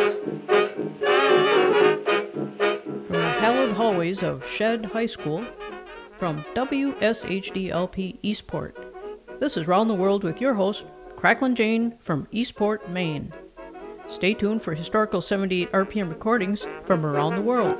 From 0.00 0.16
the 3.08 3.36
hallowed 3.38 3.72
hallways 3.72 4.22
of 4.22 4.46
Shead 4.46 4.86
High 4.86 5.04
School, 5.04 5.44
from 6.18 6.42
WSHDLP 6.54 8.16
Eastport, 8.22 8.78
this 9.40 9.58
is 9.58 9.66
Round 9.66 9.90
the 9.90 9.94
World 9.94 10.24
with 10.24 10.40
your 10.40 10.54
host, 10.54 10.84
Cracklin 11.16 11.54
Jane 11.54 11.98
from 11.98 12.26
Eastport, 12.30 12.88
Maine. 12.88 13.30
Stay 14.08 14.32
tuned 14.32 14.62
for 14.62 14.74
historical 14.74 15.20
78 15.20 15.70
RPM 15.72 16.08
recordings 16.08 16.66
from 16.84 17.04
around 17.04 17.36
the 17.36 17.42
world. 17.42 17.76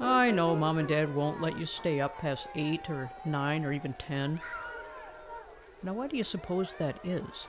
I 0.00 0.30
know 0.30 0.54
mom 0.54 0.78
and 0.78 0.86
dad 0.86 1.14
won't 1.14 1.40
let 1.40 1.58
you 1.58 1.64
stay 1.64 1.98
up 2.00 2.18
past 2.18 2.46
8 2.54 2.90
or 2.90 3.10
9 3.24 3.64
or 3.64 3.72
even 3.72 3.94
10. 3.94 4.40
Now, 5.82 5.94
why 5.94 6.08
do 6.08 6.16
you 6.16 6.24
suppose 6.24 6.74
that 6.78 6.98
is? 7.04 7.48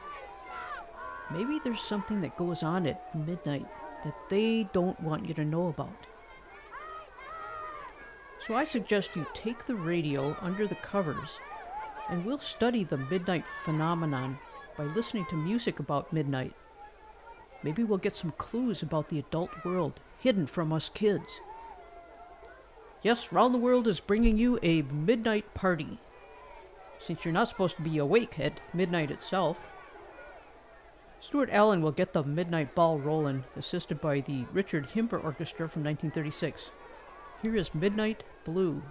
Maybe 1.31 1.59
there's 1.63 1.81
something 1.81 2.21
that 2.21 2.37
goes 2.37 2.63
on 2.63 2.87
at 2.87 3.13
midnight 3.15 3.67
that 4.03 4.15
they 4.29 4.67
don't 4.73 4.99
want 5.01 5.27
you 5.27 5.33
to 5.35 5.45
know 5.45 5.67
about. 5.67 6.07
So 8.47 8.55
I 8.55 8.63
suggest 8.63 9.15
you 9.15 9.25
take 9.33 9.65
the 9.65 9.75
radio 9.75 10.35
under 10.41 10.65
the 10.65 10.75
covers 10.75 11.39
and 12.09 12.25
we'll 12.25 12.39
study 12.39 12.83
the 12.83 12.97
midnight 12.97 13.45
phenomenon 13.63 14.39
by 14.77 14.85
listening 14.85 15.25
to 15.29 15.35
music 15.35 15.79
about 15.79 16.11
midnight. 16.11 16.53
Maybe 17.63 17.83
we'll 17.83 17.99
get 17.99 18.17
some 18.17 18.33
clues 18.37 18.81
about 18.81 19.09
the 19.09 19.19
adult 19.19 19.51
world 19.63 19.99
hidden 20.19 20.47
from 20.47 20.73
us 20.73 20.89
kids. 20.89 21.39
Yes, 23.03 23.31
Round 23.31 23.53
the 23.53 23.59
World 23.59 23.87
is 23.87 23.99
bringing 23.99 24.37
you 24.37 24.59
a 24.63 24.81
midnight 24.83 25.53
party. 25.53 25.99
Since 27.01 27.25
you're 27.25 27.33
not 27.33 27.47
supposed 27.47 27.77
to 27.77 27.81
be 27.81 27.97
awake 27.97 28.39
at 28.39 28.61
midnight 28.75 29.09
itself, 29.09 29.57
Stuart 31.19 31.49
Allen 31.51 31.81
will 31.81 31.91
get 31.91 32.13
the 32.13 32.23
midnight 32.23 32.75
ball 32.75 32.99
rolling, 32.99 33.43
assisted 33.55 33.99
by 33.99 34.19
the 34.19 34.45
Richard 34.53 34.89
Himber 34.89 35.23
Orchestra 35.23 35.67
from 35.67 35.83
1936. 35.83 36.69
Here 37.41 37.55
is 37.55 37.73
Midnight 37.73 38.23
Blue. 38.43 38.83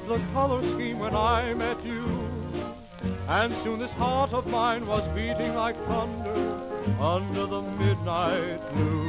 Was 0.00 0.20
the 0.20 0.32
color 0.32 0.72
scheme 0.72 0.98
when 0.98 1.14
I 1.14 1.54
met 1.54 1.84
you. 1.84 2.04
And 3.28 3.54
soon 3.62 3.78
this 3.78 3.92
heart 3.92 4.32
of 4.32 4.46
mine 4.46 4.84
was 4.86 5.06
beating 5.14 5.54
like 5.54 5.76
thunder 5.86 7.00
under 7.00 7.46
the 7.46 7.62
midnight 7.62 8.60
blue. 8.72 9.04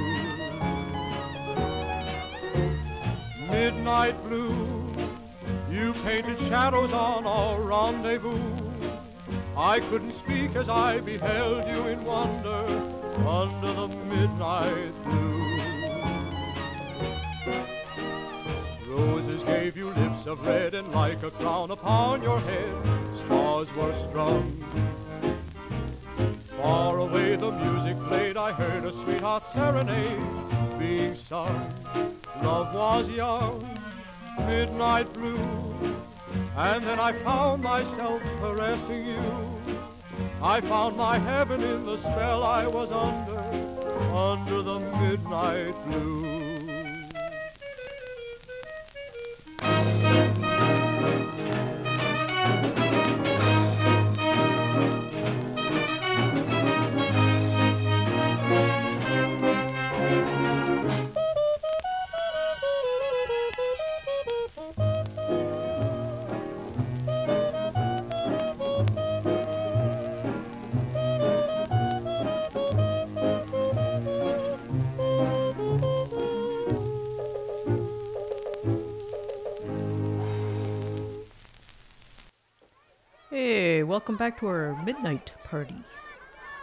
Midnight 3.49 4.23
blue, 4.23 4.87
you 5.69 5.93
painted 6.05 6.39
shadows 6.39 6.91
on 6.91 7.25
our 7.25 7.61
rendezvous. 7.61 8.39
I 9.57 9.79
couldn't 9.81 10.13
speak 10.23 10.55
as 10.55 10.69
I 10.69 11.01
beheld 11.01 11.69
you 11.69 11.87
in 11.87 12.03
wonder 12.03 12.63
under 13.27 13.73
the 13.73 13.87
midnight 13.87 15.03
blue. 15.03 15.30
Of 20.31 20.47
red, 20.47 20.73
and 20.73 20.87
like 20.93 21.21
a 21.23 21.31
crown 21.31 21.71
upon 21.71 22.21
your 22.21 22.39
head, 22.39 22.73
stars 23.25 23.67
were 23.75 23.93
strung. 24.07 24.49
Far 26.57 26.99
away 26.99 27.35
the 27.35 27.51
music 27.51 27.99
played, 28.07 28.37
I 28.37 28.53
heard 28.53 28.85
a 28.85 28.93
sweetheart 29.03 29.43
serenade 29.51 30.23
being 30.79 31.15
sung. 31.27 31.73
Love 32.41 32.73
was 32.73 33.09
young, 33.09 33.61
midnight 34.47 35.11
blue, 35.13 35.37
and 36.55 36.87
then 36.87 36.99
I 36.99 37.11
found 37.11 37.63
myself 37.63 38.21
caressing 38.39 39.07
you. 39.07 39.23
I 40.41 40.61
found 40.61 40.95
my 40.95 41.19
heaven 41.19 41.61
in 41.61 41.85
the 41.85 41.97
spell 41.97 42.43
I 42.43 42.67
was 42.67 42.89
under, 42.89 43.41
under 44.15 44.61
the 44.61 44.79
midnight 44.79 45.75
blue. 45.85 46.40
Welcome 83.91 84.15
back 84.15 84.39
to 84.39 84.47
our 84.47 84.81
midnight 84.85 85.33
party. 85.43 85.75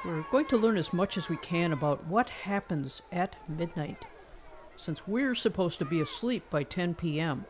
We're 0.03 0.25
going 0.31 0.47
to 0.47 0.57
learn 0.57 0.79
as 0.79 0.95
much 0.95 1.19
as 1.19 1.29
we 1.29 1.37
can 1.37 1.75
about 1.75 2.07
what 2.07 2.31
happens 2.31 3.03
at 3.13 3.37
midnight, 3.47 4.07
since 4.79 5.07
we're 5.07 5.35
supposed 5.35 5.79
to 5.81 5.85
be 5.85 6.01
asleep 6.01 6.49
by 6.49 6.63
10 6.63 6.95
p.m. 6.95 7.45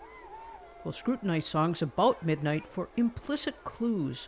We'll 0.83 0.91
scrutinize 0.91 1.47
songs 1.47 1.81
about 1.81 2.27
midnight 2.27 2.65
for 2.69 2.89
implicit 2.97 3.63
clues 3.63 4.27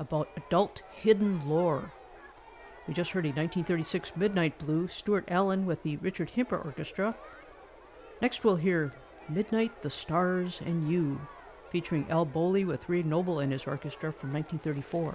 about 0.00 0.30
adult 0.36 0.82
hidden 0.90 1.48
lore. 1.48 1.92
We 2.88 2.92
just 2.92 3.12
heard 3.12 3.24
a 3.24 3.28
1936 3.28 4.16
Midnight 4.16 4.58
Blue, 4.58 4.88
Stuart 4.88 5.26
Allen 5.28 5.64
with 5.64 5.84
the 5.84 5.98
Richard 5.98 6.32
Himber 6.34 6.64
Orchestra. 6.64 7.16
Next, 8.20 8.42
we'll 8.42 8.56
hear 8.56 8.92
Midnight, 9.28 9.82
the 9.82 9.90
Stars, 9.90 10.60
and 10.66 10.90
You, 10.90 11.20
featuring 11.70 12.06
Al 12.10 12.24
Bowlly 12.24 12.64
with 12.64 12.88
Ray 12.88 13.02
Noble 13.02 13.40
and 13.40 13.52
his 13.52 13.66
orchestra 13.66 14.12
from 14.12 14.32
1934. 14.32 15.14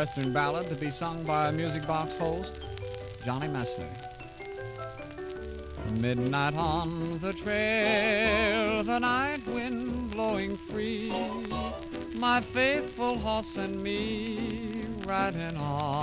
Western 0.00 0.32
ballad 0.32 0.66
to 0.66 0.74
be 0.76 0.90
sung 0.90 1.22
by 1.24 1.48
a 1.50 1.52
music 1.52 1.86
box 1.86 2.16
host, 2.16 2.64
Johnny 3.22 3.48
Messner. 3.48 3.86
Midnight 6.00 6.54
on 6.54 7.18
the 7.18 7.34
trail, 7.34 8.82
the 8.82 8.98
night 8.98 9.46
wind 9.48 10.10
blowing 10.10 10.56
free, 10.56 11.12
my 12.16 12.40
faithful 12.40 13.18
horse 13.18 13.54
and 13.58 13.82
me 13.82 14.86
riding 15.06 15.58
on. 15.58 16.00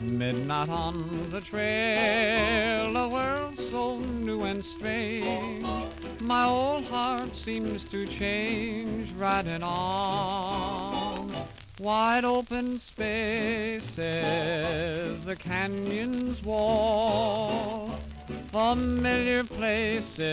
Midnight 0.00 0.70
on 0.70 1.28
the 1.28 1.42
trail, 1.42 2.96
a 2.96 3.08
world 3.10 3.60
so 3.70 3.98
new 3.98 4.44
and 4.44 4.64
strange, 4.64 5.66
my 6.22 6.46
old 6.46 6.86
heart 6.86 7.30
seems 7.36 7.86
to 7.90 8.06
change 8.06 9.12
riding 9.12 9.62
on. 9.62 10.43
Wide 11.84 12.24
open 12.24 12.80
spaces, 12.80 13.92
the 15.26 15.36
canyons 15.36 16.42
wall, 16.42 17.90
familiar 18.46 19.44
places, 19.44 20.24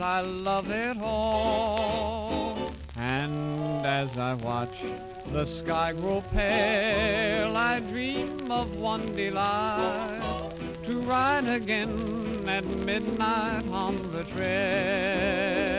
I 0.00 0.22
love 0.22 0.68
it 0.68 0.96
all. 1.00 2.72
And 2.96 3.86
as 3.86 4.18
I 4.18 4.34
watch 4.34 4.82
the 5.28 5.44
sky 5.44 5.92
grow 5.92 6.24
pale, 6.32 7.56
I 7.56 7.78
dream 7.78 8.50
of 8.50 8.74
one 8.80 9.14
delight, 9.14 10.50
to 10.86 11.00
ride 11.02 11.46
again 11.46 12.48
at 12.48 12.64
midnight 12.64 13.68
on 13.68 13.94
the 14.10 14.24
trail. 14.24 15.70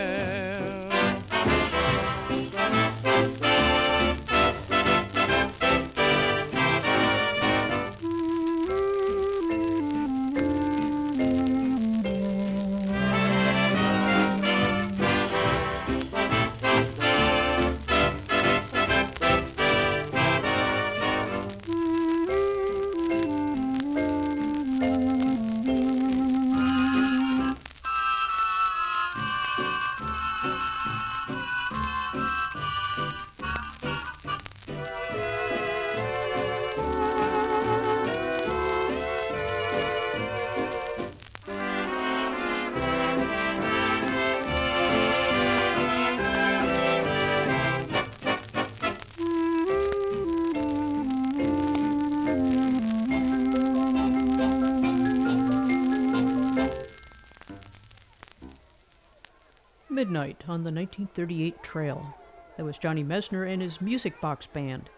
On 60.52 60.66
the 60.66 60.70
1938 60.70 61.64
Trail. 61.64 62.14
That 62.58 62.66
was 62.66 62.78
Johnny 62.78 63.06
Messner 63.06 63.46
and 63.46 63.62
his 63.62 63.80
Music 63.80 64.20
Box 64.20 64.48
Band. 64.48 64.90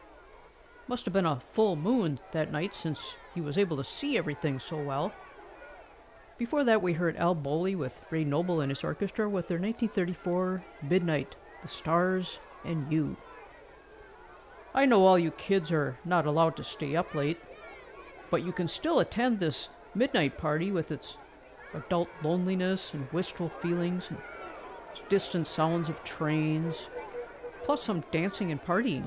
Must 0.88 1.06
have 1.06 1.14
been 1.14 1.28
a 1.28 1.44
full 1.52 1.76
moon 1.76 2.20
that 2.32 2.52
night 2.52 2.74
since 2.74 3.18
he 3.36 3.40
was 3.40 3.56
able 3.56 3.78
to 3.78 3.84
see 3.84 4.18
everything 4.18 4.58
so 4.58 4.82
well. 4.82 5.14
Before 6.40 6.64
that, 6.64 6.82
we 6.82 6.94
heard 6.94 7.16
Al 7.18 7.36
Bowlly 7.36 7.76
with 7.76 8.02
Ray 8.10 8.24
Noble 8.24 8.62
and 8.62 8.72
his 8.72 8.84
orchestra 8.84 9.30
with 9.30 9.48
their 9.48 9.60
1934 9.60 10.64
Midnight, 10.90 11.36
The 11.62 11.68
Stars 11.68 12.40
and 12.66 12.92
You. 12.92 13.16
I 14.74 14.88
know 14.88 15.06
all 15.06 15.20
you 15.20 15.30
kids 15.30 15.72
are 15.72 16.00
not 16.04 16.26
allowed 16.26 16.56
to 16.56 16.64
stay 16.64 16.96
up 16.96 17.14
late, 17.14 17.38
but 18.32 18.44
you 18.44 18.54
can 18.54 18.68
still 18.68 19.02
attend 19.02 19.40
this 19.40 19.70
midnight 19.94 20.36
party 20.36 20.72
with 20.72 20.92
its 20.92 21.18
adult 21.76 22.10
loneliness 22.24 22.96
and 22.96 23.08
wistful 23.12 23.50
feelings 23.50 24.08
and 24.10 24.18
distant 25.14 25.46
sounds 25.46 25.90
of 25.90 26.04
trains, 26.04 26.88
plus 27.64 27.84
some 27.84 28.04
dancing 28.12 28.50
and 28.50 28.60
partying. 28.66 29.04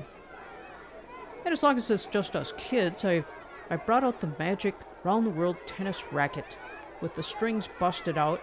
And 1.43 1.51
as 1.51 1.61
long 1.61 1.77
as 1.77 1.91
it's 1.91 2.05
just 2.05 2.33
us 2.33 2.53
kids, 2.55 3.03
I've 3.03 3.25
I 3.69 3.75
brought 3.75 4.05
out 4.05 4.21
the 4.21 4.31
magic 4.39 4.73
round 5.03 5.25
the 5.25 5.31
world 5.31 5.57
tennis 5.65 6.01
racket 6.13 6.45
with 7.01 7.13
the 7.13 7.23
strings 7.23 7.67
busted 7.77 8.17
out 8.17 8.41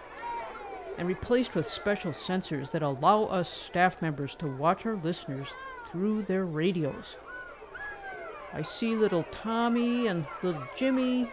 and 0.99 1.07
replaced 1.07 1.55
with 1.55 1.65
special 1.65 2.11
sensors 2.11 2.69
that 2.69 2.83
allow 2.83 3.23
us 3.23 3.49
staff 3.49 3.99
members 3.99 4.35
to 4.35 4.57
watch 4.59 4.85
our 4.85 4.97
listeners 4.97 5.47
through 5.89 6.21
their 6.21 6.45
radios. 6.45 7.17
I 8.53 8.61
see 8.61 8.93
little 8.93 9.25
Tommy 9.31 10.05
and 10.05 10.27
little 10.43 10.61
Jimmy, 10.77 11.27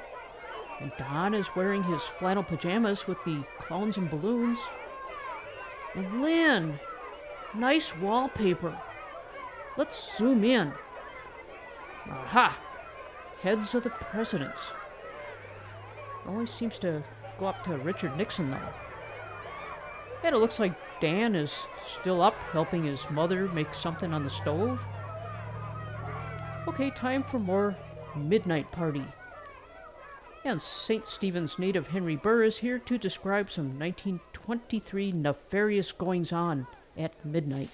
and 0.81 0.93
Don 0.99 1.35
is 1.35 1.55
wearing 1.55 1.83
his 1.83 2.01
flannel 2.01 2.43
pajamas 2.43 3.07
with 3.07 3.23
the 3.27 3.45
clowns 3.59 3.99
and 3.99 4.09
balloons. 4.09 4.59
And 5.95 6.23
Lynn, 6.23 6.81
nice 7.55 7.95
wallpaper. 7.97 8.79
Let's 9.77 10.17
zoom 10.17 10.45
in. 10.45 10.73
Aha! 12.09 12.59
Heads 13.43 13.75
of 13.75 13.83
the 13.83 13.91
presidents. 13.91 14.61
Always 16.27 16.51
seems 16.51 16.79
to 16.79 17.03
go 17.39 17.47
up 17.47 17.65
to 17.65 17.77
Richard 17.79 18.17
Nixon, 18.17 18.51
though. 18.51 18.69
And 20.25 20.35
it 20.35 20.39
looks 20.39 20.61
like 20.61 20.75
Dan 21.01 21.35
is 21.35 21.67
still 21.85 22.23
up 22.23 22.35
helping 22.53 22.85
his 22.85 23.09
mother 23.11 23.49
make 23.49 23.75
something 23.75 24.13
on 24.13 24.25
the 24.25 24.31
stove. 24.31 24.81
Okay, 26.69 26.91
time 26.91 27.25
for 27.25 27.41
more 27.41 27.77
Midnight 28.15 28.71
Party. 28.71 29.05
And 30.45 30.61
St. 30.61 31.07
Stephen's 31.07 31.59
native 31.59 31.87
Henry 31.87 32.17
Burr 32.17 32.43
is 32.43 32.59
here 32.59 32.81
to 32.81 32.99
describe 32.99 33.49
some 33.49 33.79
1923 33.79 35.13
nefarious 35.13 35.93
goings 35.93 36.33
on 36.33 36.67
at 36.97 37.25
midnight. 37.25 37.71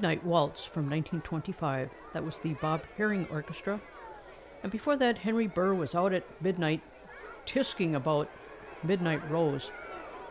Midnight 0.00 0.24
Waltz 0.24 0.64
from 0.64 0.84
1925. 0.84 1.90
That 2.14 2.24
was 2.24 2.38
the 2.38 2.54
Bob 2.54 2.84
Haring 2.96 3.30
Orchestra. 3.30 3.78
And 4.62 4.72
before 4.72 4.96
that, 4.96 5.18
Henry 5.18 5.46
Burr 5.46 5.74
was 5.74 5.94
out 5.94 6.14
at 6.14 6.24
midnight 6.40 6.80
tisking 7.44 7.94
about 7.94 8.30
Midnight 8.82 9.20
Rose, 9.30 9.70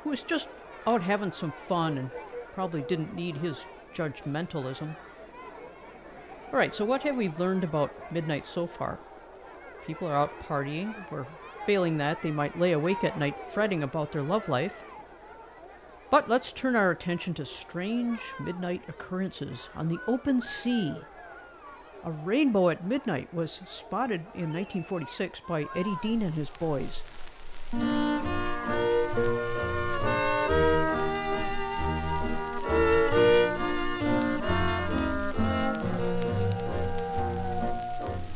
who 0.02 0.10
was 0.10 0.24
just 0.24 0.48
out 0.88 1.04
having 1.04 1.32
some 1.32 1.54
fun 1.68 2.00
and 2.00 2.10
probably 2.56 2.82
didn't 2.82 3.14
need 3.14 3.38
his 3.38 3.64
judgmentalism. 3.94 4.96
All 6.52 6.58
right, 6.58 6.74
so 6.74 6.84
what 6.84 7.04
have 7.04 7.16
we 7.16 7.30
learned 7.30 7.64
about 7.64 8.12
midnight 8.12 8.48
so 8.48 8.66
far? 8.66 8.98
People 9.86 10.08
are 10.08 10.16
out 10.16 10.32
partying, 10.40 10.96
or 11.12 11.28
failing 11.68 12.00
that, 12.00 12.24
they 12.24 12.32
might 12.32 12.58
lay 12.58 12.72
awake 12.72 13.04
at 13.04 13.20
night 13.20 13.40
fretting 13.54 13.84
about 13.84 14.14
their 14.14 14.24
love 14.24 14.50
life. 14.50 14.74
But 16.12 16.28
let's 16.28 16.52
turn 16.52 16.76
our 16.76 16.89
attention 16.89 17.36
to 17.36 17.45
strange 17.45 18.19
midnight 18.39 18.82
occurrences 18.88 19.69
on 19.76 19.89
the 19.89 20.00
open 20.08 20.41
sea. 20.41 20.95
A 22.04 22.12
rainbow 22.12 22.69
at 22.69 22.84
midnight 22.84 23.32
was 23.32 23.60
spotted 23.67 24.22
in 24.34 24.52
1946 24.52 25.41
by 25.48 25.67
Eddie 25.76 26.00
Dean 26.02 26.24
and 26.24 26.34
his 26.34 26.50
boys. 26.50 27.04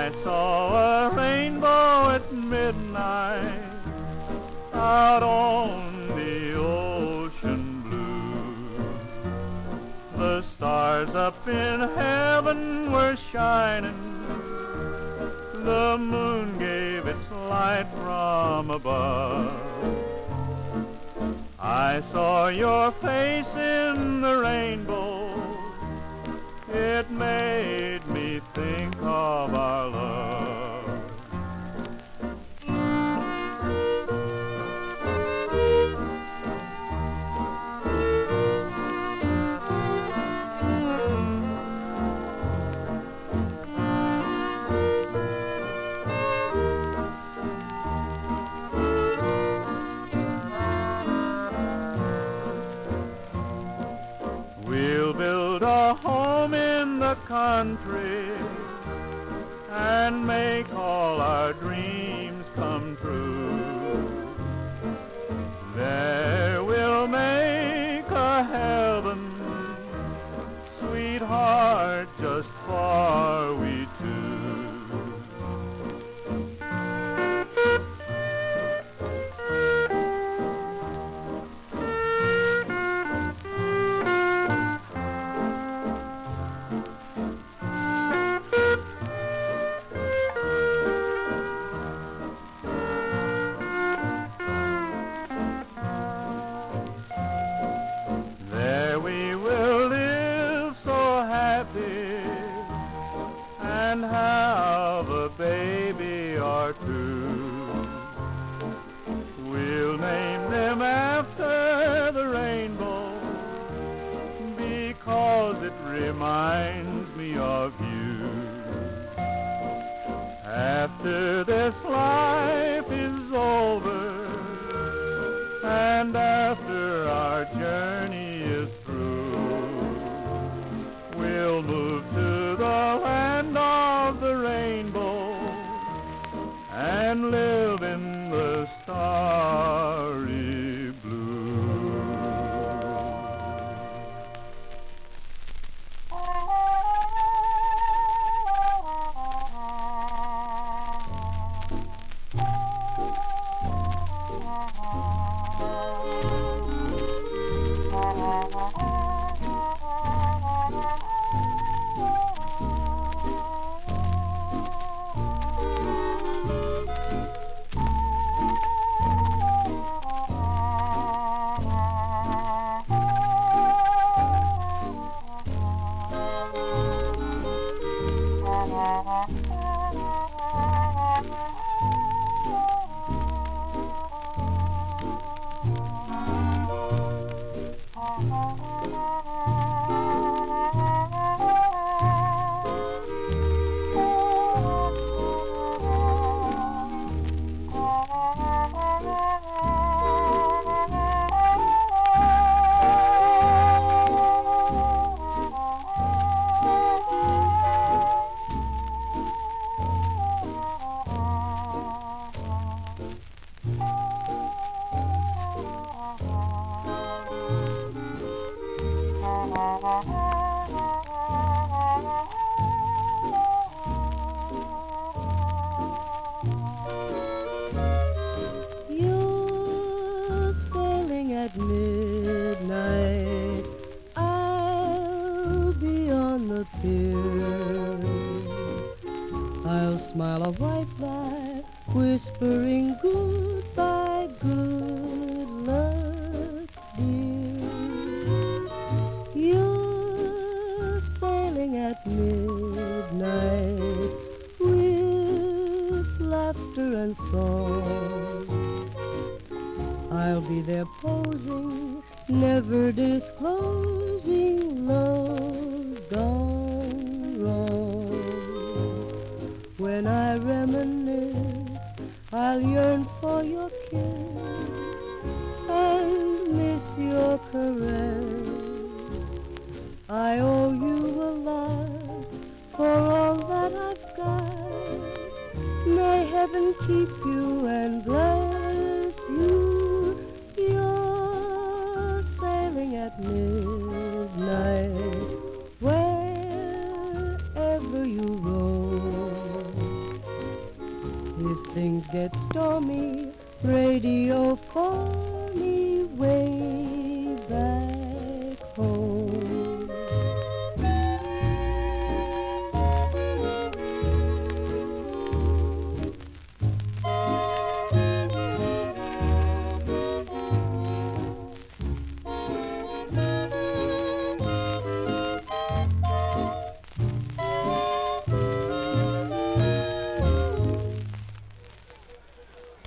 I 0.00 0.10
saw 0.24 1.10
a 1.10 1.14
rainbow 1.14 2.10
at 2.16 2.32
midnight 2.32 3.52
out 4.72 5.22
on 5.22 6.08
the 6.16 6.54
ocean 6.56 7.82
blue. 7.82 8.96
The 10.16 10.40
stars 10.40 11.10
up 11.10 11.46
in 11.46 11.80
heaven 11.80 12.90
were 12.90 13.14
shining. 13.30 14.24
The 15.64 15.98
moon 16.00 16.58
gave 16.58 17.06
its 17.06 17.30
light 17.30 17.88
from 17.98 18.70
above. 18.70 19.52
I 21.60 22.02
saw 22.10 22.48
your 22.48 22.90
face 22.92 23.54
in 23.54 24.22
the 24.22 24.38
rainbow. 24.38 25.28
It 26.72 27.10
made 27.10 27.99
of 29.10 29.54
our 29.54 29.88
love. 29.88 30.39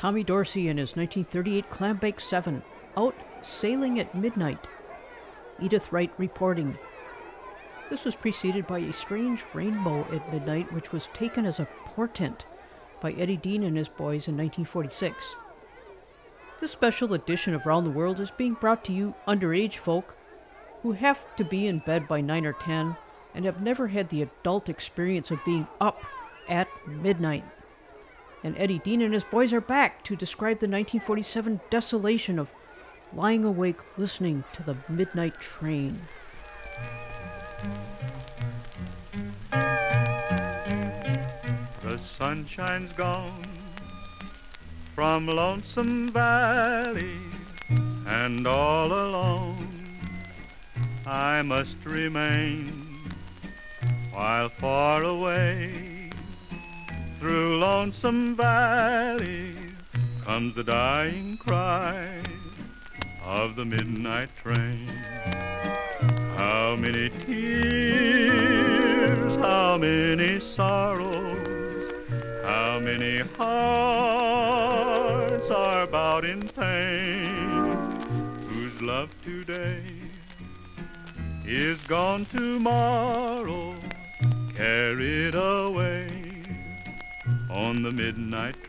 Tommy 0.03 0.25
Dorsey 0.25 0.67
and 0.67 0.79
his 0.79 0.97
1938 0.97 1.69
Clambake 1.69 2.19
7, 2.19 2.61
out 2.97 3.15
sailing 3.41 4.01
at 4.01 4.13
midnight. 4.13 4.67
Edythe 5.61 5.93
Wright 5.93 6.11
reporting. 6.17 6.77
This 7.89 8.03
was 8.03 8.13
preceded 8.13 8.67
by 8.67 8.79
a 8.79 8.91
strange 8.91 9.45
rainbow 9.53 10.05
at 10.11 10.29
midnight, 10.29 10.69
which 10.73 10.91
was 10.91 11.07
taken 11.13 11.45
as 11.45 11.61
a 11.61 11.69
portent 11.85 12.43
by 12.99 13.13
Eddie 13.13 13.37
Dean 13.37 13.63
and 13.63 13.77
his 13.77 13.87
boys 13.87 14.27
in 14.27 14.35
1946. 14.35 15.37
This 16.59 16.71
special 16.71 17.13
edition 17.13 17.55
of 17.55 17.65
Round 17.65 17.85
the 17.85 17.91
World 17.91 18.19
is 18.19 18.29
being 18.29 18.55
brought 18.55 18.83
to 18.83 18.91
you 18.91 19.15
underage 19.25 19.77
folk 19.77 20.17
who 20.81 20.91
have 20.91 21.33
to 21.37 21.45
be 21.45 21.65
in 21.67 21.79
bed 21.79 22.09
by 22.09 22.19
9 22.19 22.45
or 22.45 22.51
10 22.51 22.97
and 23.33 23.45
have 23.45 23.61
never 23.61 23.87
had 23.87 24.09
the 24.09 24.23
adult 24.23 24.67
experience 24.67 25.31
of 25.31 25.45
being 25.45 25.65
up 25.79 26.03
at 26.49 26.67
midnight 26.85 27.45
and 28.43 28.55
Eddie 28.57 28.79
Dean 28.79 29.01
and 29.01 29.13
his 29.13 29.23
boys 29.23 29.53
are 29.53 29.61
back 29.61 30.03
to 30.03 30.15
describe 30.15 30.59
the 30.59 30.67
1947 30.67 31.61
desolation 31.69 32.37
of 32.37 32.51
lying 33.13 33.45
awake 33.45 33.79
listening 33.97 34.43
to 34.53 34.63
the 34.63 34.75
midnight 34.89 35.39
train. 35.39 36.01
The 41.81 41.99
sunshine's 42.17 42.91
gone 42.93 43.45
from 44.95 45.27
Lonesome 45.27 46.11
Valley, 46.11 47.17
and 48.05 48.45
all 48.45 48.87
alone 48.91 49.69
I 51.05 51.41
must 51.41 51.77
remain 51.85 52.89
while 54.11 54.49
far 54.49 55.03
away 55.03 55.92
through 57.23 57.57
Lonesome 57.57 58.35
Valley 58.35 59.55
comes 60.25 60.55
the 60.55 60.63
dying 60.63 61.37
cry 61.37 62.21
of 63.23 63.55
the 63.55 63.63
midnight 63.63 64.27
train. 64.35 64.89
How 66.35 66.75
many 66.75 67.07
tears, 67.25 69.37
how 69.37 69.77
many 69.77 70.41
sorrows, 70.41 71.47
how 72.43 72.81
many 72.81 73.19
hearts 73.37 75.49
are 75.49 75.87
bowed 75.87 76.25
in 76.25 76.45
pain, 76.49 77.77
whose 78.49 78.81
love 78.81 79.15
today 79.23 79.85
is 81.45 81.79
gone 81.87 82.25
tomorrow, 82.25 83.75
carried 84.53 85.35
away 85.35 86.12
on 87.73 87.81
the 87.81 87.91
midnight 87.91 88.62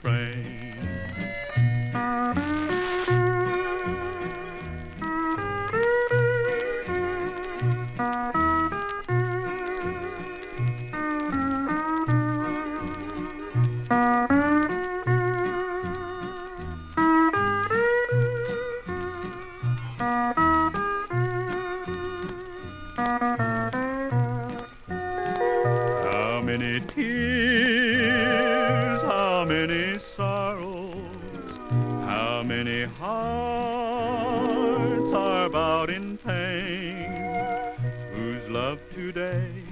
love 38.75 38.93
today 38.93 39.63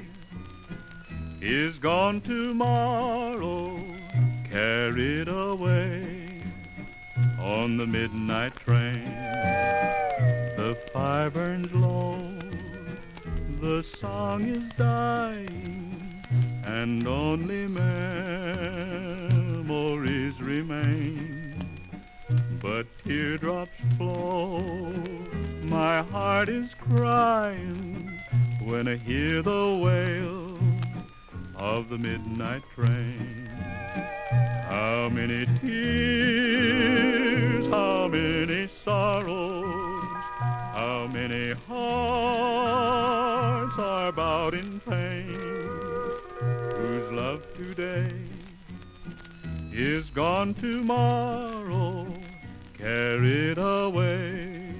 is 1.41 1.77
gone 1.79 2.21
tomorrow, 2.21 3.83
carried 4.49 5.27
away 5.27 6.41
on 7.41 7.77
the 7.77 7.87
midnight 7.87 8.55
train. 8.55 9.03
The 10.57 10.79
fire 10.93 11.31
burns 11.31 11.75
low, 11.75 12.17
the 13.61 13.83
song 13.83 14.43
is 14.43 14.63
dying, 14.75 16.23
and 16.65 17.05
only 17.05 17.67
memories 19.67 20.41
remain. 20.41 21.57
But 22.61 22.87
teardrops 23.05 23.73
flow, 23.97 24.61
my 25.65 26.03
heart 26.03 26.49
is 26.49 26.73
crying 26.75 28.12
when 28.65 28.89
I 28.89 28.97
hear 28.97 29.43
the 29.43 29.77
wail 29.77 30.59
of 31.57 31.89
the 31.89 31.99
midnight 31.99 32.63
train. 32.75 33.49
How 34.69 35.09
many 35.09 35.47
tears, 35.61 37.69
how 37.71 38.09
many 38.09 38.69
sorrows, 38.85 40.05
how 40.75 41.09
many 41.13 41.53
hearts 41.69 42.59
are 43.79 44.11
bowed 44.13 44.55
in 44.55 44.81
pain, 44.81 45.35
whose 46.77 47.11
love 47.11 47.43
today 47.57 48.13
is 49.73 50.09
gone 50.11 50.55
tomorrow, 50.55 52.07
carried 52.79 53.59
away 53.59 54.73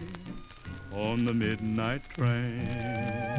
on 0.95 1.25
the 1.25 1.35
midnight 1.35 2.09
train. 2.11 3.32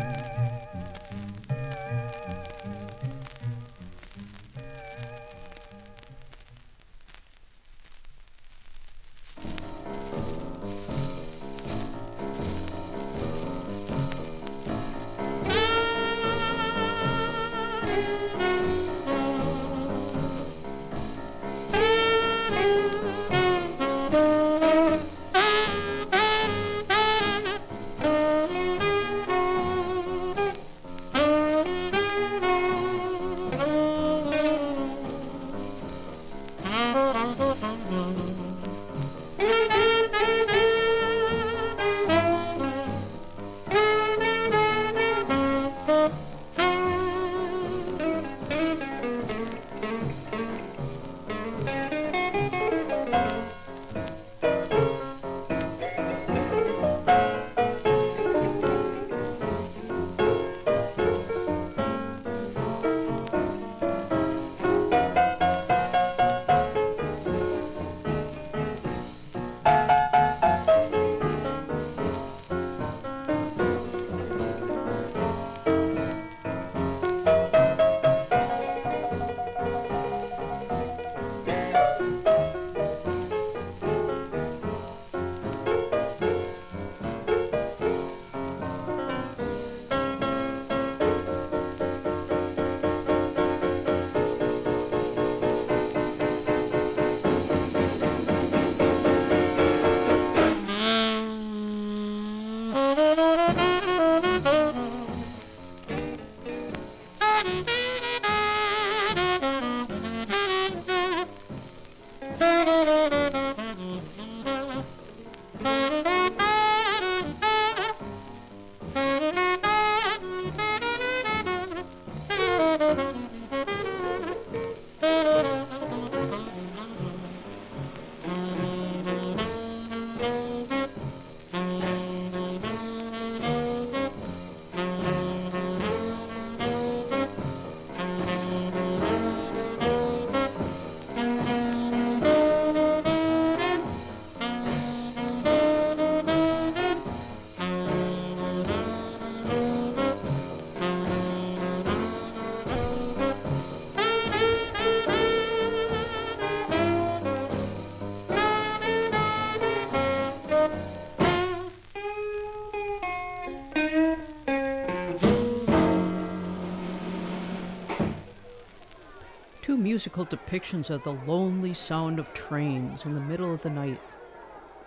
Musical 170.03 170.25
depictions 170.25 170.89
of 170.89 171.01
the 171.03 171.13
lonely 171.25 171.73
sound 171.73 172.19
of 172.19 172.33
trains 172.33 173.05
in 173.05 173.13
the 173.13 173.21
middle 173.21 173.53
of 173.53 173.61
the 173.61 173.69
night. 173.69 174.01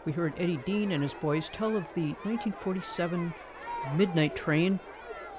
We 0.05 0.13
heard 0.13 0.35
Eddie 0.37 0.59
Dean 0.59 0.93
and 0.93 1.03
his 1.03 1.15
boys 1.15 1.49
tell 1.51 1.75
of 1.75 1.87
the 1.95 2.09
1947 2.25 3.33
Midnight 3.97 4.37
Train, 4.37 4.79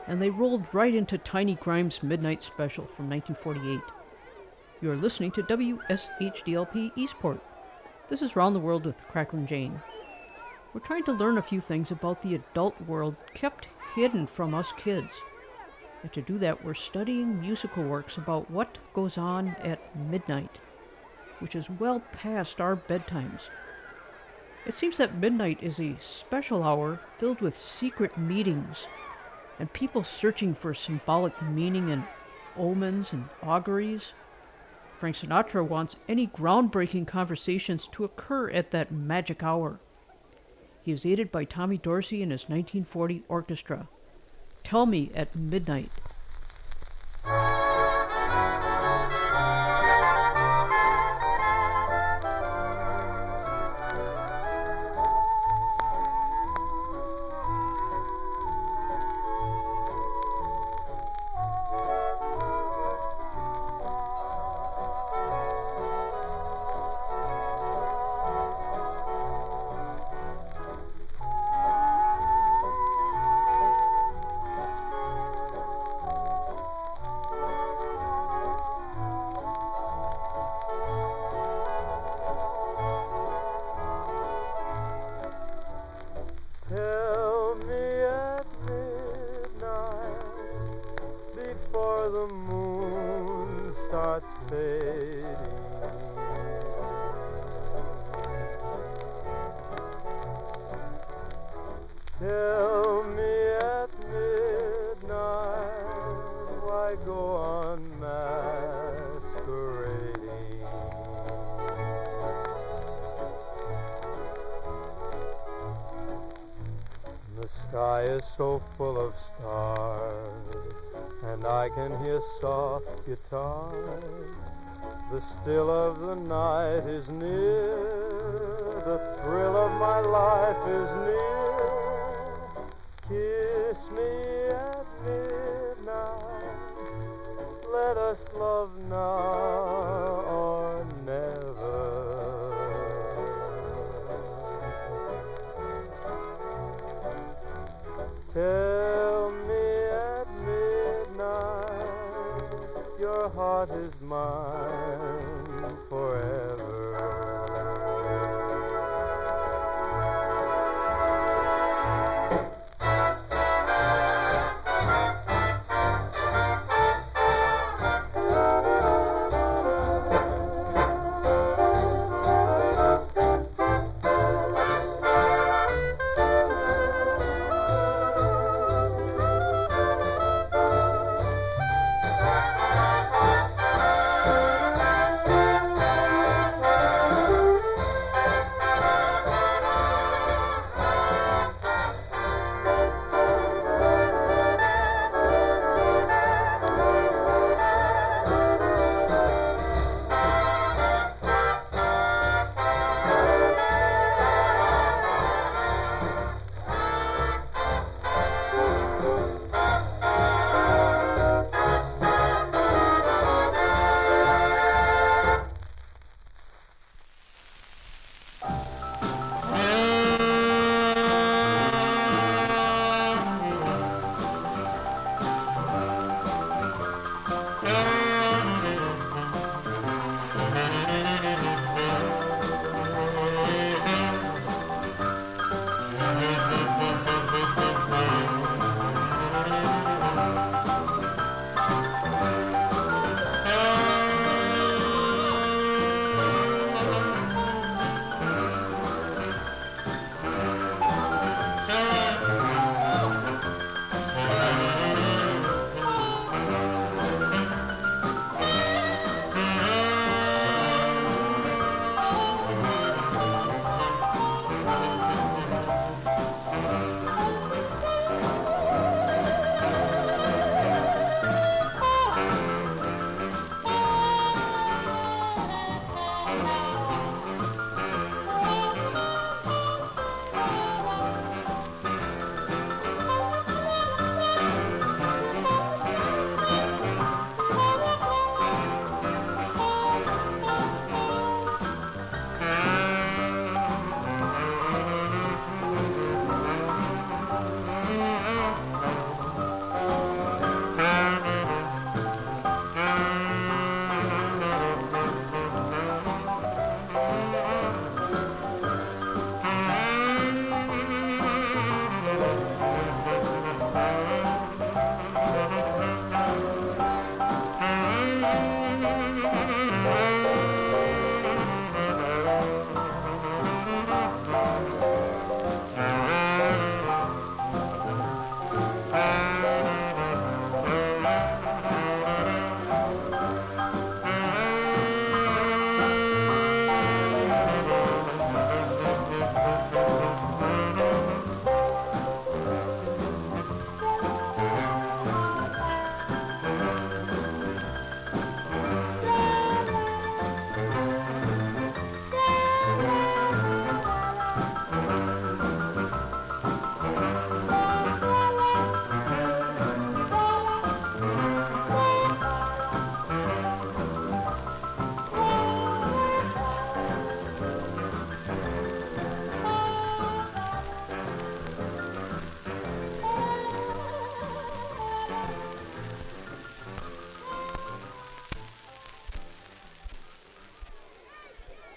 and 0.07 0.19
they 0.19 0.31
rolled 0.31 0.73
right 0.73 0.95
into 0.95 1.19
Tiny 1.19 1.53
Grimes' 1.53 2.01
Midnight 2.01 2.41
Special 2.41 2.87
from 2.87 3.07
1948. 3.07 3.79
You 4.81 4.89
are 4.89 4.95
listening 4.95 5.29
to 5.33 5.43
WSHDLP 5.43 6.93
Eastport. 6.95 7.39
This 8.09 8.23
is 8.23 8.35
Round 8.35 8.55
the 8.55 8.59
World 8.59 8.83
with 8.83 9.07
Cracklin' 9.09 9.45
Jane. 9.45 9.79
We're 10.73 10.81
trying 10.81 11.03
to 11.03 11.11
learn 11.11 11.37
a 11.37 11.43
few 11.43 11.61
things 11.61 11.91
about 11.91 12.23
the 12.23 12.33
adult 12.33 12.81
world 12.81 13.15
kept 13.35 13.67
hidden 13.93 14.25
from 14.25 14.55
us 14.55 14.73
kids. 14.75 15.21
And 16.07 16.13
to 16.13 16.21
do 16.21 16.37
that, 16.37 16.63
we're 16.63 16.73
studying 16.73 17.41
musical 17.41 17.83
works 17.83 18.15
about 18.15 18.49
what 18.49 18.77
goes 18.93 19.17
on 19.17 19.49
at 19.61 19.93
midnight, 19.93 20.61
which 21.39 21.53
is 21.53 21.69
well 21.69 22.01
past 22.13 22.61
our 22.61 22.77
bedtimes. 22.77 23.49
It 24.65 24.73
seems 24.73 24.95
that 24.99 25.17
midnight 25.17 25.61
is 25.61 25.81
a 25.81 25.97
special 25.99 26.63
hour 26.63 27.01
filled 27.17 27.41
with 27.41 27.57
secret 27.57 28.17
meetings 28.17 28.87
and 29.59 29.73
people 29.73 30.01
searching 30.01 30.53
for 30.53 30.73
symbolic 30.73 31.41
meaning 31.41 31.91
and 31.91 32.05
omens 32.55 33.11
and 33.11 33.27
auguries. 33.43 34.13
Frank 35.01 35.17
Sinatra 35.17 35.67
wants 35.67 35.97
any 36.07 36.27
groundbreaking 36.27 37.05
conversations 37.05 37.85
to 37.89 38.05
occur 38.05 38.49
at 38.51 38.71
that 38.71 38.91
magic 38.91 39.43
hour. 39.43 39.81
He 40.81 40.93
is 40.93 41.05
aided 41.05 41.33
by 41.33 41.43
Tommy 41.43 41.77
Dorsey 41.77 42.23
and 42.23 42.31
his 42.31 42.43
1940 42.43 43.23
orchestra. 43.27 43.89
Tell 44.67 44.85
Me 44.85 45.09
at 45.15 45.33
Midnight. 45.33 45.89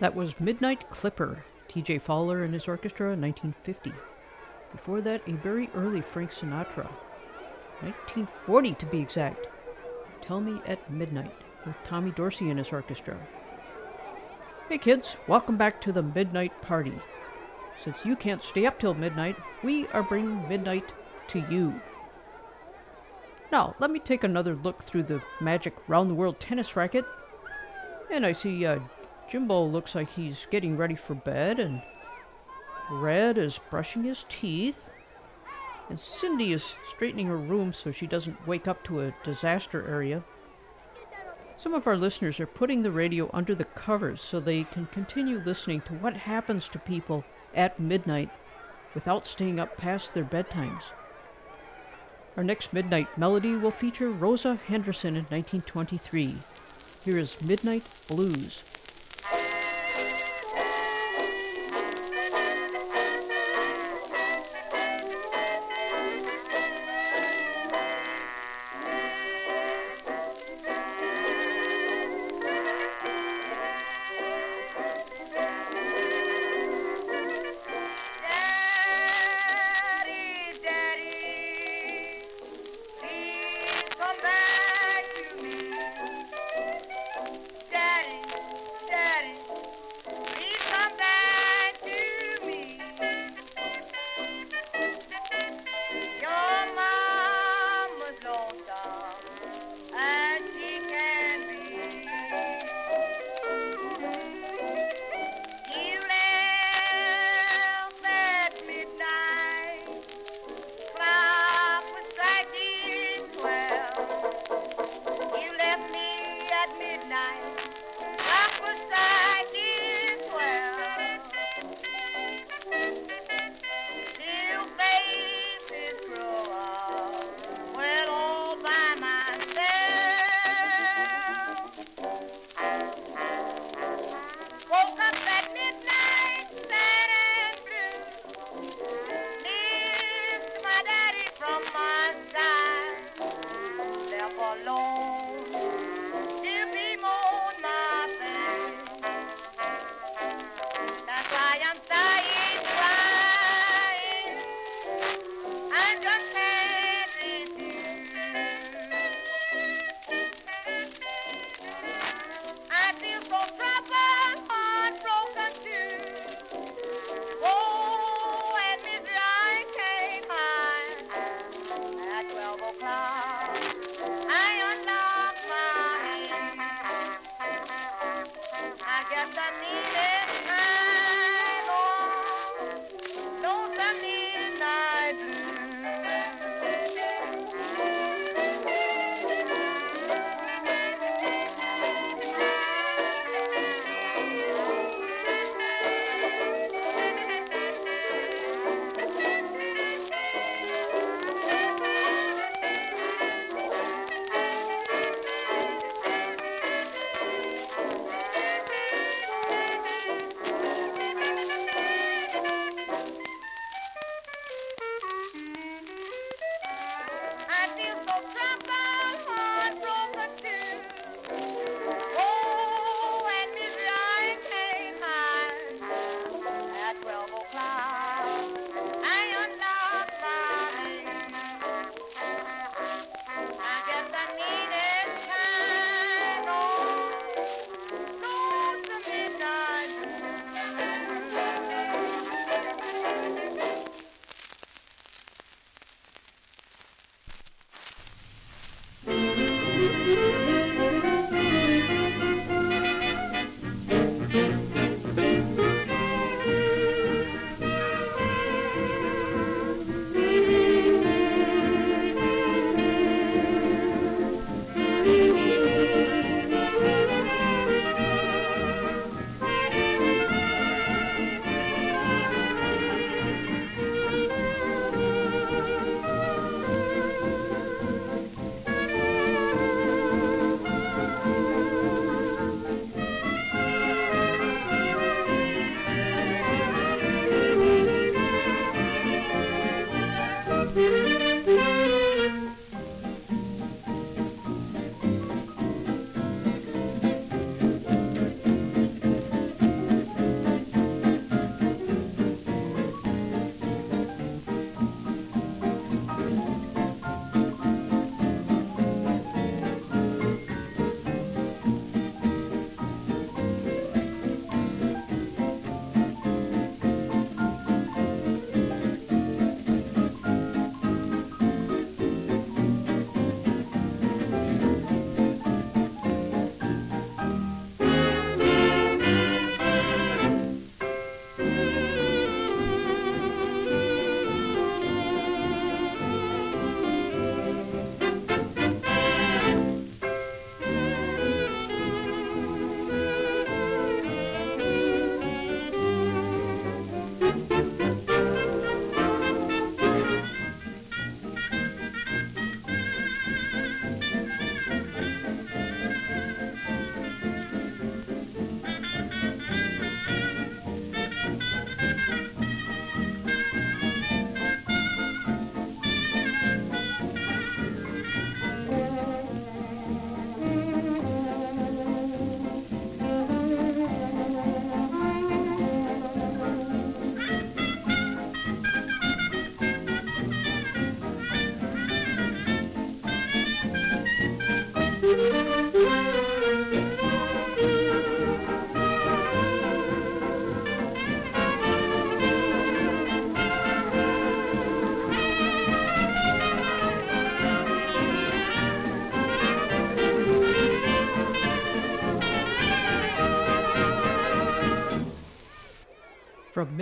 That 0.01 0.17
was 0.17 0.41
Midnight 0.41 0.89
Clipper, 0.89 1.45
T.J. 1.69 1.99
Fowler 1.99 2.43
and 2.43 2.55
his 2.55 2.67
orchestra, 2.67 3.13
in 3.13 3.21
1950. 3.21 3.93
Before 4.73 5.03
that, 5.03 5.21
a 5.29 5.33
very 5.33 5.69
early 5.75 6.01
Frank 6.01 6.31
Sinatra, 6.31 6.89
1940 7.83 8.75
to 8.77 8.87
be 8.87 8.99
exact. 8.99 9.49
Tell 10.23 10.41
Me 10.41 10.63
at 10.67 10.91
Midnight, 10.91 11.35
with 11.67 11.77
Tommy 11.85 12.13
Dorsey 12.13 12.49
and 12.49 12.59
his 12.59 12.73
orchestra. 12.73 13.19
Hey 14.71 14.79
kids, 14.79 15.19
welcome 15.29 15.59
back 15.59 15.83
to 15.83 15.93
the 15.93 16.03
Midnight 16.03 16.63
Party. 16.63 16.95
Since 17.79 18.07
you 18.07 18.17
can't 18.17 18.43
stay 18.43 18.65
up 18.65 18.79
till 18.79 18.95
midnight, 18.95 19.37
we 19.63 19.87
are 19.89 20.03
bringing 20.03 20.49
midnight 20.49 20.95
to 21.29 21.45
you. 21.51 21.79
Now, 23.53 23.75
let 23.79 23.91
me 23.91 23.99
take 23.99 24.25
another 24.25 24.55
look 24.55 24.83
through 24.83 25.03
the 25.03 25.21
magic 25.43 25.77
round 25.89 26.09
the 26.09 26.15
world 26.15 26.41
tennis 26.41 26.75
racket. 26.75 27.05
And 28.11 28.25
I 28.25 28.33
see 28.33 28.65
uh, 28.65 28.79
Jimbo 29.31 29.65
looks 29.65 29.95
like 29.95 30.11
he's 30.11 30.47
getting 30.51 30.77
ready 30.77 30.97
for 30.97 31.15
bed, 31.15 31.61
and 31.61 31.83
Red 32.91 33.39
is 33.39 33.61
brushing 33.71 34.03
his 34.03 34.25
teeth, 34.29 34.91
and 35.89 36.01
Cindy 36.01 36.53
is 36.53 36.75
straightening 36.89 37.27
her 37.27 37.37
room 37.37 37.73
so 37.73 37.93
she 37.93 38.09
doesn't 38.09 38.47
wake 38.47 38.67
up 38.67 38.83
to 38.85 39.01
a 39.01 39.15
disaster 39.23 39.87
area. 39.89 40.25
Some 41.57 41.75
of 41.75 41.87
our 41.87 41.97
listeners 41.97 42.41
are 42.41 42.47
putting 42.47 42.83
the 42.83 42.91
radio 42.91 43.31
under 43.33 43.55
the 43.55 43.65
covers 43.65 44.21
so 44.21 44.41
they 44.41 44.65
can 44.65 44.87
continue 44.87 45.39
listening 45.45 45.83
to 45.83 45.95
what 45.95 46.17
happens 46.17 46.69
to 46.71 46.79
people 46.79 47.25
at 47.55 47.79
midnight 47.79 48.31
without 48.95 49.27
staying 49.27 49.61
up 49.61 49.77
past 49.77 50.15
their 50.15 50.25
bedtimes. 50.25 50.85
Our 52.37 52.43
next 52.45 52.73
midnight 52.73 53.17
melody 53.19 53.55
will 53.55 53.71
feature 53.71 54.11
Rosa 54.11 54.59
Henderson 54.67 55.17
in 55.17 55.25
1923. 55.25 56.39
Here 57.05 57.19
is 57.19 57.43
Midnight 57.43 57.85
Blues. 58.09 58.70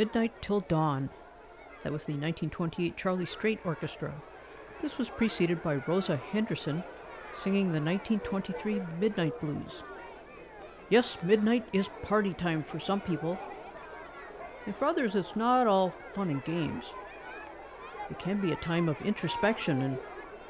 Midnight 0.09 0.41
Till 0.41 0.61
Dawn. 0.61 1.11
That 1.83 1.93
was 1.93 2.05
the 2.05 2.15
1928 2.15 2.97
Charlie 2.97 3.27
Straight 3.27 3.61
Orchestra. 3.63 4.15
This 4.81 4.97
was 4.97 5.11
preceded 5.11 5.63
by 5.63 5.83
Rosa 5.87 6.17
Henderson 6.17 6.83
singing 7.35 7.73
the 7.73 7.81
1923 7.81 8.81
Midnight 8.99 9.39
Blues. 9.39 9.83
Yes, 10.89 11.19
midnight 11.23 11.67
is 11.75 11.91
party 12.05 12.33
time 12.33 12.63
for 12.63 12.81
some 12.81 13.03
people, 13.03 13.39
and 14.65 14.75
for 14.77 14.87
others, 14.87 15.15
it's 15.15 15.37
not 15.37 15.67
all 15.67 15.93
fun 16.15 16.31
and 16.31 16.43
games. 16.43 16.95
It 18.11 18.19
can 18.19 18.41
be 18.41 18.53
a 18.53 18.57
time 18.57 18.89
of 18.89 18.99
introspection 19.03 19.83
and 19.83 19.99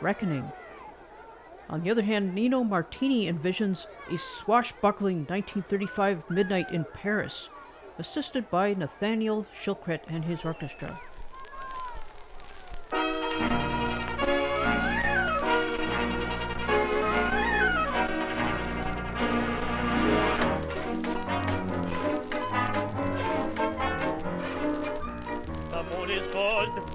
reckoning. 0.00 0.52
On 1.68 1.82
the 1.82 1.90
other 1.90 2.02
hand, 2.02 2.32
Nino 2.32 2.62
Martini 2.62 3.28
envisions 3.28 3.86
a 4.09 4.18
swashbuckling 4.18 5.26
1935 5.26 6.30
midnight 6.30 6.70
in 6.70 6.86
Paris, 6.94 7.48
assisted 7.99 8.49
by 8.51 8.74
Nathaniel 8.74 9.44
Shilkret 9.55 10.01
and 10.09 10.24
his 10.24 10.44
orchestra. 10.44 10.99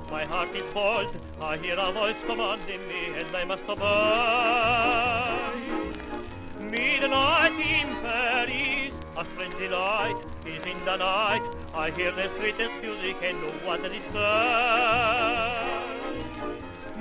My 0.10 0.26
heart 0.26 0.56
is 0.56 0.62
cold. 0.72 1.16
I 1.42 1.58
hear 1.58 1.76
a 1.78 1.92
voice 1.92 2.16
commanding 2.28 2.88
me, 2.88 3.14
and 3.18 3.36
I 3.36 3.44
must 3.44 3.64
obey. 3.68 3.84
Midnight 6.70 7.60
in 7.60 7.88
Paris, 7.98 8.94
a 9.18 9.26
strange 9.26 9.58
delight 9.58 10.33
is 10.46 10.66
in 10.66 10.86
the 10.86 10.96
night. 10.98 11.42
I 11.74 11.92
hear 11.92 12.12
the 12.12 12.30
sweetest 12.38 12.72
music 12.82 13.18
and 13.24 13.42
no 13.42 13.48
is 13.86 14.04
there. 14.12 15.64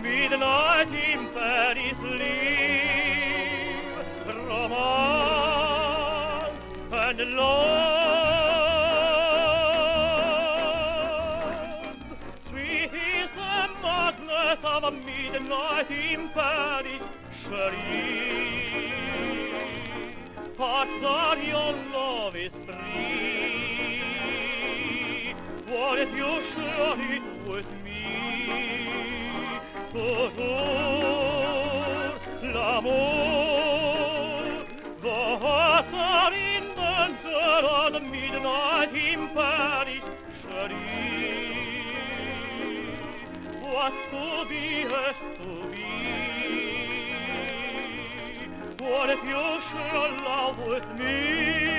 Midnight 0.01 0.95
in 0.95 1.29
Paris, 1.29 1.99
live 2.03 3.03
romance 4.49 5.33
and 6.93 7.35
love. 7.35 8.23
Sweet 12.49 12.93
is 12.93 13.31
the 13.35 13.69
madness 13.83 14.65
of 14.65 14.85
a 14.85 14.91
midnight 14.91 15.91
in 15.91 16.29
Paris, 16.31 17.03
chérie. 17.45 18.62
After 20.65 21.43
your 21.43 21.73
love 21.93 22.37
is 22.37 22.53
free, 22.65 23.75
what 25.67 25.99
if 25.99 26.11
you 26.11 26.41
share 26.53 27.01
it 27.17 27.23
with 27.49 27.69
me? 27.83 28.03
Toujours 29.91 31.03
l'amour, 32.55 33.43
the 35.03 35.21
hearts 35.43 35.93
are 35.93 36.33
in 36.33 36.63
danger 36.77 37.67
on 37.67 37.93
midnight 38.13 38.95
in 38.95 39.21
Paris, 39.35 40.07
chérie. 40.43 41.43
What's 43.63 44.03
to 44.11 44.25
be 44.49 44.65
has 44.93 45.19
to 45.39 45.72
What 48.83 49.11
if 49.11 49.23
you 49.23 49.31
share 49.31 50.11
love 50.25 50.59
with 50.67 50.99
me? 50.99 51.72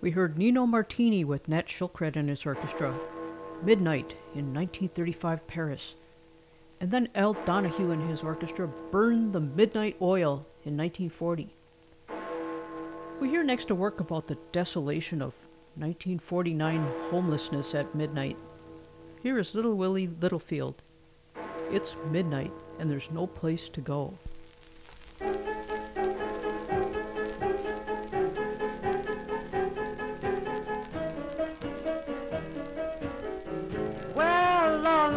We 0.00 0.12
heard 0.12 0.38
Nino 0.38 0.64
Martini 0.64 1.24
with 1.24 1.46
Nat 1.46 1.66
Shilkret 1.66 2.16
and 2.16 2.30
his 2.30 2.46
orchestra, 2.46 2.98
Midnight 3.62 4.14
in 4.34 4.54
1935 4.54 5.46
Paris. 5.46 5.96
And 6.80 6.90
then 6.90 7.10
Al 7.14 7.34
Donahue 7.34 7.90
and 7.90 8.08
his 8.08 8.22
orchestra 8.22 8.66
burned 8.90 9.34
the 9.34 9.40
midnight 9.40 9.96
oil 10.00 10.46
in 10.64 10.74
1940. 10.74 11.54
We 13.20 13.28
hear 13.28 13.44
next 13.44 13.68
a 13.68 13.74
work 13.74 14.00
about 14.00 14.26
the 14.26 14.38
desolation 14.52 15.20
of 15.20 15.34
1949 15.74 16.82
homelessness 17.10 17.74
at 17.74 17.94
midnight. 17.94 18.38
Here 19.22 19.38
is 19.38 19.54
Little 19.54 19.74
Willie 19.74 20.08
Littlefield. 20.22 20.82
It's 21.70 21.94
midnight 22.10 22.52
and 22.78 22.90
there's 22.90 23.10
no 23.10 23.26
place 23.26 23.68
to 23.68 23.82
go. 23.82 24.14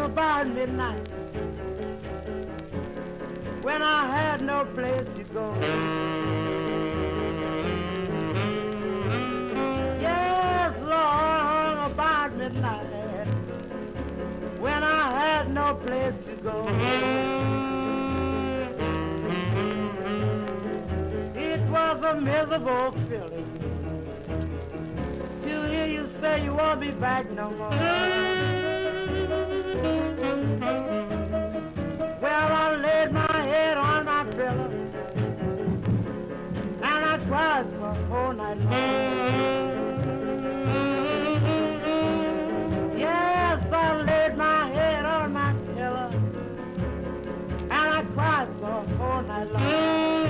About 0.04 0.46
midnight, 0.48 1.08
when 3.62 3.80
I 3.80 4.06
had 4.06 4.42
no 4.42 4.66
place 4.74 5.06
to 5.16 5.24
go. 5.32 5.56
Yes, 10.00 10.74
long 10.82 11.90
about 11.90 12.36
midnight, 12.36 13.26
when 14.60 14.82
I 14.82 15.10
had 15.10 15.50
no 15.54 15.74
place 15.74 16.14
to 16.26 16.36
go. 16.42 16.60
It 21.34 21.60
was 21.70 22.04
a 22.04 22.20
miserable 22.20 22.92
feeling 23.08 23.48
to 25.44 25.68
hear 25.70 25.86
you 25.86 26.08
say 26.20 26.44
you 26.44 26.54
won't 26.54 26.80
be 26.80 26.90
back 26.90 27.30
no 27.32 27.50
more. 27.52 28.53
Well, 32.20 32.52
I 32.62 32.74
laid 32.76 33.12
my 33.12 33.40
head 33.42 33.76
on 33.76 34.06
my 34.06 34.24
pillow 34.24 34.70
and 36.82 37.04
I 37.12 37.18
cried 37.28 37.66
for 37.78 37.88
a 37.88 37.94
whole 38.06 38.32
night 38.32 38.58
long. 38.60 38.72
Yes, 42.96 43.66
I 43.72 44.02
laid 44.02 44.38
my 44.38 44.70
head 44.70 45.04
on 45.04 45.32
my 45.34 45.52
pillow 45.74 46.10
and 47.60 47.72
I 47.72 48.02
cried 48.14 48.48
for 48.58 48.70
a 48.70 48.96
whole 48.96 49.22
night 49.22 49.50
long. 49.52 50.23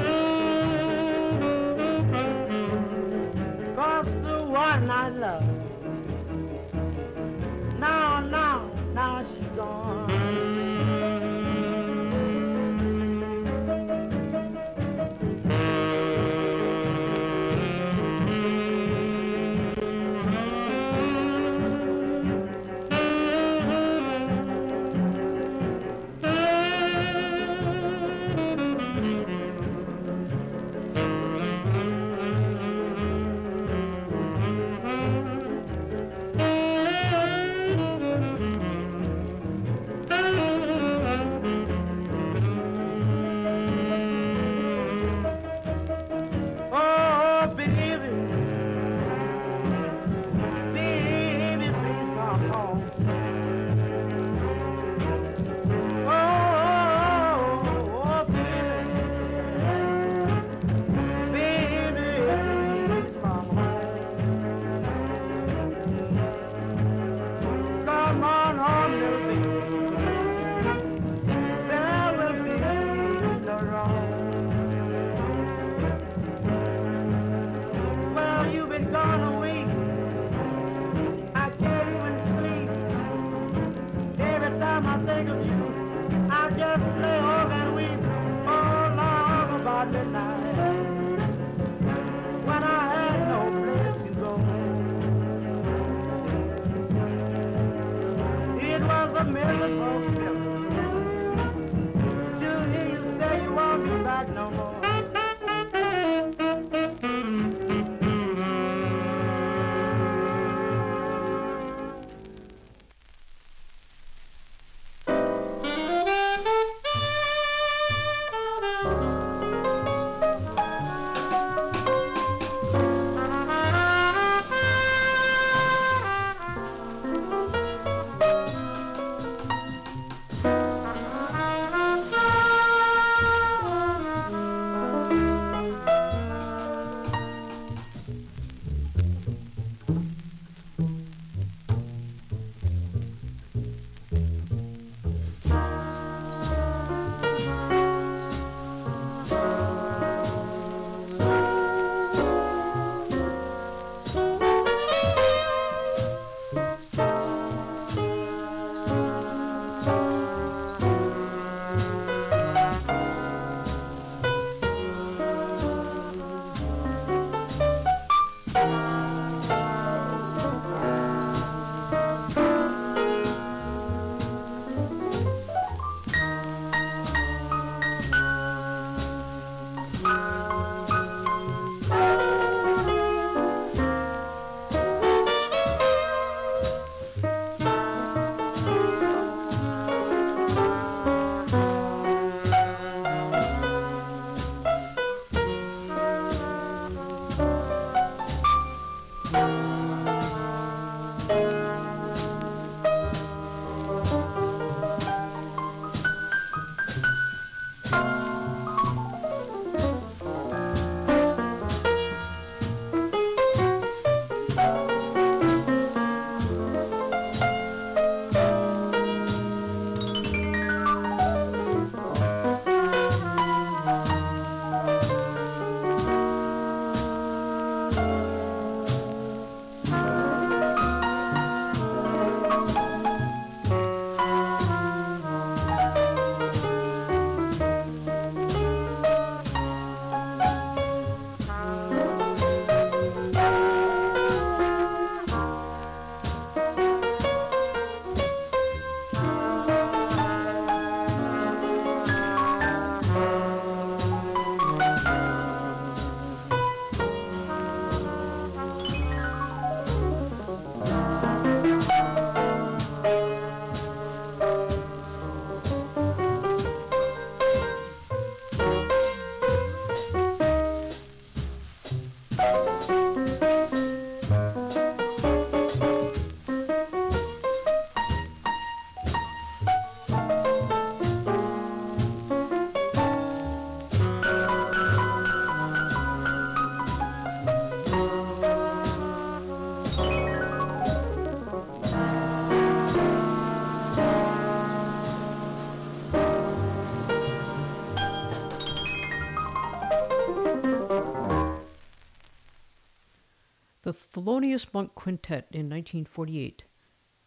Thelonious 304.24 304.72
Monk 304.72 304.94
Quintet 304.94 305.48
in 305.50 305.68
1948. 305.68 306.64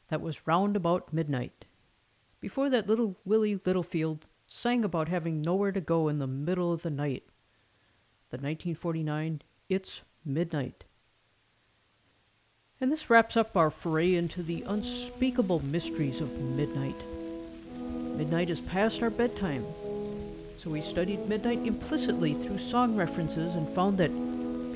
That 0.08 0.20
was 0.20 0.48
Round 0.48 0.76
About 0.76 1.14
Midnight. 1.14 1.68
Before 2.40 2.72
that, 2.72 2.88
little 2.88 3.16
Willie 3.24 3.60
Littlefield 3.64 4.26
sang 4.48 4.84
about 4.84 5.08
having 5.08 5.44
nowhere 5.44 5.72
to 5.72 5.80
go 5.80 6.08
in 6.08 6.18
the 6.18 6.26
middle 6.26 6.74
of 6.74 6.82
the 6.82 6.90
night. 6.90 7.26
The 8.32 8.38
1949 8.38 9.44
It's 9.70 10.02
Midnight. 10.26 10.86
And 12.82 12.92
this 12.92 13.12
wraps 13.12 13.38
up 13.38 13.56
our 13.56 13.70
foray 13.70 14.16
into 14.16 14.42
the 14.42 14.64
unspeakable 14.64 15.64
mysteries 15.64 16.20
of 16.20 16.42
midnight. 16.42 17.00
Midnight 18.18 18.50
is 18.50 18.62
past 18.62 19.04
our 19.04 19.12
bedtime, 19.12 19.64
so 20.58 20.72
we 20.72 20.82
studied 20.82 21.30
midnight 21.30 21.60
implicitly 21.64 22.34
through 22.34 22.58
song 22.58 22.96
references 22.96 23.54
and 23.54 23.70
found 23.70 24.00
that 24.00 24.10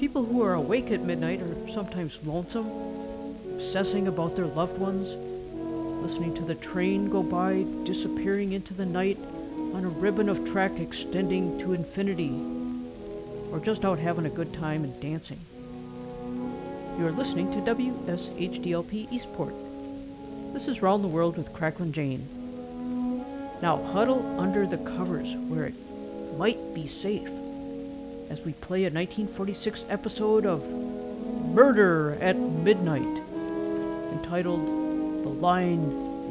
people 0.02 0.26
who 0.26 0.42
are 0.42 0.56
awake 0.56 0.90
at 0.90 1.04
midnight 1.04 1.40
are 1.40 1.70
sometimes 1.70 2.18
lonesome, 2.26 2.68
obsessing 3.54 4.08
about 4.08 4.36
their 4.36 4.48
loved 4.48 4.76
ones, 4.80 5.14
listening 6.02 6.34
to 6.34 6.42
the 6.42 6.56
train 6.56 7.08
go 7.08 7.22
by, 7.22 7.64
disappearing 7.84 8.54
into 8.54 8.74
the 8.74 8.84
night 8.86 9.20
on 9.76 9.86
a 9.86 9.88
ribbon 9.88 10.28
of 10.28 10.44
track 10.44 10.80
extending 10.80 11.56
to 11.60 11.74
infinity, 11.74 12.34
or 13.52 13.60
just 13.60 13.86
out 13.86 14.00
having 14.00 14.26
a 14.26 14.30
good 14.30 14.52
time 14.56 14.84
and 14.84 15.00
dancing. 15.00 15.40
You 16.98 17.06
are 17.06 17.12
listening 17.12 17.52
to 17.52 17.72
WSHDLP 17.72 19.14
Eastport. 19.14 19.54
This 20.52 20.68
is 20.68 20.82
Round 20.82 21.04
the 21.04 21.10
World 21.10 21.38
with 21.38 21.54
Cracklin' 21.54 21.94
Jane. 21.94 22.28
Now 23.62 23.78
huddle 23.94 24.40
under 24.40 24.66
the 24.66 24.80
covers 24.80 25.36
where 25.36 25.66
it 25.66 25.76
might 26.40 26.74
be 26.74 26.88
safe 26.88 27.30
as 28.32 28.40
we 28.46 28.54
play 28.54 28.86
a 28.86 28.90
1946 28.90 29.84
episode 29.90 30.46
of 30.46 30.66
Murder 31.54 32.18
at 32.22 32.38
Midnight 32.38 33.22
entitled 34.14 34.62
The 35.26 35.30
Line 35.30 35.84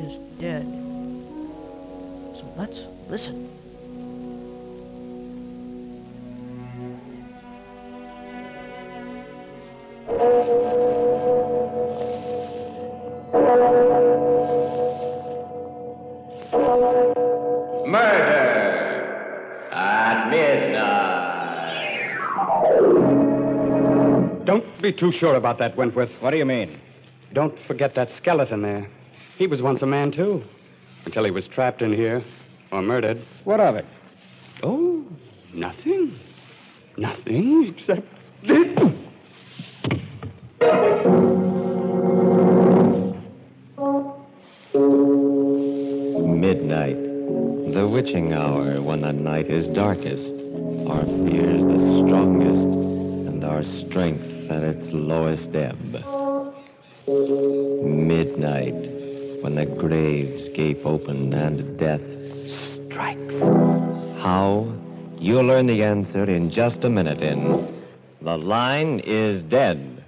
is 0.07 0.17
Dead. 0.39 0.65
So 2.35 2.51
let's 2.57 2.87
listen. 3.11 3.60
Be 24.91 24.97
too 24.97 25.13
sure 25.13 25.37
about 25.37 25.57
that, 25.59 25.77
Wentworth. 25.77 26.21
What 26.21 26.33
do 26.33 26.37
you 26.37 26.45
mean? 26.45 26.77
Don't 27.33 27.57
forget 27.57 27.95
that 27.95 28.11
skeleton 28.11 28.61
there. 28.61 28.89
He 29.39 29.47
was 29.47 29.63
once 29.63 29.83
a 29.83 29.87
man, 29.87 30.11
too. 30.11 30.43
Until 31.05 31.25
he 31.25 31.31
was 31.31 31.47
trapped 31.47 31.83
in 31.83 31.93
here 31.93 32.25
or 32.73 32.83
murdered. 32.83 33.25
What 33.45 33.61
of 33.61 33.77
it? 33.77 33.87
Oh, 34.65 35.07
nothing. 35.55 36.19
Nothing 36.99 37.69
except 37.69 38.03
this. 38.43 38.67
Midnight, 46.49 46.97
the 47.75 47.89
witching 47.89 48.33
hour 48.33 48.83
when 48.83 49.03
the 49.03 49.13
night 49.13 49.47
is 49.47 49.69
darkest, 49.69 50.35
our 50.89 51.05
fears 51.05 51.65
the 51.65 51.79
strongest, 51.79 52.65
and 53.31 53.45
our 53.45 53.63
strength 53.63 54.40
at 54.51 54.65
its 54.65 54.93
lowest 54.93 55.55
ebb. 55.55 56.05
Midnight, 57.07 58.75
when 59.43 59.55
the 59.55 59.67
graves 59.67 60.49
gape 60.49 60.85
open 60.85 61.33
and 61.33 61.79
death 61.79 62.07
strikes. 62.49 63.47
How? 64.19 64.67
You'll 65.19 65.45
learn 65.45 65.67
the 65.67 65.83
answer 65.83 66.25
in 66.25 66.51
just 66.51 66.85
a 66.85 66.91
minute 66.91 67.23
in 67.23 67.83
The 68.21 68.37
Line 68.37 69.01
is 69.01 69.43
Dead. 69.43 70.00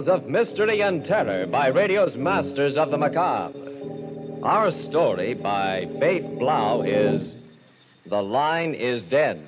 Tales 0.00 0.08
of 0.08 0.30
mystery 0.30 0.82
and 0.82 1.04
terror 1.04 1.46
by 1.46 1.66
radio's 1.68 2.16
masters 2.16 2.78
of 2.78 2.90
the 2.90 2.96
macabre. 2.96 3.52
Our 4.42 4.70
story 4.70 5.34
by 5.34 5.90
Faith 6.00 6.38
Blau 6.38 6.80
is 6.80 7.34
The 8.06 8.22
Line 8.22 8.72
is 8.72 9.02
Dead. 9.02 9.38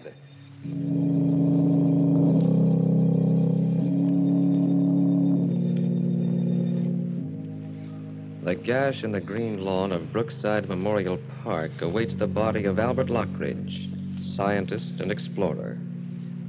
The 8.42 8.54
gash 8.54 9.04
in 9.04 9.12
the 9.12 9.22
green 9.22 9.64
lawn 9.64 9.90
of 9.90 10.12
Brookside 10.12 10.68
Memorial 10.68 11.18
Park 11.42 11.80
awaits 11.80 12.14
the 12.14 12.26
body 12.26 12.66
of 12.66 12.78
Albert 12.78 13.06
Lockridge, 13.06 13.88
scientist 14.22 15.00
and 15.00 15.10
explorer. 15.10 15.78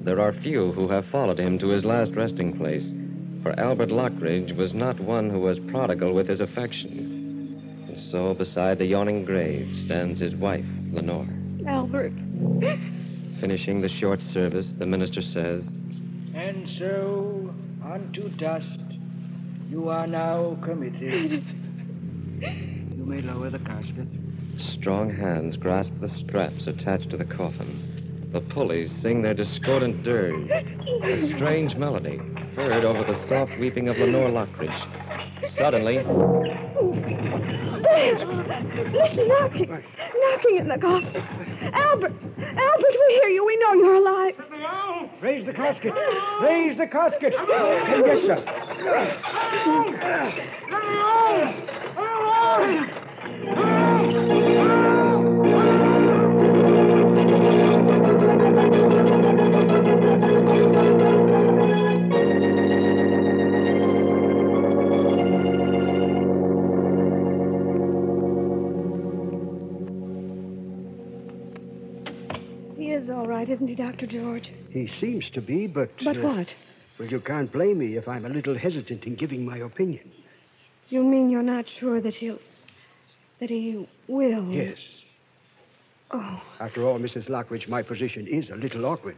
There 0.02 0.20
are 0.20 0.34
few 0.34 0.74
who 0.74 0.90
have 0.90 1.06
followed 1.06 1.40
him 1.40 1.58
to 1.60 1.70
his 1.70 1.86
last 1.86 2.16
resting 2.16 2.52
place, 2.58 2.92
for 3.44 3.60
Albert 3.60 3.90
Lockridge 3.90 4.56
was 4.56 4.74
not 4.74 4.98
one 5.02 5.30
who 5.30 5.40
was 5.40 5.60
prodigal 5.60 6.14
with 6.14 6.30
his 6.30 6.40
affection. 6.40 7.86
And 7.90 8.00
so, 8.00 8.34
beside 8.34 8.80
the 8.80 8.86
yawning 8.86 9.26
grave, 9.26 9.78
stands 9.78 10.22
his 10.22 10.34
wife, 10.34 10.66
Lenore. 10.94 11.28
Albert. 11.68 12.14
Finishing 13.42 13.82
the 13.82 13.90
short 13.90 14.22
service, 14.22 14.76
the 14.76 14.86
minister 14.86 15.22
says, 15.22 15.74
And 16.34 16.70
so, 16.70 17.54
unto 17.84 18.30
dust, 18.30 18.80
you 19.70 19.90
are 19.90 20.08
now 20.08 20.58
committed. 20.62 21.44
you 22.96 23.06
may 23.06 23.22
lower 23.22 23.50
the 23.50 23.60
casket. 23.60 24.08
Strong 24.58 25.10
hands 25.10 25.58
grasp 25.58 26.00
the 26.00 26.08
straps 26.08 26.68
attached 26.68 27.10
to 27.10 27.18
the 27.18 27.26
coffin. 27.26 27.93
The 28.34 28.42
pulleys 28.42 28.92
sing 28.92 29.22
their 29.22 29.36
discordant 29.36 30.02
dirge, 30.02 30.50
a 31.04 31.18
strange 31.18 31.76
melody 31.76 32.18
heard 32.56 32.84
over 32.84 33.04
the 33.04 33.14
soft 33.14 33.60
weeping 33.60 33.90
of 33.90 34.00
Lenore 34.00 34.30
Lockridge. 34.30 34.76
Suddenly, 35.46 36.00
Listen, 37.94 39.28
knocking. 39.28 39.70
Knocking 39.70 40.58
in 40.58 40.68
the 40.68 40.80
coffin. 40.82 41.24
Albert. 41.74 42.14
Albert, 42.40 42.96
we 43.08 43.14
hear 43.14 43.30
you. 43.30 43.46
We 43.46 43.56
know 43.58 43.74
you're 43.74 43.96
alive. 43.98 44.34
Raise 45.22 45.46
the 45.46 45.54
casket. 45.54 45.94
Raise 46.42 46.80
the 46.80 46.88
casket. 46.88 47.34
yes, 47.38 48.22
sir. 48.24 48.44
Isn't 73.64 73.78
he, 73.78 73.84
Dr. 73.84 74.08
George? 74.08 74.52
He 74.72 74.88
seems 74.88 75.30
to 75.30 75.42
be, 75.42 75.68
but. 75.68 75.90
But 76.04 76.18
uh, 76.18 76.22
what? 76.22 76.54
Well, 77.00 77.08
you 77.08 77.20
can't 77.22 77.52
blame 77.52 77.80
me 77.80 77.96
if 77.96 78.08
I'm 78.08 78.26
a 78.26 78.30
little 78.30 78.58
hesitant 78.58 79.06
in 79.06 79.16
giving 79.16 79.46
my 79.46 79.58
opinion. 79.60 80.12
You 80.90 81.04
mean 81.04 81.30
you're 81.30 81.42
not 81.42 81.70
sure 81.70 82.02
that 82.02 82.14
he'll. 82.14 82.40
that 83.40 83.50
he 83.50 83.88
will? 84.08 84.46
Yes. 84.50 85.02
Oh, 86.12 86.42
After 86.60 86.86
all, 86.86 87.00
Mrs. 87.00 87.30
Lockridge, 87.30 87.68
my 87.68 87.82
position 87.82 88.28
is 88.28 88.52
a 88.52 88.56
little 88.56 88.86
awkward. 88.86 89.16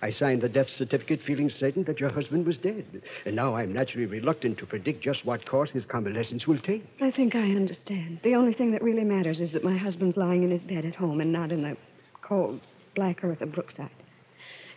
I 0.00 0.10
signed 0.10 0.40
the 0.40 0.48
death 0.48 0.70
certificate 0.70 1.20
feeling 1.20 1.48
certain 1.48 1.84
that 1.84 2.00
your 2.00 2.12
husband 2.12 2.44
was 2.44 2.56
dead. 2.56 3.02
And 3.24 3.36
now 3.36 3.54
I'm 3.54 3.72
naturally 3.72 4.06
reluctant 4.06 4.58
to 4.58 4.66
predict 4.66 5.02
just 5.02 5.24
what 5.24 5.46
course 5.46 5.70
his 5.70 5.86
convalescence 5.86 6.48
will 6.48 6.58
take. 6.58 6.82
I 7.00 7.12
think 7.12 7.36
I 7.36 7.54
understand. 7.54 8.18
The 8.24 8.34
only 8.34 8.52
thing 8.52 8.72
that 8.72 8.82
really 8.82 9.04
matters 9.04 9.40
is 9.40 9.52
that 9.52 9.62
my 9.62 9.76
husband's 9.76 10.16
lying 10.16 10.42
in 10.42 10.50
his 10.50 10.64
bed 10.64 10.84
at 10.84 10.96
home 10.96 11.20
and 11.20 11.30
not 11.30 11.52
in 11.52 11.62
the 11.62 11.76
cold, 12.22 12.60
black 12.94 13.24
earth 13.24 13.42
of 13.42 13.52
Brookside. 13.52 13.90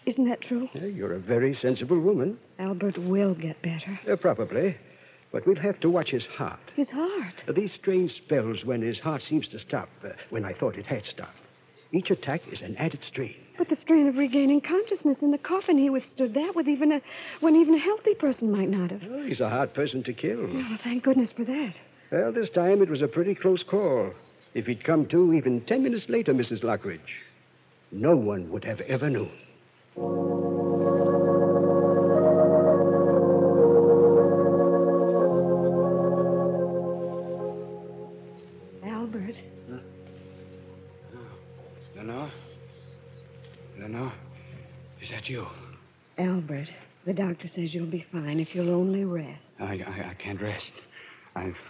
Isn't 0.05 0.29
that 0.29 0.41
true? 0.41 0.69
You're 0.73 1.13
a 1.13 1.19
very 1.19 1.53
sensible 1.53 1.99
woman. 1.99 2.37
Albert 2.59 2.97
will 2.97 3.33
get 3.33 3.61
better. 3.61 3.99
Uh, 4.07 4.15
probably. 4.15 4.77
But 5.31 5.45
we'll 5.47 5.55
have 5.55 5.79
to 5.81 5.89
watch 5.89 6.11
his 6.11 6.27
heart. 6.27 6.71
His 6.75 6.91
heart. 6.91 7.43
Uh, 7.47 7.51
these 7.53 7.73
strange 7.73 8.13
spells 8.13 8.63
when 8.63 8.81
his 8.81 8.99
heart 8.99 9.23
seems 9.23 9.47
to 9.49 9.59
stop, 9.59 9.89
uh, 10.03 10.09
when 10.29 10.45
I 10.45 10.53
thought 10.53 10.77
it 10.77 10.85
had 10.85 11.05
stopped. 11.05 11.39
Each 11.91 12.11
attack 12.11 12.41
is 12.51 12.61
an 12.61 12.75
added 12.77 13.01
strain. 13.03 13.35
But 13.57 13.69
the 13.69 13.75
strain 13.75 14.07
of 14.07 14.17
regaining 14.17 14.61
consciousness 14.61 15.23
in 15.23 15.31
the 15.31 15.37
coffin, 15.37 15.77
he 15.77 15.89
withstood 15.89 16.33
that 16.33 16.55
with 16.55 16.67
even 16.67 16.91
a 16.91 17.01
when 17.39 17.55
even 17.55 17.73
a 17.73 17.77
healthy 17.79 18.13
person 18.13 18.51
might 18.51 18.69
not 18.69 18.91
have. 18.91 19.09
Oh, 19.09 19.23
he's 19.23 19.41
a 19.41 19.49
hard 19.49 19.73
person 19.73 20.03
to 20.03 20.13
kill. 20.13 20.45
Oh, 20.45 20.77
thank 20.83 21.03
goodness 21.03 21.31
for 21.33 21.45
that. 21.45 21.79
Well, 22.11 22.31
this 22.31 22.49
time 22.49 22.81
it 22.81 22.89
was 22.89 23.01
a 23.01 23.07
pretty 23.07 23.33
close 23.33 23.63
call. 23.63 24.13
If 24.53 24.67
he'd 24.67 24.83
come 24.83 25.05
to 25.07 25.33
even 25.33 25.61
ten 25.61 25.83
minutes 25.83 26.09
later, 26.09 26.33
Mrs. 26.33 26.61
Lockridge, 26.63 27.23
no 27.91 28.15
one 28.15 28.49
would 28.49 28.63
have 28.63 28.81
ever 28.81 29.09
known. 29.09 29.31
Albert, 38.83 39.41
Lenore? 41.95 42.29
Lenore? 43.79 44.11
Is 45.01 45.09
that 45.11 45.29
you? 45.29 45.47
Albert, 46.17 46.71
the 47.05 47.13
doctor 47.13 47.47
says 47.47 47.73
you'll 47.73 47.85
be 47.85 47.99
fine 47.99 48.39
if 48.39 48.55
you'll 48.55 48.73
only 48.73 49.05
rest. 49.05 49.55
I, 49.59 49.83
I, 49.87 50.09
I 50.09 50.13
can't 50.15 50.41
rest. 50.41 50.71
I've 51.35 51.61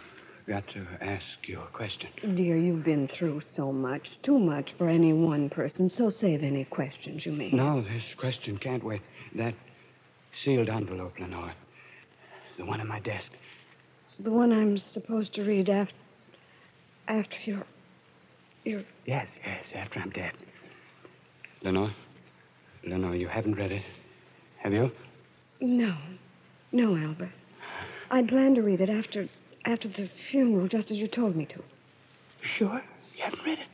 got 0.47 0.67
to 0.67 0.85
ask 1.01 1.47
you 1.47 1.59
a 1.59 1.65
question. 1.67 2.09
Dear, 2.35 2.55
you've 2.55 2.85
been 2.85 3.07
through 3.07 3.39
so 3.39 3.71
much, 3.71 4.21
too 4.21 4.37
much 4.37 4.73
for 4.73 4.87
any 4.87 5.13
one 5.13 5.49
person, 5.49 5.89
so 5.89 6.09
save 6.09 6.43
any 6.43 6.65
questions 6.65 7.25
you 7.25 7.31
may. 7.31 7.49
No, 7.51 7.81
this 7.81 8.13
question 8.13 8.57
can't 8.57 8.83
wait. 8.83 9.01
That 9.33 9.55
sealed 10.35 10.69
envelope, 10.69 11.19
Lenore. 11.19 11.53
The 12.57 12.65
one 12.65 12.79
on 12.79 12.87
my 12.87 12.99
desk. 12.99 13.31
The 14.19 14.31
one 14.31 14.51
I'm 14.51 14.77
supposed 14.77 15.33
to 15.35 15.43
read 15.43 15.69
after 15.69 15.95
after 17.07 17.37
you're 17.51 17.65
you're 18.63 18.83
Yes, 19.05 19.39
yes, 19.45 19.73
after 19.75 19.99
I'm 19.99 20.09
dead. 20.09 20.31
Lenore? 21.61 21.91
Lenore, 22.83 23.15
you 23.15 23.27
haven't 23.27 23.55
read 23.55 23.71
it. 23.71 23.83
Have 24.57 24.73
you? 24.73 24.91
No. 25.61 25.95
No, 26.71 26.95
Albert. 26.95 27.31
I'd 28.09 28.27
planned 28.27 28.55
to 28.55 28.61
read 28.61 28.81
it 28.81 28.89
after 28.89 29.27
after 29.65 29.87
the 29.87 30.07
funeral, 30.07 30.67
just 30.67 30.91
as 30.91 30.97
you 30.97 31.07
told 31.07 31.35
me 31.35 31.45
to. 31.45 31.61
Sure? 32.41 32.81
You 33.17 33.23
haven't 33.23 33.43
read 33.43 33.59
it? 33.59 33.67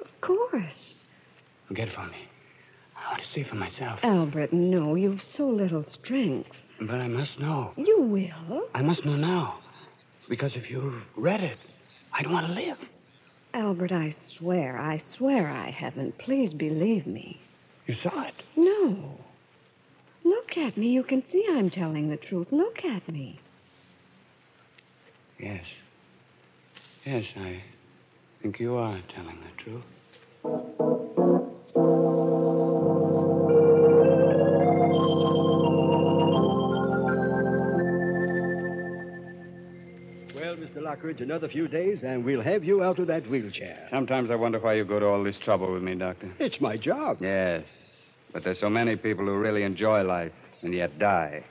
Of 0.00 0.20
course. 0.20 0.94
Get 1.72 1.88
it 1.88 1.90
for 1.90 2.06
me. 2.06 2.28
I 2.96 3.10
want 3.10 3.22
to 3.22 3.28
see 3.28 3.42
for 3.42 3.56
myself. 3.56 4.02
Albert, 4.04 4.52
no, 4.52 4.94
you've 4.94 5.20
so 5.20 5.46
little 5.46 5.82
strength. 5.82 6.62
But 6.80 7.00
I 7.00 7.08
must 7.08 7.40
know. 7.40 7.72
You 7.76 8.00
will. 8.00 8.68
I 8.74 8.82
must 8.82 9.04
know 9.04 9.16
now. 9.16 9.56
Because 10.28 10.56
if 10.56 10.70
you've 10.70 11.06
read 11.16 11.42
it, 11.42 11.58
I 12.12 12.22
don't 12.22 12.32
want 12.32 12.46
to 12.46 12.52
live. 12.52 12.90
Albert, 13.52 13.92
I 13.92 14.10
swear, 14.10 14.78
I 14.78 14.96
swear 14.96 15.48
I 15.48 15.70
haven't. 15.70 16.16
Please 16.18 16.54
believe 16.54 17.06
me. 17.06 17.38
You 17.86 17.94
saw 17.94 18.24
it? 18.24 18.34
No. 18.56 19.18
Look 20.24 20.56
at 20.56 20.76
me. 20.76 20.88
You 20.88 21.02
can 21.02 21.20
see 21.22 21.44
I'm 21.50 21.70
telling 21.70 22.08
the 22.08 22.16
truth. 22.16 22.52
Look 22.52 22.84
at 22.84 23.10
me. 23.10 23.36
Yes. 25.44 25.66
Yes, 27.04 27.26
I 27.36 27.60
think 28.40 28.58
you 28.58 28.76
are 28.78 28.98
telling 29.14 29.38
the 29.42 29.62
truth. 29.62 29.84
Well, 40.34 40.56
Mr. 40.56 40.80
Lockridge, 40.80 41.20
another 41.20 41.48
few 41.48 41.68
days, 41.68 42.04
and 42.04 42.24
we'll 42.24 42.40
have 42.40 42.64
you 42.64 42.82
out 42.82 42.98
of 42.98 43.06
that 43.08 43.28
wheelchair. 43.28 43.86
Sometimes 43.90 44.30
I 44.30 44.36
wonder 44.36 44.58
why 44.58 44.72
you 44.72 44.86
go 44.86 44.98
to 44.98 45.06
all 45.06 45.22
this 45.22 45.38
trouble 45.38 45.70
with 45.70 45.82
me, 45.82 45.94
Doctor. 45.94 46.30
It's 46.38 46.62
my 46.62 46.78
job. 46.78 47.18
Yes. 47.20 48.02
But 48.32 48.44
there's 48.44 48.58
so 48.58 48.70
many 48.70 48.96
people 48.96 49.26
who 49.26 49.38
really 49.38 49.62
enjoy 49.62 50.04
life 50.04 50.56
and 50.62 50.72
yet 50.72 50.98
die. 50.98 51.44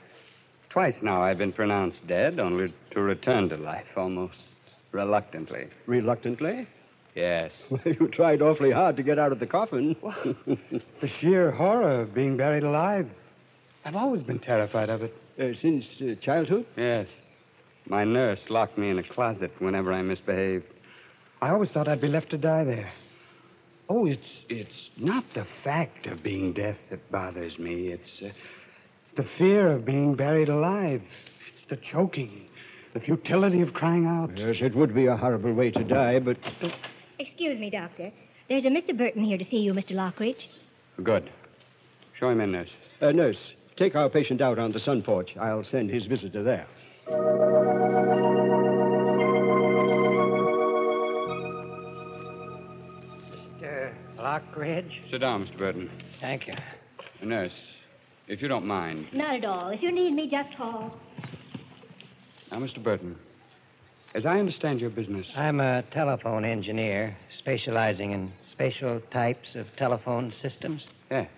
Twice 0.74 1.04
now 1.04 1.22
I've 1.22 1.38
been 1.38 1.52
pronounced 1.52 2.04
dead, 2.08 2.40
only 2.40 2.72
to 2.90 3.00
return 3.00 3.48
to 3.50 3.56
life 3.56 3.96
almost 3.96 4.48
reluctantly. 4.90 5.68
Reluctantly? 5.86 6.66
Yes. 7.14 7.72
you 7.86 8.08
tried 8.08 8.42
awfully 8.42 8.72
hard 8.72 8.96
to 8.96 9.04
get 9.04 9.16
out 9.16 9.30
of 9.30 9.38
the 9.38 9.46
coffin. 9.46 9.94
the 11.00 11.06
sheer 11.06 11.52
horror 11.52 12.00
of 12.00 12.12
being 12.12 12.36
buried 12.36 12.64
alive. 12.64 13.08
I've 13.84 13.94
always 13.94 14.24
been 14.24 14.40
terrified 14.40 14.90
of 14.90 15.04
it. 15.04 15.14
Uh, 15.38 15.52
since 15.52 16.02
uh, 16.02 16.16
childhood? 16.20 16.66
Yes. 16.76 17.06
My 17.88 18.02
nurse 18.02 18.50
locked 18.50 18.76
me 18.76 18.90
in 18.90 18.98
a 18.98 19.04
closet 19.04 19.52
whenever 19.60 19.92
I 19.92 20.02
misbehaved. 20.02 20.74
I 21.40 21.50
always 21.50 21.70
thought 21.70 21.86
I'd 21.86 22.00
be 22.00 22.08
left 22.08 22.30
to 22.30 22.38
die 22.38 22.64
there. 22.64 22.90
Oh, 23.88 24.06
it's 24.06 24.44
it's 24.48 24.90
not 24.96 25.22
the 25.34 25.44
fact 25.44 26.08
of 26.08 26.24
being 26.24 26.52
death 26.52 26.90
that 26.90 27.12
bothers 27.12 27.60
me. 27.60 27.92
It's 27.92 28.22
uh, 28.22 28.30
it's 29.04 29.12
the 29.12 29.22
fear 29.22 29.66
of 29.68 29.84
being 29.84 30.14
buried 30.14 30.48
alive. 30.48 31.02
It's 31.46 31.64
the 31.64 31.76
choking, 31.76 32.48
the 32.94 33.00
futility 33.00 33.60
of 33.60 33.74
crying 33.74 34.06
out. 34.06 34.34
Yes, 34.34 34.62
it 34.62 34.74
would 34.74 34.94
be 34.94 35.04
a 35.08 35.14
horrible 35.16 35.52
way 35.52 35.70
to 35.72 35.84
die, 35.84 36.20
but 36.20 36.38
Excuse 37.18 37.58
me, 37.58 37.68
Doctor. 37.68 38.10
There's 38.48 38.64
a 38.64 38.70
Mr. 38.70 38.96
Burton 38.96 39.22
here 39.22 39.36
to 39.36 39.44
see 39.44 39.58
you, 39.58 39.74
Mr. 39.74 39.94
Lockridge. 39.94 40.48
Good. 41.02 41.28
Show 42.14 42.30
him 42.30 42.40
in, 42.40 42.52
nurse. 42.52 42.70
uh, 43.02 43.12
nurse, 43.12 43.54
take 43.76 43.94
our 43.94 44.08
patient 44.08 44.40
out 44.40 44.58
on 44.58 44.72
the 44.72 44.80
sun 44.80 45.02
porch. 45.02 45.36
I'll 45.36 45.64
send 45.64 45.90
his 45.90 46.06
visitor 46.06 46.42
there. 46.42 46.66
Mr. 53.60 53.94
Lockridge? 54.18 55.10
Sit 55.10 55.18
down, 55.20 55.44
Mr. 55.44 55.58
Burton. 55.58 55.90
Thank 56.20 56.46
you. 56.46 56.54
Nurse, 57.22 57.83
if 58.28 58.42
you 58.42 58.48
don't 58.48 58.66
mind. 58.66 59.06
Not 59.12 59.36
at 59.36 59.44
all. 59.44 59.68
If 59.68 59.82
you 59.82 59.92
need 59.92 60.14
me, 60.14 60.28
just 60.28 60.56
call. 60.56 60.98
Now, 62.50 62.58
Mr. 62.58 62.82
Burton, 62.82 63.16
as 64.14 64.26
I 64.26 64.38
understand 64.38 64.80
your 64.80 64.90
business. 64.90 65.32
I'm 65.36 65.60
a 65.60 65.82
telephone 65.90 66.44
engineer 66.44 67.16
specializing 67.30 68.12
in 68.12 68.30
special 68.46 69.00
types 69.00 69.56
of 69.56 69.74
telephone 69.76 70.30
systems. 70.30 70.86
Yes. 71.10 71.28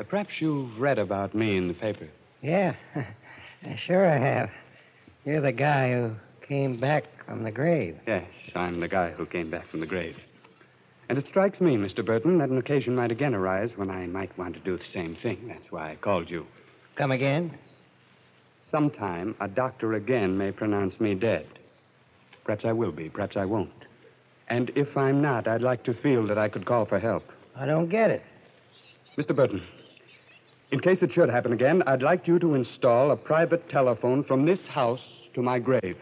Uh, 0.00 0.04
perhaps 0.04 0.40
you've 0.40 0.78
read 0.78 0.98
about 0.98 1.34
me 1.34 1.56
in 1.56 1.68
the 1.68 1.74
paper. 1.74 2.08
Yeah, 2.40 2.74
sure 3.76 4.06
I 4.06 4.16
have. 4.16 4.50
You're 5.24 5.40
the 5.40 5.52
guy 5.52 5.92
who 5.92 6.12
came 6.46 6.76
back 6.76 7.24
from 7.24 7.42
the 7.42 7.52
grave. 7.52 8.00
Yes, 8.06 8.50
I'm 8.54 8.80
the 8.80 8.88
guy 8.88 9.10
who 9.10 9.26
came 9.26 9.50
back 9.50 9.66
from 9.66 9.80
the 9.80 9.86
grave. 9.86 10.26
And 11.12 11.18
it 11.18 11.26
strikes 11.26 11.60
me, 11.60 11.76
Mr. 11.76 12.02
Burton, 12.02 12.38
that 12.38 12.48
an 12.48 12.56
occasion 12.56 12.96
might 12.96 13.12
again 13.12 13.34
arise 13.34 13.76
when 13.76 13.90
I 13.90 14.06
might 14.06 14.38
want 14.38 14.54
to 14.54 14.62
do 14.62 14.78
the 14.78 14.84
same 14.86 15.14
thing. 15.14 15.46
That's 15.46 15.70
why 15.70 15.90
I 15.90 15.96
called 15.96 16.30
you. 16.30 16.46
Come 16.94 17.10
again? 17.10 17.50
Sometime 18.60 19.34
a 19.38 19.46
doctor 19.46 19.92
again 19.92 20.38
may 20.38 20.52
pronounce 20.52 21.02
me 21.02 21.14
dead. 21.14 21.44
Perhaps 22.44 22.64
I 22.64 22.72
will 22.72 22.92
be, 22.92 23.10
perhaps 23.10 23.36
I 23.36 23.44
won't. 23.44 23.84
And 24.48 24.70
if 24.74 24.96
I'm 24.96 25.20
not, 25.20 25.48
I'd 25.48 25.60
like 25.60 25.82
to 25.82 25.92
feel 25.92 26.26
that 26.28 26.38
I 26.38 26.48
could 26.48 26.64
call 26.64 26.86
for 26.86 26.98
help. 26.98 27.30
I 27.54 27.66
don't 27.66 27.90
get 27.90 28.08
it. 28.08 28.22
Mr. 29.18 29.36
Burton, 29.36 29.60
in 30.70 30.80
case 30.80 31.02
it 31.02 31.12
should 31.12 31.28
happen 31.28 31.52
again, 31.52 31.82
I'd 31.86 32.02
like 32.02 32.26
you 32.26 32.38
to 32.38 32.54
install 32.54 33.10
a 33.10 33.16
private 33.16 33.68
telephone 33.68 34.22
from 34.22 34.46
this 34.46 34.66
house 34.66 35.28
to 35.34 35.42
my 35.42 35.58
grave. 35.58 35.98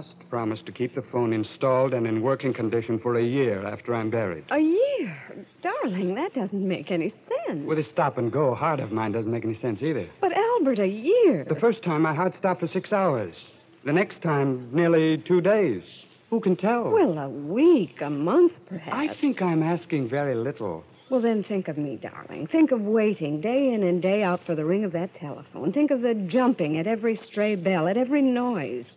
Must 0.00 0.30
promise 0.30 0.62
to 0.62 0.72
keep 0.72 0.94
the 0.94 1.02
phone 1.02 1.30
installed 1.30 1.92
and 1.92 2.06
in 2.06 2.22
working 2.22 2.54
condition 2.54 2.98
for 2.98 3.16
a 3.16 3.22
year 3.22 3.62
after 3.66 3.94
I'm 3.94 4.08
buried. 4.08 4.44
A 4.50 4.58
year? 4.58 5.14
Darling, 5.60 6.14
that 6.14 6.32
doesn't 6.32 6.66
make 6.66 6.90
any 6.90 7.10
sense. 7.10 7.66
With 7.66 7.78
a 7.78 7.82
stop 7.82 8.16
and 8.16 8.32
go 8.32 8.54
heart 8.54 8.80
of 8.80 8.92
mine 8.92 9.12
doesn't 9.12 9.30
make 9.30 9.44
any 9.44 9.52
sense 9.52 9.82
either. 9.82 10.06
But 10.22 10.32
Albert, 10.32 10.78
a 10.78 10.88
year. 10.88 11.44
The 11.44 11.54
first 11.54 11.82
time 11.82 12.00
my 12.00 12.14
heart 12.14 12.32
stopped 12.32 12.60
for 12.60 12.66
six 12.66 12.94
hours. 12.94 13.44
The 13.84 13.92
next 13.92 14.20
time, 14.22 14.74
nearly 14.74 15.18
two 15.18 15.42
days. 15.42 16.06
Who 16.30 16.40
can 16.40 16.56
tell? 16.56 16.90
Well, 16.90 17.18
a 17.18 17.28
week, 17.28 18.00
a 18.00 18.08
month, 18.08 18.70
perhaps. 18.70 18.96
I 18.96 19.08
think 19.08 19.42
I'm 19.42 19.62
asking 19.62 20.08
very 20.08 20.34
little. 20.34 20.82
Well, 21.10 21.20
then 21.20 21.42
think 21.42 21.68
of 21.68 21.76
me, 21.76 21.98
darling. 21.98 22.46
Think 22.46 22.72
of 22.72 22.86
waiting 22.86 23.42
day 23.42 23.74
in 23.74 23.82
and 23.82 24.00
day 24.00 24.22
out 24.22 24.40
for 24.40 24.54
the 24.54 24.64
ring 24.64 24.82
of 24.82 24.92
that 24.92 25.12
telephone. 25.12 25.72
Think 25.72 25.90
of 25.90 26.00
the 26.00 26.14
jumping 26.14 26.78
at 26.78 26.86
every 26.86 27.16
stray 27.16 27.54
bell, 27.54 27.86
at 27.86 27.98
every 27.98 28.22
noise. 28.22 28.96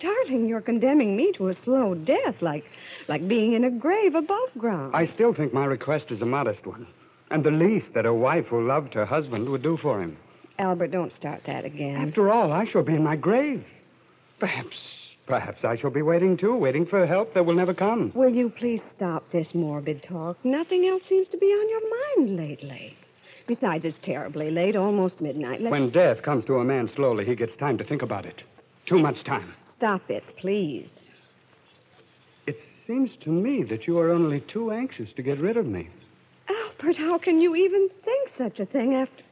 Darling, 0.00 0.46
you're 0.46 0.62
condemning 0.62 1.14
me 1.14 1.30
to 1.32 1.48
a 1.48 1.54
slow 1.54 1.94
death, 1.94 2.40
like, 2.40 2.64
like 3.06 3.28
being 3.28 3.52
in 3.52 3.64
a 3.64 3.70
grave 3.70 4.14
above 4.14 4.50
ground. 4.56 4.96
I 4.96 5.04
still 5.04 5.34
think 5.34 5.52
my 5.52 5.66
request 5.66 6.10
is 6.10 6.22
a 6.22 6.26
modest 6.26 6.66
one. 6.66 6.86
And 7.30 7.44
the 7.44 7.50
least 7.50 7.92
that 7.94 8.06
a 8.06 8.14
wife 8.14 8.48
who 8.48 8.66
loved 8.66 8.94
her 8.94 9.04
husband 9.04 9.46
would 9.50 9.60
do 9.60 9.76
for 9.76 10.00
him. 10.00 10.16
Albert, 10.58 10.90
don't 10.90 11.12
start 11.12 11.44
that 11.44 11.66
again. 11.66 11.96
After 11.96 12.30
all, 12.30 12.50
I 12.50 12.64
shall 12.64 12.82
be 12.82 12.94
in 12.94 13.04
my 13.04 13.14
grave. 13.14 13.70
Perhaps, 14.38 15.18
perhaps 15.26 15.66
I 15.66 15.74
shall 15.74 15.90
be 15.90 16.00
waiting 16.00 16.34
too, 16.34 16.56
waiting 16.56 16.86
for 16.86 17.04
help 17.04 17.34
that 17.34 17.44
will 17.44 17.54
never 17.54 17.74
come. 17.74 18.10
Will 18.14 18.30
you 18.30 18.48
please 18.48 18.82
stop 18.82 19.28
this 19.28 19.54
morbid 19.54 20.02
talk? 20.02 20.42
Nothing 20.46 20.86
else 20.86 21.04
seems 21.04 21.28
to 21.28 21.36
be 21.36 21.46
on 21.46 21.68
your 21.68 21.82
mind 22.16 22.36
lately. 22.38 22.96
Besides, 23.46 23.84
it's 23.84 23.98
terribly 23.98 24.50
late, 24.50 24.76
almost 24.76 25.20
midnight. 25.20 25.60
Let's... 25.60 25.72
When 25.72 25.90
death 25.90 26.22
comes 26.22 26.46
to 26.46 26.54
a 26.54 26.64
man 26.64 26.88
slowly, 26.88 27.26
he 27.26 27.34
gets 27.34 27.54
time 27.54 27.76
to 27.76 27.84
think 27.84 28.00
about 28.00 28.24
it, 28.24 28.44
Too 28.86 28.98
much 28.98 29.24
time. 29.24 29.52
Stop 29.80 30.10
it, 30.10 30.22
please. 30.36 31.08
It 32.46 32.60
seems 32.60 33.16
to 33.16 33.30
me 33.30 33.62
that 33.62 33.86
you 33.86 33.98
are 33.98 34.10
only 34.10 34.40
too 34.40 34.70
anxious 34.70 35.14
to 35.14 35.22
get 35.22 35.38
rid 35.38 35.56
of 35.56 35.66
me. 35.66 35.88
Albert, 36.50 36.98
how 36.98 37.16
can 37.16 37.40
you 37.40 37.56
even 37.56 37.88
think 37.88 38.28
such 38.28 38.60
a 38.60 38.66
thing 38.66 38.94
after. 38.94 39.24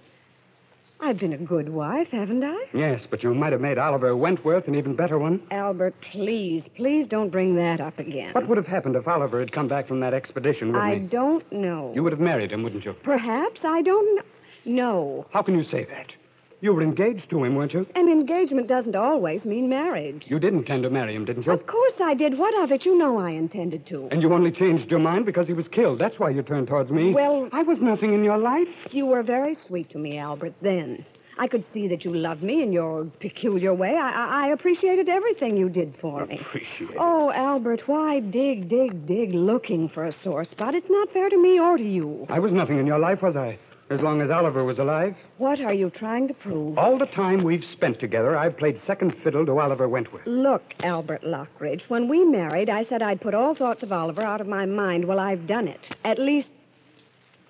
I've 1.01 1.19
been 1.19 1.35
a 1.35 1.37
good 1.37 1.69
wife, 1.69 2.13
haven't 2.13 2.43
I? 2.43 2.65
Yes, 2.73 3.07
but 3.07 3.23
you 3.23 3.35
might 3.35 3.53
have 3.53 3.61
made 3.61 3.77
Oliver 3.77 4.17
Wentworth 4.17 4.69
an 4.69 4.75
even 4.75 4.97
better 4.97 5.19
one. 5.19 5.43
Albert, 5.51 6.01
please, 6.01 6.67
please 6.67 7.07
don't 7.07 7.29
bring 7.29 7.55
that 7.57 7.83
up 7.83 7.99
again. 7.99 8.33
What 8.33 8.47
would 8.47 8.57
have 8.57 8.67
happened 8.67 8.97
if 8.97 9.07
Oliver 9.07 9.41
had 9.41 9.53
come 9.53 9.69
back 9.69 9.85
from 9.85 10.01
that 10.01 10.15
expedition 10.15 10.69
with 10.73 10.81
I 10.81 10.95
me? 10.95 11.09
don't 11.09 11.53
know. 11.53 11.93
You 11.95 12.03
would 12.05 12.13
have 12.13 12.23
married 12.23 12.53
him, 12.53 12.63
wouldn't 12.63 12.87
you? 12.87 12.95
Perhaps, 12.95 13.67
I 13.67 13.83
don't 13.83 14.17
know. 14.17 14.23
No. 14.65 15.27
How 15.31 15.43
can 15.43 15.55
you 15.55 15.63
say 15.63 15.85
that? 15.85 16.17
You 16.61 16.73
were 16.73 16.83
engaged 16.83 17.31
to 17.31 17.45
him, 17.45 17.55
weren't 17.55 17.73
you? 17.73 17.87
An 17.95 18.09
engagement 18.09 18.67
doesn't 18.67 18.97
always 18.97 19.47
mean 19.47 19.69
marriage. 19.69 20.29
You 20.29 20.41
did 20.41 20.55
intend 20.55 20.83
to 20.83 20.91
marry 20.91 21.15
him, 21.15 21.25
didn't 21.25 21.47
you? 21.47 21.53
Of 21.53 21.67
course 21.67 22.01
I 22.01 22.15
did. 22.15 22.37
What 22.37 22.53
of 22.61 22.73
it? 22.73 22.85
You 22.85 22.99
know 22.99 23.17
I 23.17 23.31
intended 23.31 23.87
to. 23.87 24.09
And 24.11 24.21
you 24.21 24.33
only 24.33 24.51
changed 24.51 24.91
your 24.91 24.99
mind 24.99 25.25
because 25.25 25.47
he 25.47 25.55
was 25.55 25.69
killed. 25.69 26.01
That's 26.01 26.19
why 26.19 26.31
you 26.31 26.43
turned 26.43 26.67
towards 26.67 26.91
me. 26.91 27.13
Well- 27.15 27.49
I 27.53 27.63
was 27.63 27.81
nothing 27.81 28.13
in 28.13 28.25
your 28.25 28.39
life. 28.39 28.93
You 28.93 29.07
were 29.07 29.23
very 29.23 29.55
sweet 29.55 29.89
to 29.91 29.99
me, 29.99 30.19
Albert, 30.19 30.55
then. 30.61 31.05
I 31.41 31.47
could 31.47 31.65
see 31.65 31.87
that 31.87 32.05
you 32.05 32.13
loved 32.13 32.43
me 32.43 32.65
in 32.65 32.73
your 32.73 33.05
peculiar 33.21 33.73
way. 33.73 33.97
I, 33.97 34.11
I, 34.11 34.47
I 34.47 34.49
appreciated 34.49 35.09
everything 35.09 35.57
you 35.57 35.69
did 35.69 35.95
for 35.95 36.27
me. 36.27 36.35
Appreciate. 36.35 36.97
Oh, 36.99 37.31
Albert, 37.31 37.87
why 37.87 38.19
dig, 38.19 38.67
dig, 38.67 39.07
dig 39.07 39.33
looking 39.33 39.89
for 39.89 40.07
a 40.07 40.11
sore 40.11 40.43
spot? 40.43 40.75
It's 40.75 40.91
not 40.91 41.09
fair 41.09 41.29
to 41.29 41.41
me 41.41 41.61
or 41.61 41.77
to 41.77 41.85
you. 41.85 42.27
I 42.29 42.41
was 42.41 42.51
nothing 42.53 42.79
in 42.79 42.87
your 42.89 42.99
life, 42.99 43.23
was 43.23 43.37
I? 43.37 43.57
As 43.91 44.03
long 44.03 44.21
as 44.21 44.31
Oliver 44.31 44.65
was 44.65 44.79
alive. 44.79 45.17
What 45.39 45.63
are 45.63 45.73
you 45.73 45.89
trying 45.89 46.29
to 46.29 46.35
prove? 46.35 46.77
All 46.77 46.99
the 46.99 47.07
time 47.07 47.39
we've 47.39 47.65
spent 47.65 47.99
together, 47.99 48.37
I've 48.37 48.55
played 48.55 48.77
second 48.77 49.15
fiddle 49.15 49.47
to 49.47 49.59
Oliver 49.59 49.89
Wentworth. 49.89 50.27
Look, 50.27 50.75
Albert 50.85 51.23
Lockridge, 51.23 51.85
when 51.85 52.07
we 52.07 52.23
married, 52.27 52.69
I 52.69 52.83
said 52.83 53.03
I'd 53.03 53.19
put 53.19 53.33
all 53.33 53.55
thoughts 53.55 53.83
of 53.83 53.91
Oliver 53.91 54.21
out 54.21 54.43
of 54.43 54.47
my 54.47 54.67
mind. 54.67 55.07
Well, 55.07 55.19
I've 55.19 55.47
done 55.47 55.69
it. 55.69 55.89
At 56.05 56.19
least, 56.19 56.53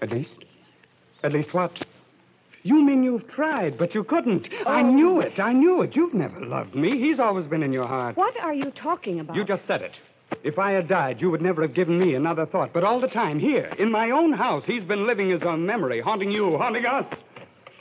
At 0.00 0.12
least? 0.12 0.44
At 1.24 1.32
least 1.32 1.54
what? 1.54 1.82
You 2.62 2.84
mean 2.84 3.02
you've 3.02 3.26
tried, 3.26 3.76
but 3.76 3.94
you 3.96 4.04
couldn't. 4.04 4.48
I 4.64 4.82
oh. 4.82 4.92
knew 4.92 5.20
it. 5.20 5.40
I 5.40 5.52
knew 5.52 5.82
it. 5.82 5.96
You've 5.96 6.14
never 6.14 6.38
loved 6.38 6.76
me. 6.76 6.98
He's 6.98 7.18
always 7.18 7.48
been 7.48 7.64
in 7.64 7.72
your 7.72 7.86
heart. 7.86 8.16
what 8.16 8.38
are 8.40 8.54
you 8.54 8.70
talking 8.70 9.18
about? 9.18 9.34
You 9.34 9.42
just 9.42 9.64
said 9.64 9.82
it. 9.82 9.98
If 10.44 10.58
I 10.58 10.72
had 10.72 10.88
died, 10.88 11.20
you 11.20 11.30
would 11.30 11.40
never 11.42 11.62
have 11.62 11.74
given 11.74 11.98
me 11.98 12.14
another 12.14 12.44
thought. 12.44 12.72
But 12.72 12.84
all 12.84 13.00
the 13.00 13.08
time, 13.08 13.38
here, 13.38 13.68
in 13.78 13.90
my 13.90 14.10
own 14.10 14.32
house, 14.32 14.66
he's 14.66 14.84
been 14.84 15.06
living 15.06 15.32
as 15.32 15.42
a 15.44 15.56
memory, 15.56 16.00
haunting 16.00 16.30
you, 16.30 16.56
haunting 16.58 16.84
us. 16.86 17.24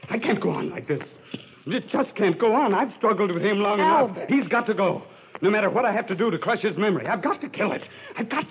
I 0.10 0.18
can't 0.18 0.40
go 0.40 0.49
on 0.52 0.69
like 0.69 0.86
this. 0.88 1.19
It 1.65 1.88
just 1.90 2.15
can't 2.15 2.38
go 2.38 2.56
on. 2.56 2.74
I've 2.74 2.90
struggled 2.90 3.32
with 3.32 3.44
him 3.44 3.60
long 3.60 3.80
enough. 3.80 4.10
Albert. 4.18 4.30
He's 4.30 4.48
got 4.48 4.65
to 4.68 4.74
go. 4.74 5.03
No 5.41 5.49
matter 5.49 5.69
what 5.69 5.84
I 5.86 5.91
have 5.91 6.07
to 6.07 6.15
do 6.15 6.32
to 6.32 6.38
crush 6.38 6.61
his 6.61 6.78
memory, 6.78 7.06
I've 7.07 7.22
got 7.22 7.41
to 7.41 7.49
kill 7.49 7.74
it. 7.74 7.88
I've 8.18 8.30
got. 8.30 8.45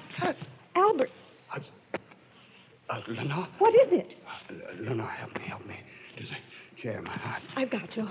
Albert, 0.74 1.10
Uh, 2.89 3.01
Lenore, 3.09 3.48
what 3.59 3.74
is 3.74 3.93
it? 3.93 4.14
uh, 4.28 4.52
Lenore, 4.81 5.06
help 5.09 5.36
me, 5.39 5.44
help 5.47 5.66
me. 5.66 5.74
There's 6.16 6.31
a 6.31 6.77
chair 6.77 7.02
my 7.02 7.10
heart. 7.10 7.43
I've 7.56 7.70
got 7.70 7.97
you. 7.97 8.06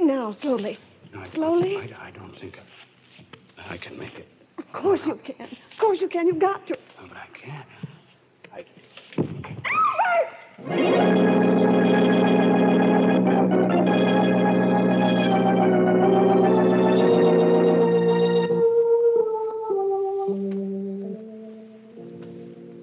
Now, 0.00 0.30
slowly. 0.30 0.78
No, 1.14 1.20
I- 1.20 1.24
Slowly? 1.24 1.76
I, 1.76 1.82
I 2.08 2.10
don't 2.10 2.34
think 2.34 2.58
I, 2.58 3.74
I 3.74 3.76
can 3.76 3.96
make 3.98 4.18
it. 4.18 4.26
Of 4.72 4.80
course 4.80 5.06
you 5.06 5.14
can. 5.16 5.44
Of 5.44 5.76
course 5.76 6.00
you 6.00 6.08
can. 6.08 6.26
You've 6.26 6.38
got 6.38 6.66
to. 6.66 6.78
No, 6.98 7.06
but 7.06 7.18
I 7.18 7.26
can't. 7.34 7.66
I, 8.54 8.64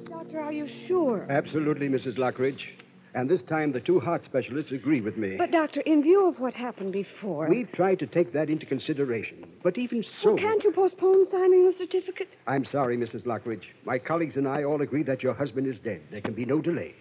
Doctor, 0.10 0.42
are 0.42 0.54
you 0.54 0.68
sure? 0.68 1.26
Absolutely, 1.28 1.90
Mrs. 1.90 2.18
Lockridge. 2.18 2.68
And 3.16 3.28
this 3.30 3.42
time 3.42 3.72
the 3.72 3.80
two 3.80 4.00
heart 4.00 4.22
specialists 4.22 4.72
agree 4.72 5.02
with 5.02 5.18
me. 5.18 5.36
But, 5.38 5.52
Doctor, 5.52 5.82
in 5.82 6.04
view 6.04 6.28
of 6.28 6.40
what 6.40 6.54
happened 6.54 6.94
before, 6.94 7.50
We've 7.50 7.72
tried 7.72 8.00
to 8.00 8.08
take 8.08 8.32
that 8.34 8.50
into 8.50 8.66
consideration. 8.66 9.38
But 9.64 9.78
even 9.78 10.04
so. 10.04 10.30
well, 10.30 10.38
can't 10.38 10.64
you 10.64 10.72
postpone 10.72 11.26
signing 11.26 11.66
the 11.66 11.74
certificate? 11.74 12.38
I'm 12.48 12.64
sorry, 12.64 12.98
Mrs. 12.98 13.26
Lockridge. 13.26 13.74
My 13.84 13.98
colleagues 13.98 14.38
and 14.38 14.48
I 14.48 14.64
all 14.64 14.82
agree 14.82 15.04
that 15.04 15.24
your 15.24 15.34
husband 15.34 15.66
is 15.66 15.80
dead. 15.80 16.02
There 16.12 16.22
can 16.22 16.34
be 16.34 16.46
no 16.46 16.62
delay. 16.62 16.94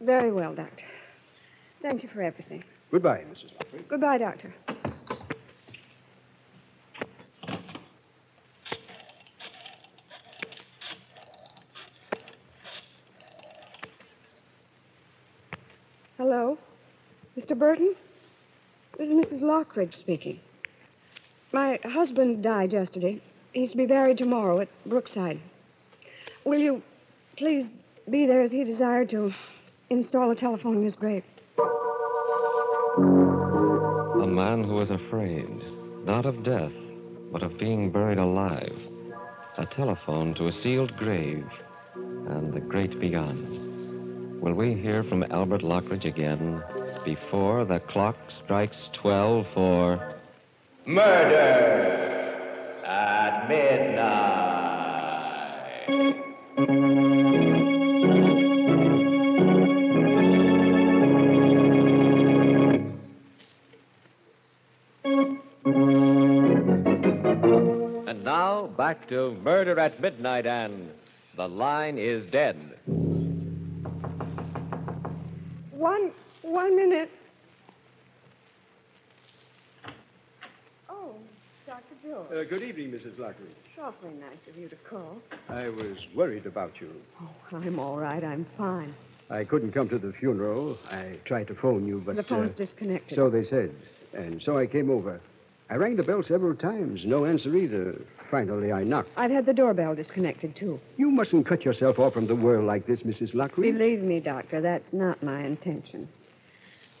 Very 0.00 0.30
well, 0.30 0.54
Doctor. 0.54 0.86
Thank 1.82 2.02
you 2.02 2.08
for 2.08 2.22
everything. 2.22 2.62
Goodbye, 2.90 3.24
Mrs. 3.30 3.52
Lockridge. 3.56 3.88
Goodbye, 3.88 4.18
Doctor. 4.18 4.54
Hello? 16.24 16.56
Mr. 17.36 17.54
Burton? 17.58 17.94
This 18.96 19.10
is 19.10 19.14
Mrs. 19.14 19.42
Lockridge 19.42 19.92
speaking. 19.92 20.40
My 21.52 21.78
husband 21.84 22.42
died 22.42 22.72
yesterday. 22.72 23.20
He's 23.52 23.72
to 23.72 23.76
be 23.76 23.84
buried 23.84 24.16
tomorrow 24.16 24.60
at 24.60 24.68
Brookside. 24.86 25.38
Will 26.44 26.60
you 26.60 26.82
please 27.36 27.82
be 28.08 28.24
there 28.24 28.40
as 28.40 28.50
he 28.50 28.64
desired 28.64 29.10
to 29.10 29.34
install 29.90 30.30
a 30.30 30.34
telephone 30.34 30.76
in 30.76 30.82
his 30.82 30.96
grave? 30.96 31.26
A 32.96 34.26
man 34.26 34.64
who 34.64 34.80
is 34.80 34.92
afraid, 34.92 35.50
not 36.06 36.24
of 36.24 36.42
death, 36.42 37.02
but 37.32 37.42
of 37.42 37.58
being 37.58 37.90
buried 37.90 38.16
alive. 38.16 38.74
A 39.58 39.66
telephone 39.66 40.32
to 40.36 40.46
a 40.46 40.52
sealed 40.52 40.96
grave 40.96 41.44
and 41.94 42.50
the 42.50 42.60
great 42.60 42.98
beyond. 42.98 43.63
Will 44.44 44.52
we 44.52 44.74
hear 44.74 45.02
from 45.02 45.24
Albert 45.30 45.62
Lockridge 45.62 46.04
again 46.04 46.62
before 47.02 47.64
the 47.64 47.80
clock 47.80 48.18
strikes 48.28 48.90
12 48.92 49.46
for. 49.46 50.18
Murder 50.84 51.32
at 52.84 53.48
midnight. 53.48 54.04
And 68.06 68.22
now 68.22 68.66
back 68.76 69.06
to 69.08 69.32
Murder 69.42 69.80
at 69.80 69.98
Midnight 70.02 70.44
and 70.44 70.92
The 71.34 71.48
Line 71.48 71.96
is 71.96 72.26
Dead. 72.26 72.74
One, 75.84 76.12
one 76.40 76.74
minute. 76.76 77.10
Oh, 80.88 81.14
Dr. 81.66 81.82
George. 82.02 82.32
Uh, 82.32 82.44
good 82.44 82.62
evening, 82.62 82.90
Mrs. 82.90 83.16
Lockridge. 83.16 83.52
Awfully 83.78 84.14
nice 84.14 84.46
of 84.48 84.56
you 84.56 84.66
to 84.70 84.76
call. 84.76 85.20
I 85.50 85.68
was 85.68 85.98
worried 86.14 86.46
about 86.46 86.80
you. 86.80 86.90
Oh, 87.20 87.28
I'm 87.52 87.78
all 87.78 87.98
right. 87.98 88.24
I'm 88.24 88.46
fine. 88.46 88.94
I 89.28 89.44
couldn't 89.44 89.72
come 89.72 89.90
to 89.90 89.98
the 89.98 90.10
funeral. 90.10 90.78
I 90.90 91.18
tried 91.26 91.48
to 91.48 91.54
phone 91.54 91.86
you, 91.86 92.02
but. 92.06 92.16
the 92.16 92.22
phone's 92.22 92.54
uh, 92.54 92.64
disconnected. 92.64 93.14
So 93.14 93.28
they 93.28 93.42
said. 93.42 93.70
And 94.14 94.42
so 94.42 94.56
I 94.56 94.64
came 94.64 94.88
over. 94.88 95.20
I 95.68 95.76
rang 95.76 95.96
the 95.96 96.02
bell 96.02 96.22
several 96.22 96.54
times. 96.54 97.04
No 97.04 97.26
answer 97.26 97.54
either. 97.54 98.00
Finally, 98.34 98.72
I 98.72 98.82
knocked. 98.82 99.10
I've 99.16 99.30
had 99.30 99.46
the 99.46 99.54
doorbell 99.54 99.94
disconnected, 99.94 100.56
too. 100.56 100.80
You 100.96 101.08
mustn't 101.12 101.46
cut 101.46 101.64
yourself 101.64 102.00
off 102.00 102.14
from 102.14 102.26
the 102.26 102.34
world 102.34 102.64
like 102.64 102.84
this, 102.84 103.04
Mrs. 103.04 103.32
Lockridge. 103.32 103.62
Believe 103.62 104.02
me, 104.02 104.18
Doctor, 104.18 104.60
that's 104.60 104.92
not 104.92 105.22
my 105.22 105.44
intention. 105.44 106.08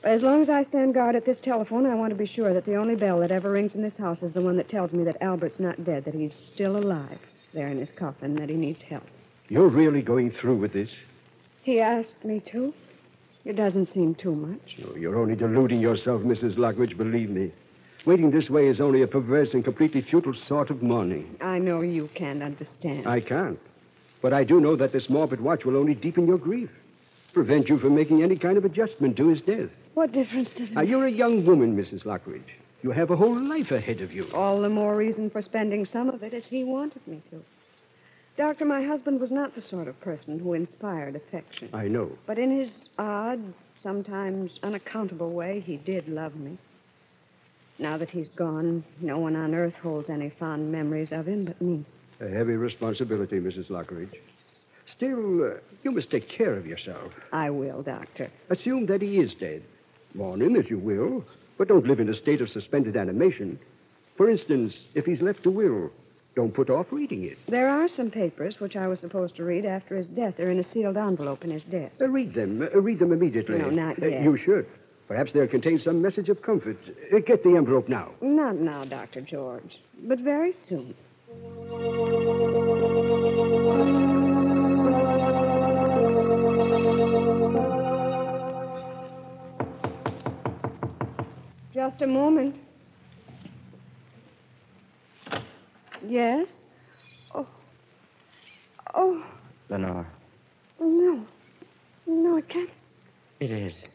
As 0.04 0.22
long 0.22 0.42
as 0.42 0.48
I 0.48 0.62
stand 0.62 0.94
guard 0.94 1.16
at 1.16 1.24
this 1.24 1.40
telephone, 1.40 1.86
I 1.86 1.96
want 1.96 2.12
to 2.12 2.16
be 2.16 2.24
sure 2.24 2.54
that 2.54 2.64
the 2.64 2.76
only 2.76 2.94
bell 2.94 3.18
that 3.18 3.32
ever 3.32 3.50
rings 3.50 3.74
in 3.74 3.82
this 3.82 3.98
house 3.98 4.22
is 4.22 4.32
the 4.32 4.42
one 4.42 4.56
that 4.58 4.68
tells 4.68 4.94
me 4.94 5.02
that 5.02 5.20
Albert's 5.20 5.58
not 5.58 5.82
dead, 5.82 6.04
that 6.04 6.14
he's 6.14 6.34
still 6.34 6.76
alive 6.76 7.32
there 7.52 7.66
in 7.66 7.78
his 7.78 7.90
coffin, 7.90 8.36
that 8.36 8.48
he 8.48 8.54
needs 8.54 8.84
help. 8.84 9.02
You're 9.48 9.66
really 9.66 10.02
going 10.02 10.30
through 10.30 10.58
with 10.58 10.72
this? 10.72 10.94
He 11.62 11.80
asked 11.80 12.24
me 12.24 12.38
to. 12.52 12.72
It 13.44 13.56
doesn't 13.56 13.86
seem 13.86 14.14
too 14.14 14.36
much. 14.36 14.76
No, 14.78 14.94
you're 14.94 15.18
only 15.18 15.34
deluding 15.34 15.80
yourself, 15.80 16.22
Mrs. 16.22 16.58
Lockridge, 16.58 16.96
believe 16.96 17.30
me. 17.30 17.50
Waiting 18.06 18.30
this 18.30 18.50
way 18.50 18.66
is 18.66 18.80
only 18.82 19.00
a 19.02 19.06
perverse 19.06 19.54
and 19.54 19.64
completely 19.64 20.02
futile 20.02 20.34
sort 20.34 20.68
of 20.70 20.82
mourning. 20.82 21.36
I 21.40 21.58
know 21.58 21.80
you 21.80 22.08
can't 22.14 22.42
understand. 22.42 23.06
I 23.08 23.20
can't. 23.20 23.58
But 24.20 24.34
I 24.34 24.44
do 24.44 24.60
know 24.60 24.76
that 24.76 24.92
this 24.92 25.08
morbid 25.08 25.40
watch 25.40 25.64
will 25.64 25.76
only 25.76 25.94
deepen 25.94 26.26
your 26.26 26.36
grief, 26.38 26.82
prevent 27.32 27.68
you 27.68 27.78
from 27.78 27.94
making 27.94 28.22
any 28.22 28.36
kind 28.36 28.58
of 28.58 28.64
adjustment 28.66 29.16
to 29.16 29.28
his 29.28 29.40
death. 29.40 29.90
What 29.94 30.12
difference 30.12 30.52
does 30.52 30.72
it 30.72 30.74
Now, 30.74 30.82
make? 30.82 30.90
you're 30.90 31.06
a 31.06 31.10
young 31.10 31.46
woman, 31.46 31.74
Mrs. 31.76 32.04
Lockridge. 32.04 32.58
You 32.82 32.90
have 32.90 33.10
a 33.10 33.16
whole 33.16 33.38
life 33.42 33.70
ahead 33.70 34.02
of 34.02 34.12
you. 34.12 34.28
All 34.34 34.60
the 34.60 34.68
more 34.68 34.96
reason 34.96 35.30
for 35.30 35.40
spending 35.40 35.86
some 35.86 36.10
of 36.10 36.22
it 36.22 36.34
as 36.34 36.46
he 36.46 36.62
wanted 36.64 37.06
me 37.08 37.22
to. 37.30 37.42
Doctor, 38.36 38.66
my 38.66 38.82
husband 38.82 39.18
was 39.20 39.32
not 39.32 39.54
the 39.54 39.62
sort 39.62 39.88
of 39.88 39.98
person 40.00 40.38
who 40.38 40.52
inspired 40.52 41.14
affection. 41.16 41.70
I 41.72 41.88
know. 41.88 42.10
But 42.26 42.38
in 42.38 42.50
his 42.58 42.90
odd, 42.98 43.40
sometimes 43.76 44.60
unaccountable 44.62 45.32
way, 45.34 45.60
he 45.60 45.76
did 45.78 46.08
love 46.08 46.36
me. 46.36 46.58
Now 47.78 47.96
that 47.96 48.10
he's 48.10 48.28
gone, 48.28 48.84
no 49.00 49.18
one 49.18 49.34
on 49.36 49.54
earth 49.54 49.78
holds 49.78 50.08
any 50.10 50.30
fond 50.30 50.70
memories 50.70 51.12
of 51.12 51.26
him 51.26 51.44
but 51.44 51.60
me. 51.60 51.84
A 52.20 52.28
heavy 52.28 52.54
responsibility, 52.54 53.40
Mrs. 53.40 53.68
Lockridge. 53.70 54.14
Still, 54.78 55.42
uh, 55.52 55.54
you 55.82 55.90
must 55.90 56.10
take 56.10 56.28
care 56.28 56.54
of 56.54 56.66
yourself. 56.66 57.12
I 57.32 57.50
will, 57.50 57.80
Doctor. 57.82 58.30
Assume 58.50 58.86
that 58.86 59.02
he 59.02 59.18
is 59.18 59.34
dead. 59.34 59.62
Mourn 60.14 60.40
him 60.42 60.54
as 60.56 60.70
you 60.70 60.78
will, 60.78 61.24
but 61.58 61.66
don't 61.68 61.86
live 61.86 61.98
in 62.00 62.08
a 62.08 62.14
state 62.14 62.40
of 62.40 62.48
suspended 62.50 62.96
animation. 62.96 63.58
For 64.16 64.30
instance, 64.30 64.86
if 64.94 65.04
he's 65.06 65.22
left 65.22 65.46
a 65.46 65.50
will, 65.50 65.90
don't 66.36 66.54
put 66.54 66.70
off 66.70 66.92
reading 66.92 67.24
it. 67.24 67.38
There 67.48 67.68
are 67.68 67.88
some 67.88 68.10
papers 68.10 68.60
which 68.60 68.76
I 68.76 68.86
was 68.86 69.00
supposed 69.00 69.34
to 69.36 69.44
read 69.44 69.64
after 69.64 69.96
his 69.96 70.08
death. 70.08 70.36
They're 70.36 70.50
in 70.50 70.58
a 70.60 70.64
sealed 70.64 70.96
envelope 70.96 71.44
in 71.44 71.50
his 71.50 71.64
desk. 71.64 72.00
Uh, 72.00 72.08
read 72.08 72.32
them. 72.34 72.62
Uh, 72.62 72.80
read 72.80 72.98
them 73.00 73.12
immediately. 73.12 73.58
No, 73.58 73.70
not 73.70 74.00
Uh, 74.00 74.06
yet. 74.06 74.22
you 74.22 74.36
should. 74.36 74.66
Perhaps 75.06 75.32
they'll 75.32 75.46
contain 75.46 75.78
some 75.78 76.00
message 76.00 76.28
of 76.30 76.40
comfort. 76.40 76.78
Uh, 77.12 77.18
get 77.20 77.42
the 77.42 77.56
envelope 77.56 77.88
now. 77.88 78.10
Not 78.22 78.56
now, 78.56 78.84
Dr. 78.84 79.20
George, 79.20 79.80
but 80.02 80.18
very 80.18 80.52
soon. 80.52 80.94
Just 91.72 92.02
a 92.02 92.06
moment. 92.06 92.56
Yes? 96.06 96.64
Oh. 97.34 97.46
Oh, 98.94 99.26
Lenore, 99.68 100.06
no. 100.80 101.26
No, 102.06 102.36
it 102.36 102.48
can't. 102.48 102.70
it 103.40 103.50
is. 103.50 103.88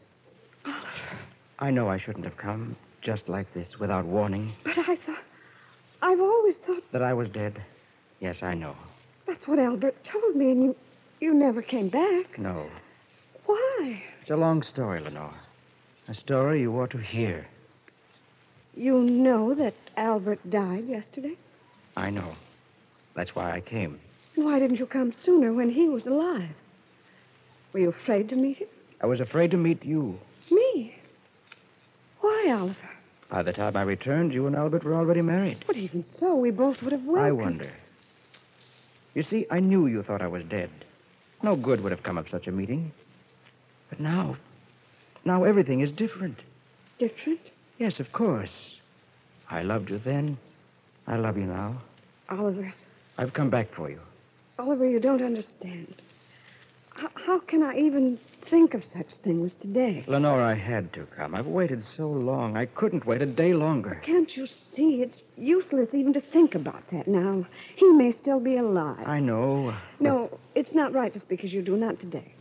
I 1.60 1.70
know 1.70 1.88
I 1.88 1.98
shouldn't 1.98 2.24
have 2.24 2.36
come 2.36 2.74
just 3.02 3.28
like 3.28 3.52
this 3.52 3.78
without 3.78 4.04
warning 4.06 4.52
But 4.64 4.78
I 4.78 4.96
thought. 4.96 5.22
I've 6.02 6.20
always 6.20 6.56
thought 6.56 6.90
that 6.92 7.02
I 7.02 7.12
was 7.12 7.28
dead. 7.28 7.60
Yes, 8.20 8.42
I 8.42 8.54
know. 8.54 8.74
that's 9.26 9.46
what 9.46 9.58
Albert 9.58 10.02
told 10.02 10.34
me, 10.34 10.50
and 10.52 10.62
you. 10.62 10.76
You 11.20 11.34
never 11.34 11.60
came 11.60 11.88
back. 11.88 12.38
No. 12.38 12.66
Why? 13.44 14.02
It's 14.22 14.30
a 14.30 14.36
long 14.36 14.62
story, 14.62 15.00
Lenore. 15.00 15.34
A 16.08 16.14
story 16.14 16.62
you 16.62 16.80
ought 16.80 16.90
to 16.90 16.98
hear. 16.98 17.46
You 18.74 19.02
know 19.02 19.52
that 19.52 19.74
Albert 19.98 20.38
died 20.48 20.84
yesterday? 20.84 21.36
I 21.94 22.08
know. 22.08 22.34
That's 23.14 23.36
why 23.36 23.52
I 23.52 23.60
came. 23.60 24.00
Why 24.34 24.58
didn't 24.58 24.78
you 24.78 24.86
come 24.86 25.12
sooner 25.12 25.52
when 25.52 25.68
he 25.68 25.90
was 25.90 26.06
alive? 26.06 26.56
Were 27.74 27.80
you 27.80 27.90
afraid 27.90 28.30
to 28.30 28.36
meet 28.36 28.56
him? 28.56 28.68
I 29.02 29.06
was 29.06 29.20
afraid 29.20 29.50
to 29.50 29.58
meet 29.58 29.84
you. 29.84 30.18
Why, 32.20 32.50
Oliver? 32.50 32.90
By 33.28 33.42
the 33.42 33.52
time 33.52 33.76
I 33.76 33.82
returned, 33.82 34.34
you 34.34 34.46
and 34.46 34.56
Albert 34.56 34.84
were 34.84 34.94
already 34.94 35.22
married. 35.22 35.64
But 35.66 35.76
even 35.76 36.02
so, 36.02 36.36
we 36.36 36.50
both 36.50 36.82
would 36.82 36.92
have 36.92 37.06
welcomed. 37.06 37.26
I 37.26 37.32
wonder. 37.32 37.72
You 39.14 39.22
see, 39.22 39.46
I 39.50 39.60
knew 39.60 39.86
you 39.86 40.02
thought 40.02 40.22
I 40.22 40.26
was 40.26 40.44
dead. 40.44 40.70
No 41.42 41.56
good 41.56 41.80
would 41.80 41.92
have 41.92 42.02
come 42.02 42.18
of 42.18 42.28
such 42.28 42.48
a 42.48 42.52
meeting. 42.52 42.92
But 43.88 44.00
now, 44.00 44.36
now 45.24 45.44
everything 45.44 45.80
is 45.80 45.92
different. 45.92 46.42
Different? 46.98 47.40
Yes, 47.78 48.00
of 48.00 48.12
course. 48.12 48.80
I 49.50 49.62
loved 49.62 49.90
you 49.90 49.98
then. 49.98 50.36
I 51.06 51.16
love 51.16 51.38
you 51.38 51.46
now. 51.46 51.76
Oliver, 52.28 52.72
I've 53.18 53.32
come 53.32 53.50
back 53.50 53.66
for 53.66 53.90
you. 53.90 54.00
Oliver, 54.58 54.88
you 54.88 55.00
don't 55.00 55.22
understand. 55.22 55.94
How, 56.94 57.08
how 57.14 57.38
can 57.40 57.62
I 57.62 57.76
even 57.76 58.18
think 58.42 58.74
of 58.74 58.82
such 58.82 59.14
things 59.16 59.54
today? 59.54 60.04
Lenore, 60.06 60.42
I 60.42 60.54
had 60.54 60.92
to 60.94 61.04
come. 61.04 61.34
I've 61.34 61.46
waited 61.46 61.82
so 61.82 62.08
long. 62.08 62.56
I 62.56 62.66
couldn't 62.66 63.06
wait 63.06 63.22
a 63.22 63.26
day 63.26 63.52
longer. 63.52 64.00
Can't 64.02 64.36
you 64.36 64.46
see? 64.46 65.02
It's 65.02 65.22
useless 65.36 65.94
even 65.94 66.12
to 66.14 66.20
think 66.20 66.54
about 66.54 66.82
that 66.88 67.06
now. 67.06 67.44
He 67.76 67.90
may 67.92 68.10
still 68.10 68.40
be 68.40 68.56
alive. 68.56 69.06
I 69.06 69.20
know. 69.20 69.74
No, 70.00 70.28
it's 70.54 70.74
not 70.74 70.92
right 70.92 71.12
to 71.12 71.20
speak 71.20 71.44
as 71.44 71.52
you 71.52 71.62
do, 71.62 71.76
not 71.76 71.98
today. 71.98 72.32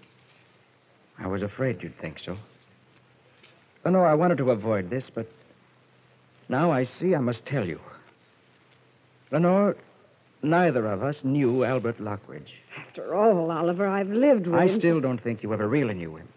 I 1.19 1.27
was 1.27 1.43
afraid 1.43 1.83
you'd 1.83 1.93
think 1.93 2.19
so. 2.19 2.37
Lenore, 3.85 4.07
I 4.07 4.15
wanted 4.15 4.37
to 4.39 4.51
avoid 4.51 4.89
this, 4.89 5.09
but 5.09 5.27
now 6.47 6.71
I 6.71 6.83
see 6.83 7.15
I 7.15 7.19
must 7.19 7.45
tell 7.45 7.67
you. 7.67 7.79
Lenore, 9.31 9.75
neither 10.41 10.85
of 10.87 11.03
us 11.03 11.23
knew 11.23 11.63
Albert 11.63 11.97
Lockridge. 11.97 12.57
After 12.79 13.13
all, 13.13 13.51
Oliver, 13.51 13.85
I've 13.87 14.09
lived 14.09 14.47
with 14.47 14.55
I 14.55 14.67
him. 14.67 14.79
still 14.79 15.01
don't 15.01 15.19
think 15.19 15.43
you 15.43 15.53
ever 15.53 15.67
really 15.67 15.93
knew 15.93 16.15
him. 16.15 16.27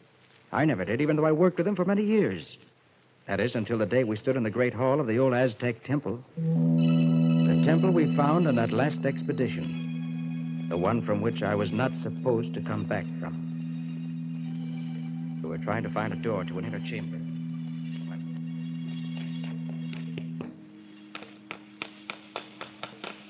I 0.53 0.65
never 0.65 0.85
did, 0.85 1.01
even 1.01 1.15
though 1.15 1.25
I 1.25 1.31
worked 1.31 1.57
with 1.57 1.69
him 1.69 1.77
for 1.77 1.85
many 1.85 2.03
years. 2.03 2.59
That 3.27 3.39
is, 3.39 3.55
until 3.55 3.79
the 3.79 3.87
day 3.87 4.03
we 4.03 4.17
stood 4.17 4.35
in 4.35 4.43
the 4.43 4.51
great 4.51 4.75
hall 4.75 4.99
of 4.99 5.07
the 5.07 5.21
old 5.21 5.35
Aztec 5.35 5.83
temple. 5.83 6.21
The 6.37 7.63
temple 7.65 7.93
we 7.93 8.17
found 8.17 8.49
on 8.49 8.57
that 8.57 8.73
last 8.73 9.07
expedition. 9.07 10.67
The 10.69 10.77
one 10.77 11.01
from 11.01 11.21
which 11.21 11.45
I 11.45 11.55
was 11.55 11.71
not 11.71 11.95
supposed 11.95 12.55
to 12.55 12.61
come 12.61 12.85
back 12.87 13.05
from. 13.21 13.35
We 15.45 15.49
were 15.49 15.59
trying 15.59 15.85
to 15.85 15.91
find 15.91 16.13
a 16.13 16.17
door 16.17 16.45
to 16.45 16.59
an 16.59 16.65
inner 16.65 16.81
chamber. 16.81 17.19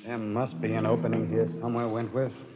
There 0.07 0.17
must 0.19 0.63
be 0.63 0.73
an 0.73 0.87
opening 0.87 1.27
here 1.29 1.47
somewhere, 1.47 1.89
Wentworth. 1.89 2.52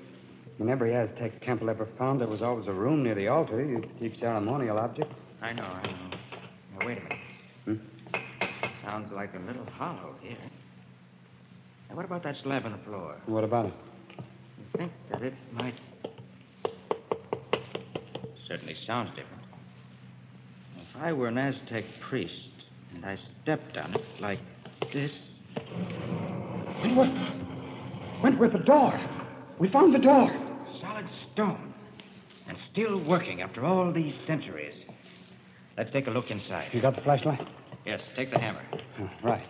In 0.58 0.70
every 0.70 0.94
Aztec 0.94 1.40
temple 1.40 1.68
ever 1.68 1.84
found, 1.84 2.20
there 2.20 2.28
was 2.28 2.42
always 2.42 2.66
a 2.66 2.72
room 2.72 3.02
near 3.02 3.14
the 3.14 3.28
altar 3.28 3.62
used 3.62 3.88
to 3.88 3.94
keep 3.94 4.16
ceremonial 4.16 4.78
objects. 4.78 5.14
I 5.42 5.52
know, 5.52 5.64
I 5.64 5.82
know. 5.86 6.18
Now, 6.78 6.86
wait 6.86 6.98
a 6.98 7.02
minute. 7.02 7.18
Hmm? 7.66 7.76
Sounds 8.82 9.12
like 9.12 9.34
a 9.34 9.38
little 9.40 9.66
hollow 9.74 10.14
here. 10.22 10.38
Now, 11.90 11.96
what 11.96 12.06
about 12.06 12.22
that 12.22 12.36
slab 12.36 12.64
on 12.64 12.72
the 12.72 12.78
floor? 12.78 13.16
What 13.26 13.44
about 13.44 13.66
it? 13.66 13.72
You 14.16 14.78
think 14.78 14.92
that 15.10 15.20
it 15.20 15.34
might. 15.52 15.74
Certainly 18.38 18.76
sounds 18.76 19.10
different. 19.10 19.42
If 20.78 21.02
I 21.02 21.12
were 21.12 21.28
an 21.28 21.36
Aztec 21.36 21.84
priest 22.00 22.50
and 22.94 23.04
I 23.04 23.14
stepped 23.14 23.76
on 23.76 23.94
it 23.94 24.04
like 24.20 24.38
this. 24.90 25.54
Wentworth! 26.82 27.10
Wentworth, 28.22 28.52
the 28.52 28.58
door! 28.60 28.98
We 29.58 29.68
found 29.68 29.94
the 29.94 29.98
door! 29.98 30.30
Solid 30.66 31.08
stone. 31.08 31.72
And 32.48 32.56
still 32.56 32.98
working 32.98 33.42
after 33.42 33.64
all 33.64 33.90
these 33.90 34.14
centuries. 34.14 34.86
Let's 35.76 35.90
take 35.90 36.06
a 36.06 36.10
look 36.10 36.30
inside. 36.30 36.66
You 36.72 36.80
got 36.80 36.94
the 36.94 37.00
flashlight? 37.00 37.46
Yes, 37.84 38.10
take 38.14 38.30
the 38.30 38.38
hammer. 38.38 38.62
Oh, 39.00 39.10
right. 39.22 39.46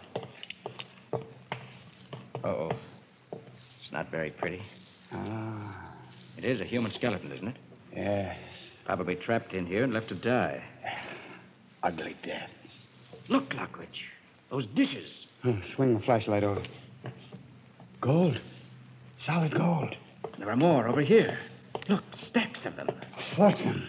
oh. 2.44 2.70
It's 3.32 3.92
not 3.92 4.08
very 4.08 4.30
pretty. 4.30 4.62
Ah. 5.12 5.94
It 6.36 6.44
is 6.44 6.60
a 6.60 6.64
human 6.64 6.90
skeleton, 6.90 7.32
isn't 7.32 7.48
it? 7.48 7.56
Yeah. 7.94 8.34
Probably 8.84 9.16
trapped 9.16 9.54
in 9.54 9.66
here 9.66 9.84
and 9.84 9.92
left 9.92 10.08
to 10.08 10.14
die. 10.14 10.62
Ugly 11.82 12.16
death. 12.22 12.68
Look, 13.28 13.50
Lockridge. 13.50 14.12
Those 14.50 14.66
dishes. 14.66 15.26
Hmm, 15.42 15.60
Swing 15.62 15.94
the 15.94 16.00
flashlight 16.00 16.44
over. 16.44 16.62
Gold. 18.00 18.38
Solid 19.26 19.54
gold. 19.54 19.96
There 20.38 20.48
are 20.48 20.56
more 20.56 20.86
over 20.86 21.00
here. 21.00 21.36
Look, 21.88 22.04
stacks 22.12 22.64
of 22.64 22.76
them. 22.76 22.86
Fortune. 23.34 23.82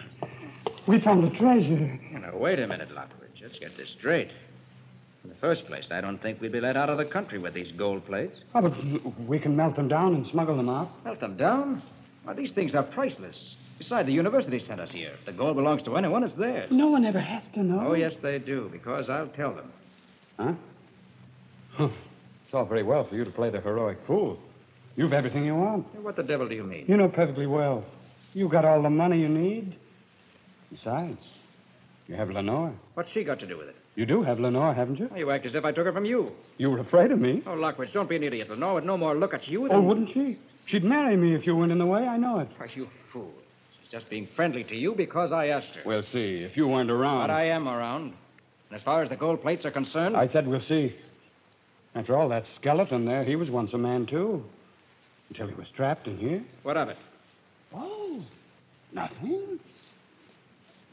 We 0.88 0.98
found 0.98 1.22
the 1.22 1.30
treasure. 1.30 1.96
Now, 2.10 2.36
wait 2.36 2.58
a 2.58 2.66
minute, 2.66 2.92
Lockridge. 2.92 3.40
Let's 3.40 3.56
get 3.56 3.76
this 3.76 3.90
straight. 3.90 4.32
In 5.22 5.30
the 5.30 5.36
first 5.36 5.64
place, 5.66 5.92
I 5.92 6.00
don't 6.00 6.18
think 6.18 6.40
we'd 6.40 6.50
be 6.50 6.60
let 6.60 6.76
out 6.76 6.90
of 6.90 6.98
the 6.98 7.04
country 7.04 7.38
with 7.38 7.54
these 7.54 7.70
gold 7.70 8.04
plates. 8.04 8.46
Oh, 8.52 8.62
but 8.62 8.74
we 9.28 9.38
can 9.38 9.54
melt 9.54 9.76
them 9.76 9.86
down 9.86 10.16
and 10.16 10.26
smuggle 10.26 10.56
them 10.56 10.68
out. 10.68 10.90
Melt 11.04 11.20
them 11.20 11.36
down? 11.36 11.82
Why, 12.24 12.32
these 12.32 12.52
things 12.52 12.74
are 12.74 12.82
priceless. 12.82 13.54
Besides, 13.78 14.06
the 14.08 14.12
university 14.12 14.58
sent 14.58 14.80
us 14.80 14.90
here. 14.90 15.12
If 15.14 15.24
the 15.24 15.30
gold 15.30 15.54
belongs 15.54 15.84
to 15.84 15.96
anyone, 15.96 16.24
it's 16.24 16.34
theirs. 16.34 16.72
No 16.72 16.88
one 16.88 17.04
ever 17.04 17.20
has 17.20 17.46
to 17.50 17.62
know. 17.62 17.90
Oh, 17.90 17.94
yes, 17.94 18.18
they 18.18 18.40
do, 18.40 18.68
because 18.72 19.08
I'll 19.08 19.28
tell 19.28 19.52
them. 19.52 19.72
Huh? 20.36 20.54
Huh. 21.74 21.88
It's 22.44 22.54
all 22.54 22.64
very 22.64 22.82
well 22.82 23.04
for 23.04 23.14
you 23.14 23.24
to 23.24 23.30
play 23.30 23.50
the 23.50 23.60
heroic 23.60 23.98
fool. 23.98 24.40
You've 24.98 25.12
everything 25.12 25.44
you 25.44 25.54
want. 25.54 25.86
What 26.02 26.16
the 26.16 26.24
devil 26.24 26.48
do 26.48 26.56
you 26.56 26.64
mean? 26.64 26.84
You 26.88 26.96
know 26.96 27.08
perfectly 27.08 27.46
well. 27.46 27.84
You've 28.34 28.50
got 28.50 28.64
all 28.64 28.82
the 28.82 28.90
money 28.90 29.20
you 29.20 29.28
need. 29.28 29.76
Besides, 30.72 31.24
you 32.08 32.16
have 32.16 32.30
Lenore. 32.30 32.72
What's 32.94 33.08
she 33.08 33.22
got 33.22 33.38
to 33.38 33.46
do 33.46 33.56
with 33.56 33.68
it? 33.68 33.76
You 33.94 34.06
do 34.06 34.24
have 34.24 34.40
Lenore, 34.40 34.74
haven't 34.74 34.98
you? 34.98 35.08
You 35.16 35.30
act 35.30 35.46
as 35.46 35.54
if 35.54 35.64
I 35.64 35.70
took 35.70 35.86
her 35.86 35.92
from 35.92 36.04
you. 36.04 36.34
You 36.56 36.68
were 36.72 36.80
afraid 36.80 37.12
of 37.12 37.20
me. 37.20 37.44
Oh, 37.46 37.52
Lockridge, 37.52 37.92
don't 37.92 38.08
be 38.08 38.16
an 38.16 38.24
idiot. 38.24 38.50
Lenore 38.50 38.74
would 38.74 38.84
no 38.84 38.96
more 38.96 39.14
look 39.14 39.34
at 39.34 39.46
you 39.48 39.68
than. 39.68 39.76
Oh, 39.76 39.80
wouldn't 39.80 40.08
she? 40.08 40.36
She'd 40.66 40.82
marry 40.82 41.16
me 41.16 41.32
if 41.32 41.46
you 41.46 41.54
went 41.54 41.70
in 41.70 41.78
the 41.78 41.86
way. 41.86 42.08
I 42.08 42.16
know 42.16 42.40
it. 42.40 42.48
Why, 42.56 42.66
you 42.74 42.86
fool. 42.86 43.32
She's 43.80 43.92
just 43.92 44.10
being 44.10 44.26
friendly 44.26 44.64
to 44.64 44.74
you 44.74 44.96
because 44.96 45.30
I 45.30 45.46
asked 45.46 45.76
her. 45.76 45.82
We'll 45.84 46.02
see. 46.02 46.40
If 46.40 46.56
you 46.56 46.66
weren't 46.66 46.90
around. 46.90 47.28
But 47.28 47.30
I 47.30 47.44
am 47.44 47.68
around. 47.68 48.14
And 48.68 48.74
as 48.74 48.82
far 48.82 49.00
as 49.02 49.10
the 49.10 49.16
gold 49.16 49.42
plates 49.42 49.64
are 49.64 49.70
concerned... 49.70 50.16
I 50.16 50.26
said 50.26 50.48
we'll 50.48 50.58
see. 50.58 50.92
After 51.94 52.16
all, 52.16 52.28
that 52.30 52.48
skeleton 52.48 53.04
there, 53.04 53.22
he 53.22 53.36
was 53.36 53.48
once 53.48 53.74
a 53.74 53.78
man, 53.78 54.04
too. 54.04 54.44
Until 55.28 55.46
he 55.46 55.54
was 55.54 55.70
trapped 55.70 56.08
in 56.08 56.16
here? 56.16 56.42
What 56.62 56.76
of 56.76 56.88
it? 56.88 56.96
Oh, 57.74 58.22
nothing. 58.92 59.60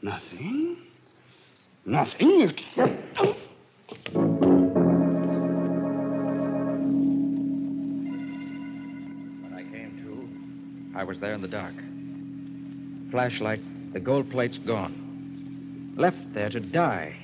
Nothing. 0.02 0.76
Nothing 1.86 2.42
except. 2.42 3.18
When 9.42 9.54
I 9.54 9.62
came 9.62 9.96
to, 10.04 10.98
I 10.98 11.02
was 11.04 11.18
there 11.18 11.32
in 11.32 11.40
the 11.40 11.48
dark. 11.48 11.74
Flashlight, 13.10 13.62
the 13.92 14.00
gold 14.00 14.30
plate's 14.30 14.58
gone. 14.58 15.94
Left 15.96 16.32
there 16.34 16.50
to 16.50 16.60
die, 16.60 17.16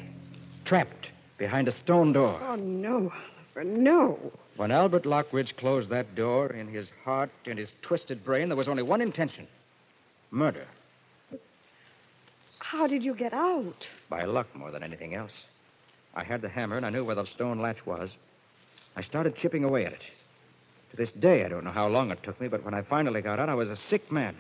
trapped 0.64 1.12
behind 1.36 1.68
a 1.68 1.72
stone 1.72 2.12
door. 2.14 2.40
Oh, 2.43 2.56
no, 2.56 3.12
Oliver, 3.55 3.64
no. 3.64 4.32
When 4.57 4.70
Albert 4.70 5.05
Lockridge 5.05 5.57
closed 5.57 5.91
that 5.91 6.15
door, 6.15 6.53
in 6.53 6.69
his 6.69 6.91
heart, 7.05 7.31
in 7.47 7.57
his 7.57 7.74
twisted 7.81 8.23
brain, 8.24 8.49
there 8.49 8.57
was 8.57 8.69
only 8.69 8.83
one 8.83 9.01
intention 9.01 9.47
murder. 10.31 10.66
How 12.59 12.87
did 12.87 13.05
you 13.05 13.15
get 13.15 13.33
out? 13.33 13.89
By 14.09 14.24
luck 14.24 14.55
more 14.55 14.70
than 14.70 14.83
anything 14.83 15.15
else. 15.15 15.45
I 16.15 16.24
had 16.24 16.41
the 16.41 16.49
hammer 16.49 16.77
and 16.77 16.85
I 16.85 16.91
knew 16.91 17.05
where 17.05 17.15
the 17.15 17.24
stone 17.24 17.59
latch 17.59 17.87
was. 17.87 18.19
I 18.97 19.01
started 19.01 19.37
chipping 19.37 19.65
away 19.65 19.87
at 19.87 19.93
it. 19.93 20.03
To 20.91 20.97
this 20.97 21.12
day, 21.12 21.45
I 21.45 21.49
don't 21.49 21.65
know 21.65 21.70
how 21.70 21.89
long 21.89 22.11
it 22.11 22.23
took 22.23 22.39
me, 22.41 22.49
but 22.49 22.62
when 22.62 22.74
I 22.74 22.83
finally 22.83 23.23
got 23.23 23.41
out, 23.41 23.49
I 23.49 23.55
was 23.55 23.70
a 23.70 23.77
sick 23.77 24.12
man, 24.12 24.35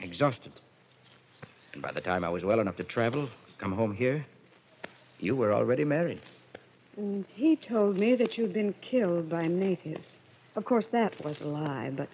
exhausted. 0.00 0.52
And 1.74 1.82
by 1.82 1.92
the 1.92 2.00
time 2.00 2.24
I 2.24 2.30
was 2.30 2.44
well 2.44 2.60
enough 2.60 2.76
to 2.76 2.84
travel, 2.84 3.28
come 3.58 3.72
home 3.72 3.94
here, 3.94 4.24
you 5.20 5.36
were 5.36 5.52
already 5.52 5.84
married. 5.84 6.20
And 6.96 7.26
he 7.26 7.56
told 7.56 7.98
me 7.98 8.14
that 8.16 8.36
you'd 8.36 8.52
been 8.52 8.74
killed 8.80 9.28
by 9.30 9.46
natives. 9.46 10.16
Of 10.56 10.64
course, 10.64 10.88
that 10.88 11.24
was 11.24 11.40
a 11.40 11.46
lie, 11.46 11.90
but. 11.96 12.08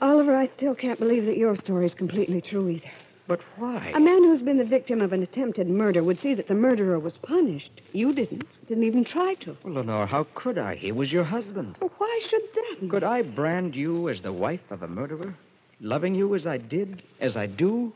Oliver, 0.00 0.34
I 0.34 0.46
still 0.46 0.74
can't 0.74 0.98
believe 0.98 1.26
that 1.26 1.36
your 1.36 1.54
story 1.54 1.84
is 1.84 1.94
completely 1.94 2.40
true 2.40 2.68
either. 2.68 2.90
But 3.26 3.42
why? 3.56 3.92
A 3.94 4.00
man 4.00 4.22
who's 4.22 4.42
been 4.42 4.58
the 4.58 4.64
victim 4.64 5.00
of 5.00 5.12
an 5.12 5.22
attempted 5.22 5.66
murder 5.66 6.02
would 6.02 6.18
see 6.18 6.34
that 6.34 6.46
the 6.46 6.54
murderer 6.54 6.98
was 6.98 7.16
punished. 7.16 7.80
You 7.92 8.12
didn't. 8.12 8.44
Didn't 8.66 8.84
even 8.84 9.04
try 9.04 9.34
to. 9.34 9.56
Well, 9.64 9.74
Lenore, 9.74 10.06
how 10.06 10.26
could 10.34 10.58
I? 10.58 10.74
He 10.74 10.92
was 10.92 11.12
your 11.12 11.24
husband. 11.24 11.78
Well, 11.80 11.92
why 11.96 12.20
should 12.22 12.42
that? 12.54 12.88
Could 12.90 13.04
I 13.04 13.22
brand 13.22 13.74
you 13.74 14.10
as 14.10 14.20
the 14.20 14.32
wife 14.32 14.70
of 14.70 14.82
a 14.82 14.88
murderer? 14.88 15.34
Loving 15.80 16.14
you 16.14 16.34
as 16.34 16.46
I 16.46 16.58
did, 16.58 17.02
as 17.20 17.36
I 17.36 17.46
do? 17.46 17.92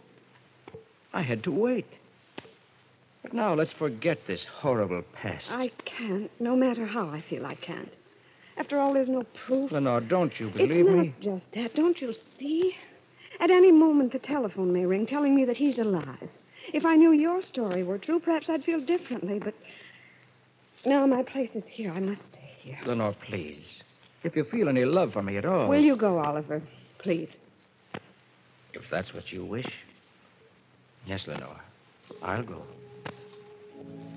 I 1.12 1.22
had 1.22 1.42
to 1.44 1.50
wait. 1.50 1.98
But 3.28 3.36
now 3.36 3.52
let's 3.52 3.72
forget 3.72 4.26
this 4.26 4.46
horrible 4.46 5.02
past. 5.12 5.52
I 5.52 5.68
can't, 5.84 6.30
no 6.40 6.56
matter 6.56 6.86
how 6.86 7.10
I 7.10 7.20
feel 7.20 7.44
I 7.44 7.56
can't. 7.56 7.94
After 8.56 8.78
all, 8.78 8.94
there's 8.94 9.10
no 9.10 9.22
proof. 9.34 9.70
Lenore, 9.70 10.00
don't 10.00 10.40
you 10.40 10.48
believe 10.48 10.70
it's 10.70 10.88
not 10.88 10.96
me? 10.96 11.12
just 11.20 11.52
that. 11.52 11.74
Don't 11.74 12.00
you 12.00 12.14
see? 12.14 12.74
At 13.38 13.50
any 13.50 13.70
moment, 13.70 14.12
the 14.12 14.18
telephone 14.18 14.72
may 14.72 14.86
ring 14.86 15.04
telling 15.04 15.34
me 15.36 15.44
that 15.44 15.58
he's 15.58 15.78
alive. 15.78 16.32
If 16.72 16.86
I 16.86 16.96
knew 16.96 17.12
your 17.12 17.42
story 17.42 17.82
were 17.82 17.98
true, 17.98 18.18
perhaps 18.18 18.48
I'd 18.48 18.64
feel 18.64 18.80
differently, 18.80 19.38
but 19.38 19.52
now 20.86 21.06
my 21.06 21.22
place 21.22 21.54
is 21.54 21.66
here. 21.66 21.92
I 21.92 22.00
must 22.00 22.32
stay 22.32 22.50
here. 22.62 22.78
Lenore, 22.86 23.12
please. 23.12 23.82
If 24.24 24.36
you 24.36 24.44
feel 24.44 24.70
any 24.70 24.86
love 24.86 25.12
for 25.12 25.22
me 25.22 25.36
at 25.36 25.44
all. 25.44 25.68
Will 25.68 25.84
you 25.84 25.96
go, 25.96 26.16
Oliver? 26.16 26.62
Please. 26.96 27.38
If 28.72 28.88
that's 28.88 29.12
what 29.12 29.30
you 29.30 29.44
wish. 29.44 29.84
Yes, 31.06 31.28
Lenore. 31.28 31.60
I'll 32.22 32.42
go. 32.42 32.62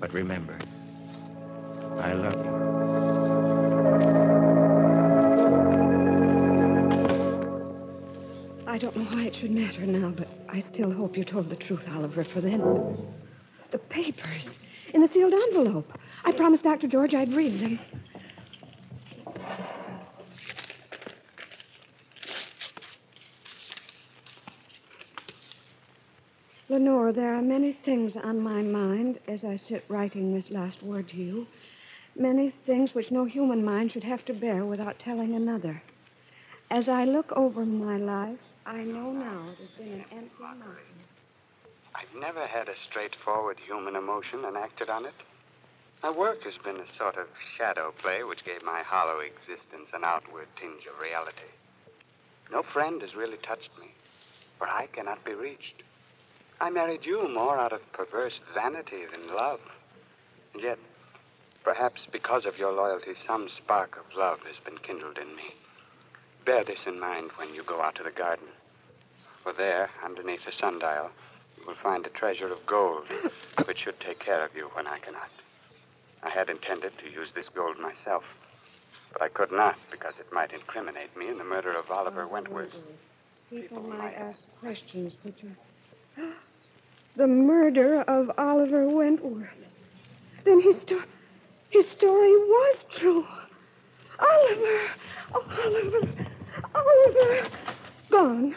But 0.02 0.12
remember, 0.14 0.58
I 2.00 2.12
love 2.14 2.34
you. 2.34 2.50
I 8.66 8.78
don't 8.78 8.96
know 8.96 9.04
why 9.04 9.26
it 9.26 9.36
should 9.36 9.52
matter 9.52 9.86
now, 9.86 10.10
but 10.10 10.26
I 10.48 10.58
still 10.58 10.90
hope 10.90 11.16
you 11.16 11.22
told 11.22 11.48
the 11.48 11.54
truth, 11.54 11.88
Oliver, 11.94 12.24
for 12.24 12.40
then. 12.40 12.58
The 13.70 13.78
papers 13.78 14.58
in 14.92 15.02
the 15.02 15.06
sealed 15.06 15.34
envelope. 15.34 15.96
I 16.24 16.32
promised 16.32 16.64
Dr. 16.64 16.88
George 16.88 17.14
I'd 17.14 17.32
read 17.32 17.60
them. 17.60 17.78
Lenore, 26.72 27.12
there 27.12 27.34
are 27.34 27.42
many 27.42 27.70
things 27.70 28.16
on 28.16 28.40
my 28.40 28.62
mind 28.62 29.18
as 29.28 29.44
I 29.44 29.56
sit 29.56 29.84
writing 29.88 30.32
this 30.32 30.50
last 30.50 30.82
word 30.82 31.06
to 31.08 31.18
you. 31.18 31.46
Many 32.16 32.48
things 32.48 32.94
which 32.94 33.12
no 33.12 33.26
human 33.26 33.62
mind 33.62 33.92
should 33.92 34.04
have 34.04 34.24
to 34.24 34.32
bear 34.32 34.64
without 34.64 34.98
telling 34.98 35.34
another. 35.34 35.82
As 36.70 36.88
I 36.88 37.04
look 37.04 37.30
over 37.32 37.66
my 37.66 37.98
life, 37.98 38.56
I 38.64 38.84
know 38.84 39.12
now 39.12 39.42
it 39.52 39.58
has 39.58 39.70
been 39.72 39.92
an 39.92 40.04
empty 40.12 40.42
mountain. 40.42 40.72
I've 41.94 42.18
never 42.18 42.46
had 42.46 42.70
a 42.70 42.76
straightforward 42.78 43.58
human 43.58 43.94
emotion 43.94 44.42
and 44.46 44.56
acted 44.56 44.88
on 44.88 45.04
it. 45.04 45.14
My 46.02 46.08
work 46.08 46.42
has 46.44 46.56
been 46.56 46.80
a 46.80 46.86
sort 46.86 47.18
of 47.18 47.28
shadow 47.38 47.92
play 47.98 48.24
which 48.24 48.46
gave 48.46 48.64
my 48.64 48.80
hollow 48.80 49.20
existence 49.20 49.90
an 49.92 50.04
outward 50.04 50.46
tinge 50.56 50.86
of 50.86 50.98
reality. 50.98 51.52
No 52.50 52.62
friend 52.62 53.02
has 53.02 53.14
really 53.14 53.36
touched 53.42 53.78
me, 53.78 53.88
for 54.56 54.66
I 54.68 54.86
cannot 54.86 55.22
be 55.22 55.34
reached. 55.34 55.82
I 56.62 56.70
married 56.70 57.04
you 57.04 57.26
more 57.26 57.58
out 57.58 57.72
of 57.72 57.92
perverse 57.92 58.40
vanity 58.54 59.04
than 59.10 59.34
love. 59.34 59.60
And 60.54 60.62
yet, 60.62 60.78
perhaps 61.64 62.06
because 62.06 62.46
of 62.46 62.56
your 62.56 62.72
loyalty, 62.72 63.14
some 63.14 63.48
spark 63.48 63.96
of 63.96 64.16
love 64.16 64.46
has 64.46 64.60
been 64.60 64.76
kindled 64.76 65.18
in 65.18 65.34
me. 65.34 65.54
Bear 66.44 66.62
this 66.62 66.86
in 66.86 67.00
mind 67.00 67.32
when 67.34 67.52
you 67.52 67.64
go 67.64 67.82
out 67.82 67.96
to 67.96 68.04
the 68.04 68.12
garden. 68.12 68.46
For 69.42 69.52
there, 69.52 69.90
underneath 70.04 70.44
the 70.44 70.52
sundial, 70.52 71.10
you 71.58 71.66
will 71.66 71.74
find 71.74 72.06
a 72.06 72.10
treasure 72.10 72.52
of 72.52 72.64
gold, 72.64 73.06
which 73.64 73.80
should 73.80 73.98
take 73.98 74.20
care 74.20 74.44
of 74.44 74.54
you 74.54 74.70
when 74.74 74.86
I 74.86 75.00
cannot. 75.00 75.32
I 76.22 76.28
had 76.28 76.48
intended 76.48 76.96
to 76.98 77.10
use 77.10 77.32
this 77.32 77.48
gold 77.48 77.80
myself, 77.80 78.54
but 79.12 79.20
I 79.20 79.26
could 79.30 79.50
not 79.50 79.78
because 79.90 80.20
it 80.20 80.32
might 80.32 80.52
incriminate 80.52 81.16
me 81.16 81.26
in 81.26 81.38
the 81.38 81.44
murder 81.44 81.76
of 81.76 81.90
Oliver 81.90 82.28
Wentworth. 82.28 82.80
People 83.50 83.82
might 83.82 84.14
ask 84.14 84.56
questions, 84.60 85.18
which 85.24 85.42
are. 86.22 86.51
The 87.14 87.28
murder 87.28 88.00
of 88.00 88.30
Oliver 88.38 88.88
Wentworth. 88.88 89.68
Then 90.44 90.60
his, 90.62 90.80
sto- 90.80 91.02
his 91.68 91.86
story 91.86 92.30
was 92.30 92.84
true. 92.88 93.26
Oliver! 94.18 94.90
Oh, 95.34 95.44
Oliver! 95.66 96.08
Oliver! 96.74 97.48
Gone. 98.10 98.54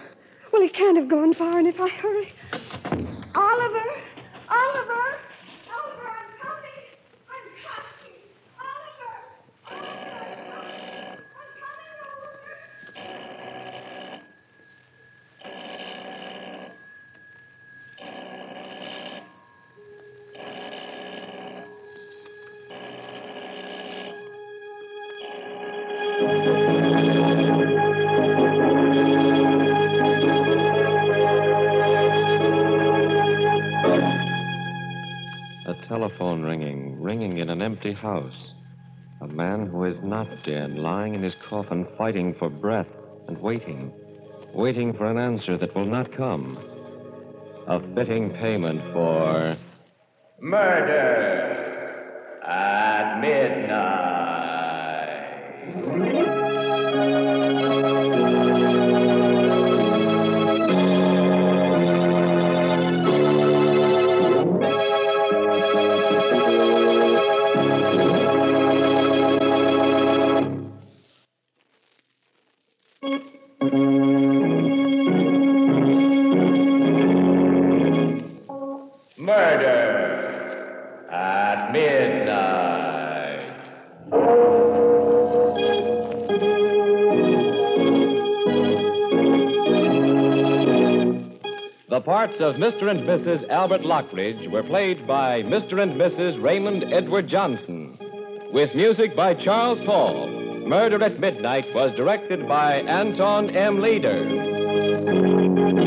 Well, 0.53 0.61
he 0.61 0.69
can't 0.69 0.97
have 0.97 1.09
gone 1.09 1.33
far, 1.33 1.59
and 1.59 1.67
if 1.67 1.81
I 1.81 1.89
hurry. 1.89 2.31
Telephone 36.05 36.43
ringing, 36.43 37.01
ringing 37.01 37.39
in 37.39 37.49
an 37.49 37.63
empty 37.63 37.91
house. 37.91 38.53
A 39.21 39.27
man 39.27 39.65
who 39.65 39.85
is 39.85 40.03
not 40.03 40.27
dead, 40.43 40.77
lying 40.77 41.15
in 41.15 41.23
his 41.23 41.33
coffin, 41.33 41.83
fighting 41.83 42.31
for 42.31 42.47
breath 42.47 42.95
and 43.27 43.41
waiting, 43.41 43.91
waiting 44.53 44.93
for 44.93 45.09
an 45.09 45.17
answer 45.17 45.57
that 45.57 45.73
will 45.73 45.87
not 45.87 46.11
come. 46.11 46.59
A 47.65 47.79
fitting 47.79 48.29
payment 48.29 48.83
for. 48.83 49.57
Murder 50.39 51.01
at 52.45 53.19
midnight. 53.19 53.94
Parts 92.37 92.41
of 92.41 92.61
Mr. 92.61 92.91
and 92.91 92.99
Mrs. 93.01 93.47
Albert 93.49 93.83
Lockridge 93.83 94.49
were 94.49 94.63
played 94.63 95.07
by 95.07 95.41
Mr. 95.43 95.81
and 95.81 95.95
Mrs. 95.95 96.41
Raymond 96.41 96.83
Edward 96.91 97.27
Johnson, 97.27 97.97
with 98.51 98.75
music 98.75 99.15
by 99.15 99.33
Charles 99.33 99.79
Paul. 99.85 100.27
Murder 100.67 101.01
at 101.01 101.19
Midnight 101.19 101.73
was 101.73 101.93
directed 101.93 102.45
by 102.45 102.81
Anton 102.81 103.55
M. 103.55 103.79
Leader. 103.79 105.84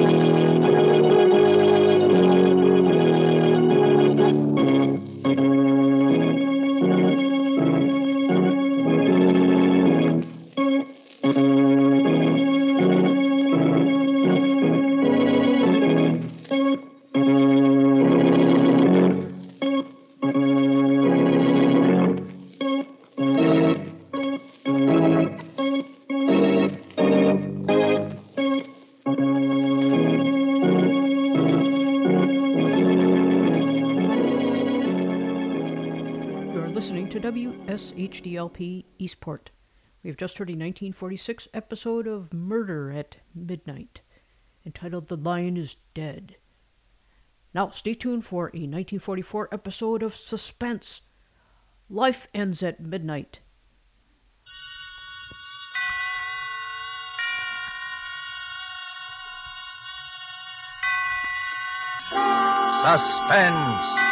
To 37.79 37.95
WSHDLP 37.95 38.85
Eastport. 38.99 39.51
We 40.03 40.11
have 40.11 40.17
just 40.17 40.39
heard 40.39 40.49
a 40.49 40.53
1946 40.53 41.47
episode 41.55 42.09
of 42.09 42.35
Murder 42.35 42.91
at 42.91 43.19
Midnight, 43.33 44.01
entitled 44.67 45.07
The 45.07 45.17
Line 45.17 45.57
is 45.57 45.77
Dead. 45.95 46.39
Now, 47.55 47.71
stay 47.71 47.95
tuned 47.95 48.25
for 48.25 48.47
a 48.47 48.67
1944 48.67 49.51
episode 49.53 50.03
of 50.03 50.17
Suspense 50.17 51.03
Life 51.89 52.27
Ends 52.35 52.65
at 52.65 52.81
Midnight. 52.81 53.39
Suspense. 62.83 64.08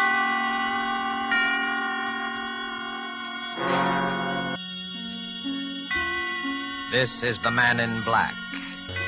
This 6.92 7.10
is 7.24 7.36
the 7.42 7.50
Man 7.50 7.80
in 7.80 8.04
Black 8.04 8.32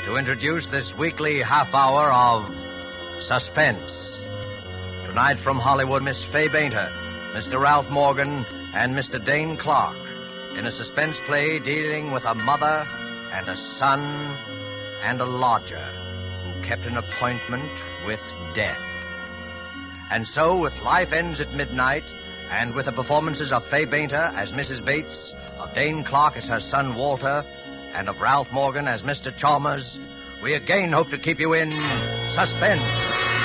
to 0.05 0.17
introduce 0.17 0.67
this 0.67 0.93
weekly 0.99 1.41
half 1.41 1.73
hour 1.73 2.11
of 2.13 2.43
suspense. 3.23 3.93
Tonight 5.07 5.39
from 5.45 5.61
Hollywood, 5.61 6.03
Miss 6.03 6.25
Fay 6.33 6.49
Bainter, 6.49 6.91
Mr. 7.35 7.61
Ralph 7.61 7.89
Morgan, 7.89 8.45
and 8.75 8.97
Mr. 8.97 9.25
Dane 9.25 9.57
Clark 9.57 9.97
in 10.59 10.67
a 10.67 10.73
suspense 10.73 11.19
play 11.27 11.61
dealing 11.61 12.11
with 12.11 12.25
a 12.25 12.35
mother 12.35 12.85
and 13.33 13.49
a 13.49 13.57
son 13.79 14.01
and 15.05 15.21
a 15.21 15.25
lodger 15.25 15.79
who 15.79 16.67
kept 16.67 16.83
an 16.83 16.97
appointment 16.97 17.71
with 18.05 18.21
death. 18.57 18.83
And 20.11 20.27
so, 20.27 20.59
with 20.59 20.75
Life 20.83 21.13
Ends 21.13 21.39
at 21.39 21.55
Midnight, 21.55 22.05
and 22.51 22.75
with 22.75 22.87
the 22.87 22.93
performances 22.93 23.53
of 23.53 23.65
Fay 23.69 23.85
Bainter 23.85 24.33
as 24.35 24.51
Mrs. 24.51 24.85
Bates, 24.85 25.33
of 25.59 25.75
Dane 25.75 26.05
Clark 26.05 26.37
as 26.37 26.47
her 26.47 26.61
son 26.61 26.95
Walter, 26.95 27.45
and 27.94 28.09
of 28.09 28.20
Ralph 28.20 28.51
Morgan 28.52 28.86
as 28.86 29.02
Mr. 29.02 29.36
Chalmers, 29.36 29.98
we 30.43 30.55
again 30.55 30.93
hope 30.93 31.10
to 31.10 31.19
keep 31.19 31.40
you 31.40 31.55
in 31.55 31.70
suspense. 32.35 33.38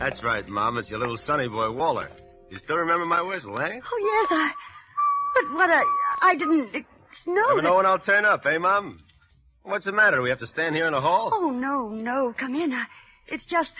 That's 0.00 0.24
right, 0.24 0.48
Mom. 0.48 0.78
It's 0.78 0.90
your 0.90 0.98
little 0.98 1.16
sonny 1.18 1.46
boy, 1.46 1.70
Walter. 1.70 2.10
You 2.50 2.56
still 2.58 2.78
remember 2.78 3.04
my 3.04 3.20
whistle, 3.22 3.60
eh? 3.60 3.78
Oh, 3.92 4.26
yes, 4.28 4.28
I. 4.30 4.52
But 5.34 5.54
what 5.54 5.70
I. 5.70 5.82
I 6.22 6.34
didn't 6.34 6.72
know. 7.26 7.34
Never 7.48 7.56
that- 7.56 7.62
know 7.62 7.76
when 7.76 7.86
I'll 7.86 7.98
turn 7.98 8.24
up, 8.24 8.44
eh, 8.46 8.58
Mom? 8.58 8.98
What's 9.62 9.84
the 9.84 9.92
matter? 9.92 10.16
Do 10.16 10.22
we 10.22 10.30
have 10.30 10.38
to 10.38 10.46
stand 10.46 10.74
here 10.74 10.86
in 10.86 10.94
the 10.94 11.00
hall? 11.02 11.30
Oh, 11.32 11.50
no, 11.50 11.88
no. 11.90 12.32
Come 12.36 12.54
in. 12.56 12.72
I, 12.72 12.86
it's 13.28 13.44
just. 13.44 13.72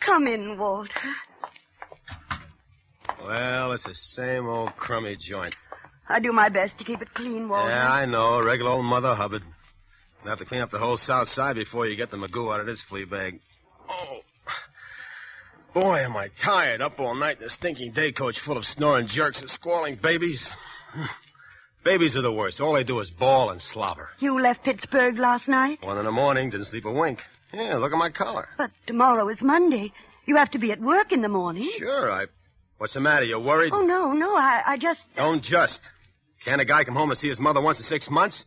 Come 0.00 0.26
in, 0.28 0.58
Walter. 0.58 0.90
Well, 3.24 3.72
it's 3.72 3.84
the 3.84 3.94
same 3.94 4.46
old 4.46 4.74
crummy 4.76 5.16
joint. 5.16 5.54
I 6.08 6.20
do 6.20 6.32
my 6.32 6.48
best 6.48 6.78
to 6.78 6.84
keep 6.84 7.02
it 7.02 7.12
clean, 7.14 7.48
Walter. 7.48 7.70
Yeah, 7.70 7.88
I 7.88 8.06
know. 8.06 8.40
Regular 8.42 8.70
old 8.72 8.84
Mother 8.84 9.14
Hubbard. 9.14 9.42
You'll 10.22 10.30
have 10.30 10.38
to 10.38 10.44
clean 10.44 10.60
up 10.60 10.70
the 10.70 10.78
whole 10.78 10.96
south 10.96 11.28
side 11.28 11.56
before 11.56 11.86
you 11.86 11.96
get 11.96 12.10
the 12.10 12.16
magoo 12.16 12.52
out 12.54 12.60
of 12.60 12.66
this 12.66 12.80
flea 12.80 13.04
bag. 13.04 13.40
Boy, 15.74 16.00
am 16.00 16.16
I 16.16 16.28
tired. 16.28 16.82
Up 16.82 17.00
all 17.00 17.14
night 17.14 17.38
in 17.40 17.46
a 17.46 17.50
stinking 17.50 17.92
day 17.92 18.12
coach 18.12 18.38
full 18.38 18.58
of 18.58 18.66
snoring 18.66 19.06
jerks 19.06 19.40
and 19.40 19.48
squalling 19.48 19.96
babies. 19.96 20.50
babies 21.84 22.14
are 22.14 22.20
the 22.22 22.32
worst. 22.32 22.60
All 22.60 22.74
they 22.74 22.84
do 22.84 23.00
is 23.00 23.10
bawl 23.10 23.50
and 23.50 23.60
slobber. 23.60 24.10
You 24.18 24.38
left 24.38 24.64
Pittsburgh 24.64 25.18
last 25.18 25.48
night? 25.48 25.82
One 25.82 25.96
in 25.96 26.04
the 26.04 26.12
morning, 26.12 26.50
didn't 26.50 26.66
sleep 26.66 26.84
a 26.84 26.92
wink. 26.92 27.20
Yeah, 27.54 27.76
look 27.76 27.92
at 27.92 27.98
my 27.98 28.10
collar. 28.10 28.48
But 28.58 28.70
tomorrow 28.86 29.28
is 29.28 29.40
Monday. 29.40 29.92
You 30.26 30.36
have 30.36 30.50
to 30.50 30.58
be 30.58 30.72
at 30.72 30.80
work 30.80 31.10
in 31.10 31.22
the 31.22 31.28
morning. 31.28 31.70
Sure, 31.78 32.12
I. 32.12 32.26
What's 32.76 32.94
the 32.94 33.00
matter? 33.00 33.24
You're 33.24 33.40
worried? 33.40 33.72
Oh, 33.72 33.82
no, 33.82 34.12
no. 34.12 34.36
I, 34.36 34.62
I 34.66 34.76
just. 34.76 35.00
Don't 35.16 35.42
just. 35.42 35.88
Can't 36.44 36.60
a 36.60 36.64
guy 36.64 36.84
come 36.84 36.96
home 36.96 37.10
and 37.10 37.18
see 37.18 37.28
his 37.28 37.40
mother 37.40 37.60
once 37.60 37.78
in 37.78 37.84
six 37.84 38.10
months? 38.10 38.44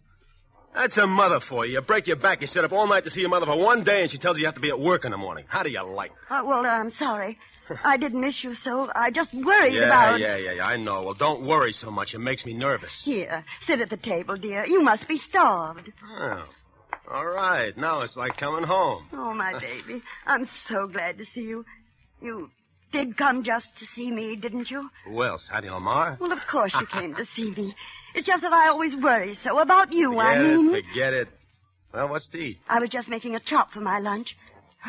That's 0.75 0.97
a 0.97 1.07
mother 1.07 1.39
for 1.39 1.65
you. 1.65 1.73
You 1.73 1.81
break 1.81 2.05
your 2.07 2.17
back, 2.17 2.41
you 2.41 2.47
sit 2.47 2.65
up 2.65 2.73
all 2.73 2.87
night 2.87 3.05
to 3.05 3.09
see 3.09 3.21
your 3.21 3.29
mother 3.29 3.45
for 3.45 3.57
one 3.57 3.83
day, 3.83 4.01
and 4.01 4.11
she 4.11 4.17
tells 4.17 4.37
you 4.37 4.41
you 4.41 4.47
have 4.47 4.55
to 4.55 4.61
be 4.61 4.69
at 4.69 4.79
work 4.79 5.05
in 5.05 5.11
the 5.11 5.17
morning. 5.17 5.45
How 5.47 5.63
do 5.63 5.69
you 5.69 5.81
like? 5.83 6.11
Uh, 6.29 6.41
Walter, 6.43 6.67
I'm 6.67 6.91
sorry. 6.91 7.37
I 7.83 7.97
didn't 7.97 8.19
miss 8.19 8.43
you 8.43 8.53
so. 8.55 8.91
I 8.93 9.09
just 9.09 9.33
worried 9.33 9.73
yeah, 9.73 9.85
about. 9.85 10.19
yeah, 10.19 10.35
yeah, 10.35 10.51
yeah. 10.57 10.65
I 10.65 10.75
know. 10.75 11.03
Well, 11.03 11.13
don't 11.13 11.45
worry 11.47 11.71
so 11.71 11.89
much. 11.89 12.13
It 12.13 12.19
makes 12.19 12.45
me 12.45 12.53
nervous. 12.53 13.01
Here, 13.03 13.45
sit 13.65 13.79
at 13.79 13.89
the 13.89 13.97
table, 13.97 14.35
dear. 14.35 14.65
You 14.65 14.81
must 14.81 15.07
be 15.07 15.17
starved. 15.17 15.91
Oh. 16.19 16.43
All 17.11 17.25
right. 17.25 17.75
Now 17.77 18.01
it's 18.01 18.17
like 18.17 18.37
coming 18.37 18.65
home. 18.65 19.07
Oh, 19.13 19.33
my 19.33 19.57
baby. 19.59 20.01
I'm 20.25 20.49
so 20.67 20.87
glad 20.87 21.17
to 21.19 21.25
see 21.33 21.41
you. 21.41 21.65
You 22.21 22.49
did 22.91 23.17
come 23.17 23.43
just 23.43 23.67
to 23.77 23.85
see 23.85 24.11
me, 24.11 24.35
didn't 24.35 24.69
you? 24.69 24.89
Who 25.05 25.23
else? 25.23 25.47
Hattie 25.51 25.69
Lamar? 25.69 26.17
Well, 26.19 26.31
of 26.31 26.39
course 26.49 26.73
you 26.79 26.85
came 26.91 27.15
to 27.15 27.25
see 27.33 27.51
me. 27.51 27.75
It's 28.15 28.25
just 28.25 28.41
that 28.41 28.53
I 28.53 28.69
always 28.69 28.95
worry 28.95 29.37
so 29.43 29.59
about 29.59 29.91
you, 29.93 30.11
Forget 30.13 30.25
I 30.25 30.41
mean. 30.41 30.73
it. 30.75 30.85
Forget 30.85 31.13
it. 31.13 31.27
Well, 31.93 32.07
what's 32.09 32.27
to 32.29 32.37
eat? 32.37 32.57
I 32.67 32.79
was 32.79 32.89
just 32.89 33.07
making 33.07 33.35
a 33.35 33.39
chop 33.39 33.71
for 33.71 33.81
my 33.81 33.99
lunch. 33.99 34.35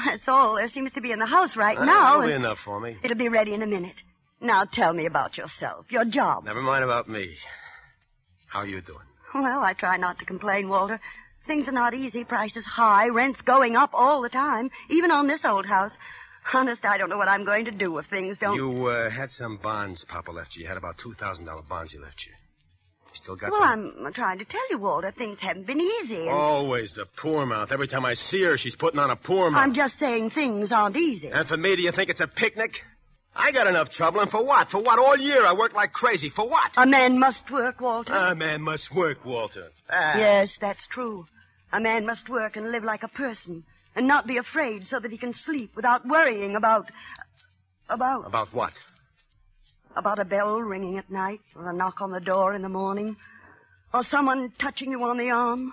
That's 0.04 0.28
all 0.28 0.56
there 0.56 0.68
seems 0.68 0.92
to 0.92 1.00
be 1.00 1.10
in 1.12 1.18
the 1.18 1.26
house 1.26 1.56
right 1.56 1.76
Uh, 1.78 1.84
now. 1.84 2.14
That'll 2.16 2.26
be 2.28 2.32
enough 2.34 2.58
for 2.64 2.80
me. 2.80 2.96
It'll 3.02 3.16
be 3.16 3.28
ready 3.28 3.54
in 3.54 3.62
a 3.62 3.66
minute. 3.66 3.96
Now 4.40 4.64
tell 4.64 4.92
me 4.92 5.06
about 5.06 5.38
yourself, 5.38 5.86
your 5.90 6.04
job. 6.04 6.44
Never 6.44 6.60
mind 6.62 6.84
about 6.84 7.08
me. 7.08 7.34
How 8.48 8.60
are 8.60 8.66
you 8.66 8.80
doing? 8.80 8.98
Well, 9.34 9.60
I 9.62 9.72
try 9.72 9.96
not 9.96 10.18
to 10.20 10.24
complain, 10.24 10.68
Walter. 10.68 11.00
Things 11.46 11.68
are 11.68 11.72
not 11.72 11.94
easy, 11.94 12.24
prices 12.24 12.64
high, 12.64 13.08
rents 13.08 13.40
going 13.42 13.76
up 13.76 13.90
all 13.92 14.20
the 14.22 14.28
time, 14.28 14.70
even 14.90 15.10
on 15.10 15.26
this 15.26 15.44
old 15.44 15.66
house. 15.66 15.92
Honest, 16.52 16.84
I 16.84 16.96
don't 16.98 17.08
know 17.08 17.18
what 17.18 17.28
I'm 17.28 17.44
going 17.44 17.64
to 17.64 17.70
do 17.70 17.96
if 17.98 18.06
things 18.06 18.38
don't. 18.38 18.56
You 18.56 18.86
uh, 18.86 19.10
had 19.10 19.32
some 19.32 19.56
bonds 19.56 20.04
Papa 20.04 20.30
left 20.30 20.54
you. 20.56 20.62
You 20.62 20.68
had 20.68 20.76
about 20.76 20.96
$2,000 20.98 21.68
bonds 21.68 21.92
he 21.92 21.98
left 21.98 22.24
you. 22.26 22.32
Still 23.26 23.34
got 23.34 23.50
well, 23.50 23.60
them? 23.60 23.92
I'm 24.06 24.12
trying 24.12 24.38
to 24.38 24.44
tell 24.44 24.60
you, 24.70 24.78
Walter, 24.78 25.10
things 25.10 25.40
haven't 25.40 25.66
been 25.66 25.80
easy. 25.80 26.14
and 26.14 26.30
Always 26.30 26.94
the 26.94 27.06
poor 27.16 27.44
mouth. 27.44 27.72
Every 27.72 27.88
time 27.88 28.04
I 28.04 28.14
see 28.14 28.40
her, 28.44 28.56
she's 28.56 28.76
putting 28.76 29.00
on 29.00 29.10
a 29.10 29.16
poor 29.16 29.50
mouth. 29.50 29.64
I'm 29.64 29.74
just 29.74 29.98
saying 29.98 30.30
things 30.30 30.70
aren't 30.70 30.96
easy. 30.96 31.26
And 31.26 31.48
for 31.48 31.56
me, 31.56 31.74
do 31.74 31.82
you 31.82 31.90
think 31.90 32.08
it's 32.08 32.20
a 32.20 32.28
picnic? 32.28 32.84
I 33.34 33.50
got 33.50 33.66
enough 33.66 33.90
trouble, 33.90 34.20
and 34.20 34.30
for 34.30 34.44
what? 34.44 34.70
For 34.70 34.80
what? 34.80 35.00
All 35.00 35.18
year 35.18 35.44
I 35.44 35.54
worked 35.54 35.74
like 35.74 35.92
crazy. 35.92 36.30
For 36.30 36.48
what? 36.48 36.70
A 36.76 36.86
man 36.86 37.18
must 37.18 37.50
work, 37.50 37.80
Walter. 37.80 38.14
A 38.14 38.36
man 38.36 38.62
must 38.62 38.94
work, 38.94 39.24
Walter. 39.24 39.72
Ah. 39.90 40.16
Yes, 40.16 40.56
that's 40.60 40.86
true. 40.86 41.26
A 41.72 41.80
man 41.80 42.06
must 42.06 42.28
work 42.28 42.54
and 42.54 42.70
live 42.70 42.84
like 42.84 43.02
a 43.02 43.08
person, 43.08 43.64
and 43.96 44.06
not 44.06 44.28
be 44.28 44.36
afraid 44.36 44.86
so 44.86 45.00
that 45.00 45.10
he 45.10 45.18
can 45.18 45.34
sleep 45.34 45.72
without 45.74 46.06
worrying 46.06 46.54
about. 46.54 46.92
about. 47.88 48.24
About 48.24 48.54
what? 48.54 48.72
About 49.96 50.18
a 50.18 50.24
bell 50.24 50.60
ringing 50.60 50.98
at 50.98 51.10
night, 51.10 51.40
or 51.54 51.70
a 51.70 51.74
knock 51.74 52.00
on 52.00 52.12
the 52.12 52.20
door 52.20 52.54
in 52.54 52.62
the 52.62 52.68
morning, 52.68 53.16
or 53.92 54.04
someone 54.04 54.52
touching 54.58 54.90
you 54.90 55.02
on 55.02 55.18
the 55.18 55.30
arm. 55.30 55.72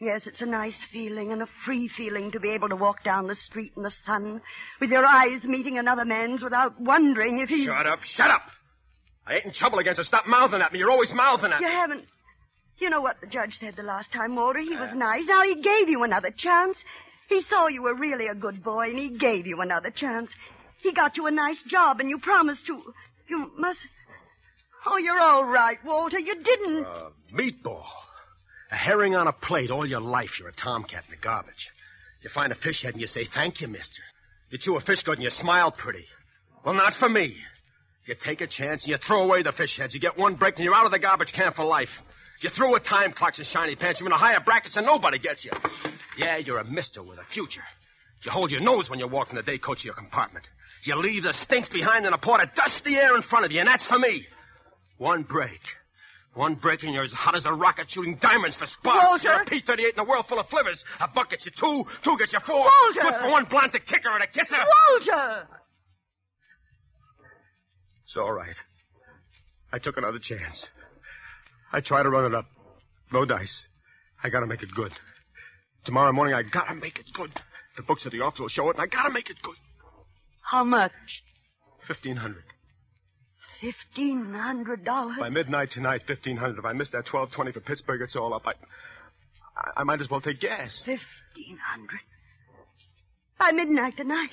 Yes, 0.00 0.22
it's 0.26 0.40
a 0.40 0.46
nice 0.46 0.74
feeling 0.90 1.30
and 1.30 1.42
a 1.42 1.48
free 1.64 1.86
feeling 1.86 2.32
to 2.32 2.40
be 2.40 2.50
able 2.50 2.68
to 2.70 2.76
walk 2.76 3.04
down 3.04 3.28
the 3.28 3.36
street 3.36 3.72
in 3.76 3.84
the 3.84 3.90
sun 4.04 4.40
with 4.80 4.90
your 4.90 5.06
eyes 5.06 5.44
meeting 5.44 5.78
another 5.78 6.04
man's 6.04 6.42
without 6.42 6.80
wondering 6.80 7.38
if 7.38 7.48
he's. 7.48 7.66
Shut 7.66 7.86
up, 7.86 8.02
shut 8.02 8.28
up! 8.28 8.42
I 9.24 9.34
ain't 9.34 9.44
in 9.44 9.52
trouble 9.52 9.78
against 9.78 9.98
her. 9.98 10.04
Stop 10.04 10.26
mouthing 10.26 10.60
at 10.60 10.72
me. 10.72 10.80
You're 10.80 10.90
always 10.90 11.14
mouthing 11.14 11.52
at 11.52 11.60
me. 11.60 11.66
You 11.66 11.72
haven't. 11.72 12.04
You 12.78 12.90
know 12.90 13.00
what 13.00 13.20
the 13.20 13.28
judge 13.28 13.60
said 13.60 13.76
the 13.76 13.84
last 13.84 14.10
time, 14.10 14.34
Walter? 14.34 14.58
He 14.58 14.74
was 14.74 14.90
uh. 14.90 14.94
nice. 14.94 15.24
Now 15.26 15.44
he 15.44 15.62
gave 15.62 15.88
you 15.88 16.02
another 16.02 16.32
chance. 16.32 16.76
He 17.28 17.42
saw 17.42 17.68
you 17.68 17.82
were 17.82 17.94
really 17.94 18.26
a 18.26 18.34
good 18.34 18.64
boy, 18.64 18.90
and 18.90 18.98
he 18.98 19.10
gave 19.10 19.46
you 19.46 19.60
another 19.60 19.90
chance. 19.90 20.30
He 20.78 20.92
got 20.92 21.16
you 21.16 21.26
a 21.26 21.30
nice 21.30 21.62
job, 21.62 22.00
and 22.00 22.08
you 22.08 22.18
promised 22.18 22.66
to. 22.66 22.82
You 23.32 23.50
must. 23.56 23.78
Oh, 24.84 24.98
you're 24.98 25.18
all 25.18 25.46
right, 25.46 25.78
Walter. 25.86 26.18
You 26.18 26.42
didn't. 26.42 26.84
Uh, 26.84 27.08
meatball. 27.32 27.86
A 28.70 28.76
herring 28.76 29.16
on 29.16 29.26
a 29.26 29.32
plate 29.32 29.70
all 29.70 29.86
your 29.86 30.02
life. 30.02 30.38
You're 30.38 30.50
a 30.50 30.52
tomcat 30.52 31.04
in 31.08 31.12
the 31.12 31.16
garbage. 31.16 31.70
You 32.20 32.28
find 32.28 32.52
a 32.52 32.54
fish 32.54 32.82
head 32.82 32.92
and 32.92 33.00
you 33.00 33.06
say, 33.06 33.24
thank 33.24 33.62
you, 33.62 33.68
mister. 33.68 34.02
You 34.50 34.58
chew 34.58 34.76
a 34.76 34.82
fish 34.82 35.02
good 35.02 35.14
and 35.14 35.22
you 35.22 35.30
smile 35.30 35.70
pretty. 35.70 36.04
Well, 36.62 36.74
not 36.74 36.92
for 36.92 37.08
me. 37.08 37.34
You 38.04 38.14
take 38.16 38.42
a 38.42 38.46
chance 38.46 38.84
and 38.84 38.90
you 38.90 38.98
throw 38.98 39.22
away 39.22 39.42
the 39.42 39.52
fish 39.52 39.78
heads. 39.78 39.94
You 39.94 40.00
get 40.00 40.18
one 40.18 40.34
break 40.34 40.56
and 40.56 40.64
you're 40.66 40.74
out 40.74 40.84
of 40.84 40.92
the 40.92 40.98
garbage 40.98 41.32
can 41.32 41.54
for 41.54 41.64
life. 41.64 42.02
You 42.42 42.50
throw 42.50 42.74
a 42.74 42.80
time 42.80 43.12
clocks 43.12 43.38
and 43.38 43.46
shiny 43.46 43.76
pants. 43.76 43.98
You're 43.98 44.10
in 44.10 44.12
a 44.12 44.18
higher 44.18 44.40
brackets 44.40 44.76
and 44.76 44.84
nobody 44.84 45.18
gets 45.18 45.42
you. 45.42 45.52
Yeah, 46.18 46.36
you're 46.36 46.58
a 46.58 46.70
mister 46.70 47.02
with 47.02 47.18
a 47.18 47.24
future. 47.24 47.64
You 48.24 48.30
hold 48.30 48.50
your 48.50 48.60
nose 48.60 48.90
when 48.90 48.98
you 48.98 49.08
walk 49.08 49.28
from 49.28 49.36
the 49.36 49.42
day 49.42 49.56
coach 49.56 49.80
to 49.80 49.86
your 49.86 49.94
compartment. 49.94 50.44
You 50.84 50.96
leave 50.96 51.22
the 51.22 51.32
stinks 51.32 51.68
behind 51.68 52.06
in 52.06 52.12
a 52.12 52.18
pot 52.18 52.42
of 52.42 52.54
dusty 52.54 52.96
air 52.96 53.14
in 53.14 53.22
front 53.22 53.44
of 53.44 53.52
you, 53.52 53.60
and 53.60 53.68
that's 53.68 53.84
for 53.84 53.98
me. 53.98 54.26
One 54.98 55.22
break. 55.22 55.60
One 56.34 56.54
break 56.54 56.82
and 56.82 56.94
you're 56.94 57.04
as 57.04 57.12
hot 57.12 57.36
as 57.36 57.44
a 57.44 57.52
rocket 57.52 57.90
shooting 57.90 58.16
diamonds 58.16 58.56
for 58.56 58.66
sparks. 58.66 59.04
Walter! 59.04 59.28
You're 59.28 59.42
a 59.42 59.44
P-38 59.44 59.92
in 59.92 59.98
a 59.98 60.04
world 60.04 60.26
full 60.26 60.40
of 60.40 60.48
flivvers. 60.48 60.82
A 60.98 61.08
buck 61.08 61.30
gets 61.30 61.44
you 61.44 61.52
two, 61.52 61.84
two 62.02 62.16
gets 62.16 62.32
you 62.32 62.40
four. 62.40 62.58
Walter! 62.58 63.00
Good 63.00 63.14
for 63.16 63.30
one 63.30 63.44
blonde 63.44 63.72
to 63.72 63.80
kick 63.80 64.04
her 64.04 64.14
and 64.14 64.24
a 64.24 64.26
kisser. 64.26 64.56
Walter! 64.56 65.46
It's 68.06 68.16
all 68.16 68.32
right. 68.32 68.56
I 69.72 69.78
took 69.78 69.98
another 69.98 70.18
chance. 70.18 70.68
I 71.72 71.80
tried 71.80 72.04
to 72.04 72.10
run 72.10 72.24
it 72.26 72.34
up. 72.34 72.46
No 73.12 73.24
dice. 73.24 73.66
I 74.22 74.30
gotta 74.30 74.46
make 74.46 74.62
it 74.62 74.74
good. 74.74 74.92
Tomorrow 75.84 76.12
morning, 76.12 76.34
I 76.34 76.42
gotta 76.42 76.74
make 76.74 76.98
it 76.98 77.12
good. 77.12 77.30
The 77.76 77.82
books 77.82 78.06
at 78.06 78.12
the 78.12 78.20
office 78.20 78.40
will 78.40 78.48
show 78.48 78.68
it, 78.70 78.76
and 78.76 78.82
I 78.82 78.86
gotta 78.86 79.10
make 79.10 79.30
it 79.30 79.40
good. 79.42 79.56
How 80.42 80.64
much? 80.64 80.92
Fifteen 81.86 82.16
hundred. 82.16 82.44
Fifteen 83.60 84.34
hundred 84.34 84.84
dollars. 84.84 85.18
By 85.18 85.30
midnight 85.30 85.70
tonight, 85.70 86.02
fifteen 86.06 86.36
hundred. 86.36 86.58
If 86.58 86.64
I 86.64 86.72
miss 86.72 86.90
that 86.90 87.06
twelve 87.06 87.30
twenty 87.32 87.52
for 87.52 87.60
Pittsburgh, 87.60 88.02
it's 88.02 88.16
all 88.16 88.34
up. 88.34 88.42
I, 88.46 88.52
I, 89.56 89.70
I 89.78 89.84
might 89.84 90.00
as 90.00 90.10
well 90.10 90.20
take 90.20 90.40
gas. 90.40 90.82
Fifteen 90.84 91.58
hundred. 91.64 92.00
By 93.38 93.52
midnight 93.52 93.96
tonight. 93.96 94.30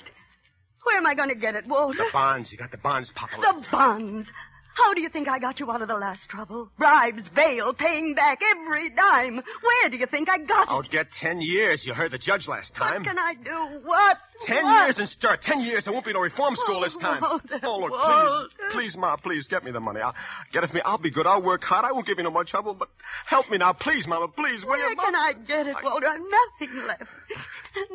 Where 0.84 0.96
am 0.96 1.06
I 1.06 1.14
going 1.14 1.28
to 1.28 1.34
get 1.34 1.54
it, 1.54 1.66
Walter? 1.66 1.98
The 1.98 2.10
bonds. 2.12 2.52
You 2.52 2.58
got 2.58 2.70
the 2.70 2.78
bonds, 2.78 3.12
Papa. 3.12 3.36
The 3.40 3.66
bonds. 3.70 4.28
How 4.74 4.94
do 4.94 5.00
you 5.02 5.08
think 5.08 5.28
I 5.28 5.38
got 5.38 5.60
you 5.60 5.70
out 5.70 5.82
of 5.82 5.88
the 5.88 5.96
last 5.96 6.28
trouble? 6.28 6.70
Bribes, 6.78 7.22
bail, 7.34 7.74
paying 7.74 8.14
back 8.14 8.40
every 8.42 8.90
dime. 8.90 9.36
Where 9.36 9.90
do 9.90 9.96
you 9.96 10.06
think 10.06 10.28
I 10.30 10.38
got 10.38 10.68
it? 10.68 10.70
I'll 10.70 10.82
get 10.82 11.12
ten 11.12 11.40
years. 11.40 11.84
You 11.84 11.92
heard 11.92 12.12
the 12.12 12.18
judge 12.18 12.48
last 12.48 12.74
time. 12.74 13.02
What 13.02 13.08
can 13.08 13.18
I 13.18 13.34
do? 13.34 13.80
What? 13.84 14.18
Ten 14.44 14.64
What? 14.64 14.84
years 14.86 14.98
and 14.98 15.08
start. 15.08 15.42
Ten 15.42 15.60
years. 15.60 15.84
There 15.84 15.92
won't 15.92 16.06
be 16.06 16.12
no 16.12 16.20
reform 16.20 16.56
school 16.56 16.80
this 16.80 16.96
oh, 16.96 17.00
time. 17.00 17.20
Walter, 17.20 17.60
oh, 17.62 17.78
look, 17.78 17.90
Walter. 17.90 18.48
please. 18.70 18.72
Please, 18.72 18.96
Ma, 18.96 19.16
please 19.16 19.48
get 19.48 19.64
me 19.64 19.70
the 19.72 19.80
money. 19.80 20.00
I'll 20.00 20.14
get 20.52 20.64
it 20.64 20.68
for 20.68 20.74
me. 20.76 20.80
I'll 20.84 20.98
be 20.98 21.10
good. 21.10 21.26
I'll 21.26 21.42
work 21.42 21.62
hard. 21.62 21.84
I 21.84 21.92
won't 21.92 22.06
give 22.06 22.18
you 22.18 22.24
no 22.24 22.30
more 22.30 22.44
trouble, 22.44 22.74
but 22.74 22.88
help 23.26 23.50
me 23.50 23.58
now. 23.58 23.72
Please, 23.72 24.06
Mama, 24.06 24.28
please. 24.28 24.62
Will 24.62 24.70
Where 24.70 24.90
you? 24.90 24.96
can 24.96 25.14
I 25.14 25.32
get 25.46 25.66
it, 25.66 25.76
Walter? 25.82 26.06
I've 26.06 26.20
nothing 26.20 26.86
left. 26.86 27.02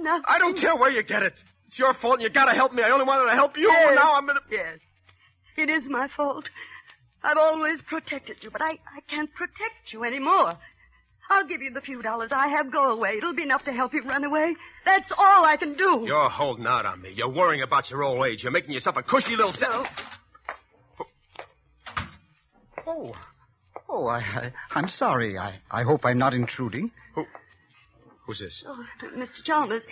Nothing. 0.01 0.23
I 0.27 0.39
don't 0.39 0.57
care 0.57 0.75
where 0.75 0.91
you 0.91 1.03
get 1.03 1.23
it. 1.23 1.33
It's 1.67 1.79
your 1.79 1.93
fault 1.93 2.15
and 2.15 2.23
you 2.23 2.29
gotta 2.29 2.53
help 2.53 2.73
me. 2.73 2.83
I 2.83 2.91
only 2.91 3.05
wanted 3.05 3.25
to 3.29 3.35
help 3.35 3.57
you. 3.57 3.67
Yes. 3.69 3.95
Now 3.95 4.15
I'm 4.15 4.27
gonna. 4.27 4.39
Yes. 4.51 4.77
It 5.57 5.69
is 5.69 5.83
my 5.85 6.07
fault. 6.07 6.49
I've 7.23 7.37
always 7.37 7.81
protected 7.81 8.37
you, 8.41 8.51
but 8.51 8.61
I, 8.61 8.71
I 8.71 9.01
can't 9.09 9.33
protect 9.33 9.91
you 9.91 10.03
anymore. 10.03 10.57
I'll 11.29 11.47
give 11.47 11.61
you 11.61 11.71
the 11.71 11.81
few 11.81 12.01
dollars 12.01 12.29
I 12.31 12.49
have. 12.49 12.71
Go 12.71 12.91
away. 12.91 13.17
It'll 13.17 13.33
be 13.33 13.43
enough 13.43 13.65
to 13.65 13.71
help 13.71 13.93
you 13.93 14.03
run 14.03 14.23
away. 14.23 14.55
That's 14.85 15.11
all 15.17 15.43
I 15.43 15.57
can 15.57 15.73
do. 15.73 16.03
You're 16.05 16.29
holding 16.29 16.67
out 16.67 16.85
on 16.85 17.01
me. 17.01 17.13
You're 17.15 17.31
worrying 17.31 17.63
about 17.63 17.89
your 17.89 18.03
old 18.03 18.25
age. 18.27 18.43
You're 18.43 18.51
making 18.51 18.73
yourself 18.73 18.97
a 18.97 19.03
cushy 19.03 19.35
little 19.35 19.51
set. 19.51 19.69
Oh. 19.71 19.87
oh. 22.85 23.15
Oh, 23.87 24.07
I, 24.07 24.19
I, 24.19 24.53
I'm 24.71 24.89
sorry. 24.89 25.37
I, 25.37 25.61
I 25.71 25.83
hope 25.83 26.05
I'm 26.05 26.17
not 26.17 26.33
intruding. 26.33 26.91
Who, 27.15 27.25
who's 28.25 28.39
this? 28.39 28.63
Oh, 28.67 28.85
Mr. 29.15 29.43
Chalmers. 29.43 29.83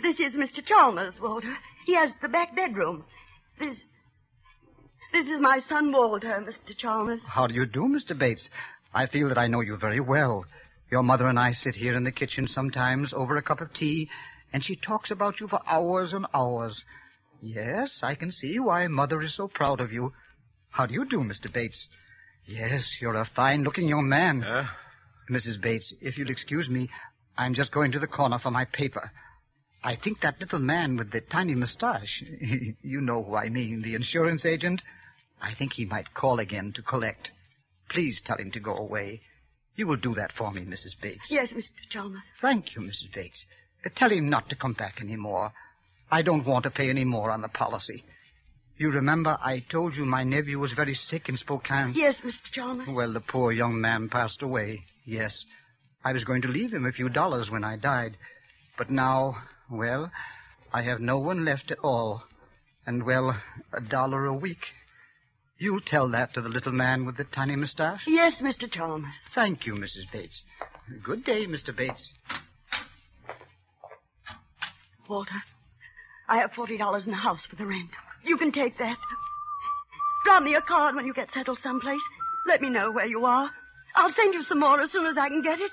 This 0.00 0.20
is 0.20 0.32
Mr. 0.32 0.64
Chalmers, 0.64 1.20
Walter. 1.20 1.54
He 1.84 1.94
has 1.94 2.10
the 2.22 2.28
back 2.28 2.54
bedroom. 2.54 3.04
This. 3.58 3.76
This 5.12 5.26
is 5.26 5.40
my 5.40 5.58
son, 5.68 5.92
Walter, 5.92 6.42
Mr. 6.42 6.74
Chalmers. 6.74 7.20
How 7.26 7.46
do 7.46 7.52
you 7.52 7.66
do, 7.66 7.82
Mr. 7.82 8.18
Bates? 8.18 8.48
I 8.94 9.04
feel 9.04 9.28
that 9.28 9.36
I 9.36 9.46
know 9.46 9.60
you 9.60 9.76
very 9.76 10.00
well. 10.00 10.46
Your 10.90 11.02
mother 11.02 11.26
and 11.26 11.38
I 11.38 11.52
sit 11.52 11.76
here 11.76 11.94
in 11.94 12.04
the 12.04 12.10
kitchen 12.10 12.48
sometimes 12.48 13.12
over 13.12 13.36
a 13.36 13.42
cup 13.42 13.60
of 13.60 13.74
tea, 13.74 14.08
and 14.54 14.64
she 14.64 14.74
talks 14.74 15.10
about 15.10 15.38
you 15.38 15.48
for 15.48 15.60
hours 15.66 16.14
and 16.14 16.24
hours. 16.32 16.82
Yes, 17.42 18.00
I 18.02 18.14
can 18.14 18.32
see 18.32 18.58
why 18.58 18.86
Mother 18.86 19.20
is 19.20 19.34
so 19.34 19.48
proud 19.48 19.82
of 19.82 19.92
you. 19.92 20.14
How 20.70 20.86
do 20.86 20.94
you 20.94 21.04
do, 21.04 21.18
Mr. 21.18 21.52
Bates? 21.52 21.88
Yes, 22.46 22.96
you're 22.98 23.14
a 23.14 23.26
fine 23.26 23.64
looking 23.64 23.88
young 23.88 24.08
man. 24.08 24.40
Huh? 24.40 24.64
Mrs. 25.30 25.60
Bates, 25.60 25.92
if 26.00 26.16
you'll 26.16 26.30
excuse 26.30 26.70
me, 26.70 26.88
I'm 27.36 27.52
just 27.52 27.70
going 27.70 27.92
to 27.92 27.98
the 27.98 28.06
corner 28.06 28.38
for 28.38 28.50
my 28.50 28.64
paper. 28.64 29.12
I 29.84 29.96
think 29.96 30.22
that 30.22 30.40
little 30.40 30.58
man 30.58 30.96
with 30.96 31.10
the 31.10 31.20
tiny 31.20 31.54
mustache, 31.54 32.22
you 32.82 33.02
know 33.02 33.22
who 33.22 33.34
I 33.34 33.50
mean, 33.50 33.82
the 33.82 33.94
insurance 33.94 34.46
agent, 34.46 34.82
I 35.42 35.54
think 35.54 35.72
he 35.72 35.84
might 35.84 36.14
call 36.14 36.38
again 36.38 36.72
to 36.74 36.82
collect. 36.82 37.32
Please 37.88 38.20
tell 38.20 38.38
him 38.38 38.52
to 38.52 38.60
go 38.60 38.76
away. 38.76 39.20
You 39.74 39.86
will 39.86 39.96
do 39.96 40.14
that 40.14 40.32
for 40.32 40.52
me, 40.52 40.62
Mrs. 40.64 41.00
Bates. 41.00 41.30
Yes, 41.30 41.50
Mr. 41.50 41.70
Chalmers. 41.90 42.22
Thank 42.40 42.74
you, 42.76 42.82
Mrs. 42.82 43.12
Bates. 43.12 43.44
Uh, 43.84 43.90
tell 43.94 44.10
him 44.10 44.30
not 44.30 44.48
to 44.50 44.56
come 44.56 44.74
back 44.74 44.98
any 45.00 45.16
more. 45.16 45.52
I 46.10 46.22
don't 46.22 46.44
want 46.44 46.64
to 46.64 46.70
pay 46.70 46.90
any 46.90 47.04
more 47.04 47.30
on 47.30 47.40
the 47.40 47.48
policy. 47.48 48.04
You 48.76 48.90
remember 48.90 49.38
I 49.40 49.60
told 49.60 49.96
you 49.96 50.04
my 50.04 50.24
nephew 50.24 50.58
was 50.58 50.72
very 50.72 50.94
sick 50.94 51.28
in 51.28 51.36
Spokane? 51.36 51.92
Yes, 51.94 52.16
Mr. 52.18 52.50
Chalmers. 52.50 52.88
Well, 52.88 53.12
the 53.12 53.20
poor 53.20 53.50
young 53.52 53.80
man 53.80 54.08
passed 54.08 54.42
away. 54.42 54.84
Yes. 55.04 55.44
I 56.04 56.12
was 56.12 56.24
going 56.24 56.42
to 56.42 56.48
leave 56.48 56.72
him 56.72 56.86
a 56.86 56.92
few 56.92 57.08
dollars 57.08 57.50
when 57.50 57.64
I 57.64 57.76
died. 57.76 58.16
But 58.76 58.90
now, 58.90 59.36
well, 59.70 60.10
I 60.72 60.82
have 60.82 61.00
no 61.00 61.18
one 61.18 61.44
left 61.44 61.70
at 61.70 61.78
all. 61.78 62.24
And, 62.86 63.04
well, 63.04 63.40
a 63.72 63.80
dollar 63.80 64.26
a 64.26 64.34
week. 64.34 64.66
You'll 65.62 65.80
tell 65.80 66.08
that 66.08 66.34
to 66.34 66.40
the 66.40 66.48
little 66.48 66.72
man 66.72 67.06
with 67.06 67.16
the 67.16 67.22
tiny 67.22 67.54
mustache? 67.54 68.02
Yes, 68.08 68.40
Mr. 68.40 68.68
Chalmers. 68.68 69.14
Thank 69.32 69.64
you, 69.64 69.74
Mrs. 69.74 70.10
Bates. 70.10 70.42
Good 71.04 71.24
day, 71.24 71.46
Mr. 71.46 71.74
Bates. 71.74 72.12
Walter, 75.08 75.40
I 76.28 76.38
have 76.38 76.50
forty 76.50 76.76
dollars 76.76 77.04
in 77.04 77.12
the 77.12 77.16
house 77.16 77.46
for 77.46 77.54
the 77.54 77.64
rent. 77.64 77.90
You 78.24 78.38
can 78.38 78.50
take 78.50 78.76
that. 78.78 78.96
Drop 80.24 80.42
me 80.42 80.56
a 80.56 80.60
card 80.60 80.96
when 80.96 81.06
you 81.06 81.14
get 81.14 81.32
settled 81.32 81.60
someplace. 81.62 82.02
Let 82.48 82.60
me 82.60 82.68
know 82.68 82.90
where 82.90 83.06
you 83.06 83.24
are. 83.24 83.48
I'll 83.94 84.12
send 84.14 84.34
you 84.34 84.42
some 84.42 84.58
more 84.58 84.80
as 84.80 84.90
soon 84.90 85.06
as 85.06 85.16
I 85.16 85.28
can 85.28 85.42
get 85.42 85.60
it. 85.60 85.70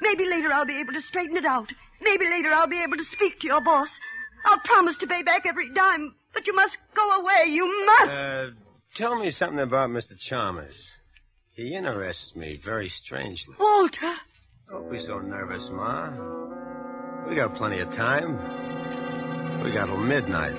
Maybe 0.00 0.26
later 0.26 0.52
I'll 0.52 0.64
be 0.64 0.78
able 0.78 0.92
to 0.92 1.02
straighten 1.02 1.36
it 1.36 1.44
out. 1.44 1.72
Maybe 2.00 2.30
later 2.30 2.52
I'll 2.52 2.68
be 2.68 2.84
able 2.84 2.98
to 2.98 3.04
speak 3.04 3.40
to 3.40 3.48
your 3.48 3.64
boss. 3.64 3.88
I'll 4.44 4.60
promise 4.60 4.96
to 4.98 5.08
pay 5.08 5.24
back 5.24 5.44
every 5.44 5.70
dime, 5.70 6.14
but 6.32 6.46
you 6.46 6.54
must 6.54 6.76
go 6.94 7.20
away. 7.20 7.46
You 7.48 7.86
must. 7.86 8.10
Uh, 8.10 8.50
tell 8.94 9.18
me 9.18 9.30
something 9.30 9.58
about 9.58 9.90
Mr. 9.90 10.16
Chalmers. 10.18 10.92
He 11.50 11.74
interests 11.74 12.34
me 12.36 12.60
very 12.64 12.88
strangely. 12.88 13.54
Walter. 13.58 14.14
Don't 14.70 14.90
be 14.90 14.98
so 14.98 15.18
nervous, 15.18 15.68
Ma. 15.70 16.10
We 17.28 17.34
got 17.34 17.54
plenty 17.54 17.80
of 17.80 17.90
time. 17.90 18.36
We 19.64 19.72
got 19.72 19.86
till 19.86 19.96
midnight. 19.96 20.54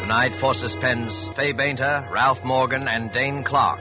Tonight 0.00 0.36
for 0.40 0.54
suspense, 0.54 1.12
Fay 1.36 1.52
Bainter, 1.52 2.08
Ralph 2.10 2.42
Morgan, 2.44 2.88
and 2.88 3.12
Dane 3.12 3.44
Clark. 3.44 3.80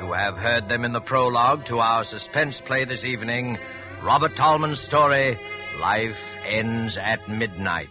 You 0.00 0.12
have 0.12 0.36
heard 0.36 0.68
them 0.68 0.84
in 0.84 0.92
the 0.92 1.00
prologue 1.00 1.66
to 1.66 1.78
our 1.78 2.04
suspense 2.04 2.60
play 2.60 2.84
this 2.84 3.04
evening, 3.04 3.58
Robert 4.02 4.36
Tallman's 4.36 4.80
story, 4.80 5.36
Life 5.76 6.16
Ends 6.46 6.96
at 7.00 7.28
Midnight. 7.28 7.88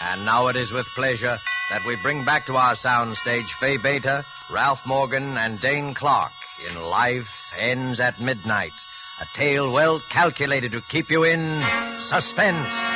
And 0.00 0.24
now 0.24 0.46
it 0.48 0.56
is 0.56 0.70
with 0.72 0.86
pleasure 0.94 1.38
that 1.70 1.84
we 1.86 1.96
bring 2.02 2.24
back 2.24 2.46
to 2.46 2.54
our 2.54 2.74
soundstage 2.76 3.48
Fay 3.60 3.76
Bainter, 3.76 4.24
Ralph 4.50 4.80
Morgan, 4.86 5.36
and 5.36 5.60
Dane 5.60 5.94
Clark 5.94 6.32
in 6.68 6.76
Life 6.76 7.26
Ends 7.58 7.98
at 7.98 8.20
Midnight, 8.20 8.72
a 9.20 9.26
tale 9.36 9.72
well 9.72 10.00
calculated 10.10 10.72
to 10.72 10.80
keep 10.90 11.10
you 11.10 11.24
in 11.24 11.62
suspense. 12.08 12.95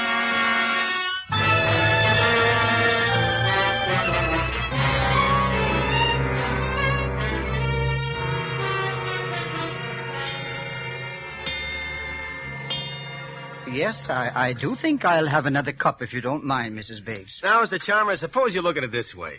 Yes, 13.73 14.09
I, 14.09 14.49
I 14.49 14.53
do 14.53 14.75
think 14.75 15.05
I'll 15.05 15.29
have 15.29 15.47
another 15.47 15.73
cup 15.73 16.03
if 16.03 16.13
you 16.13 16.21
don't 16.21 16.45
mind, 16.45 16.77
Mrs. 16.77 17.05
Bates. 17.05 17.41
Now, 17.43 17.63
Mr. 17.63 17.81
Chalmers, 17.81 18.21
suppose 18.21 18.55
you 18.55 18.63
look 18.63 18.77
at 18.77 18.85
it 18.85 18.91
this 18.93 19.15
way. 19.15 19.35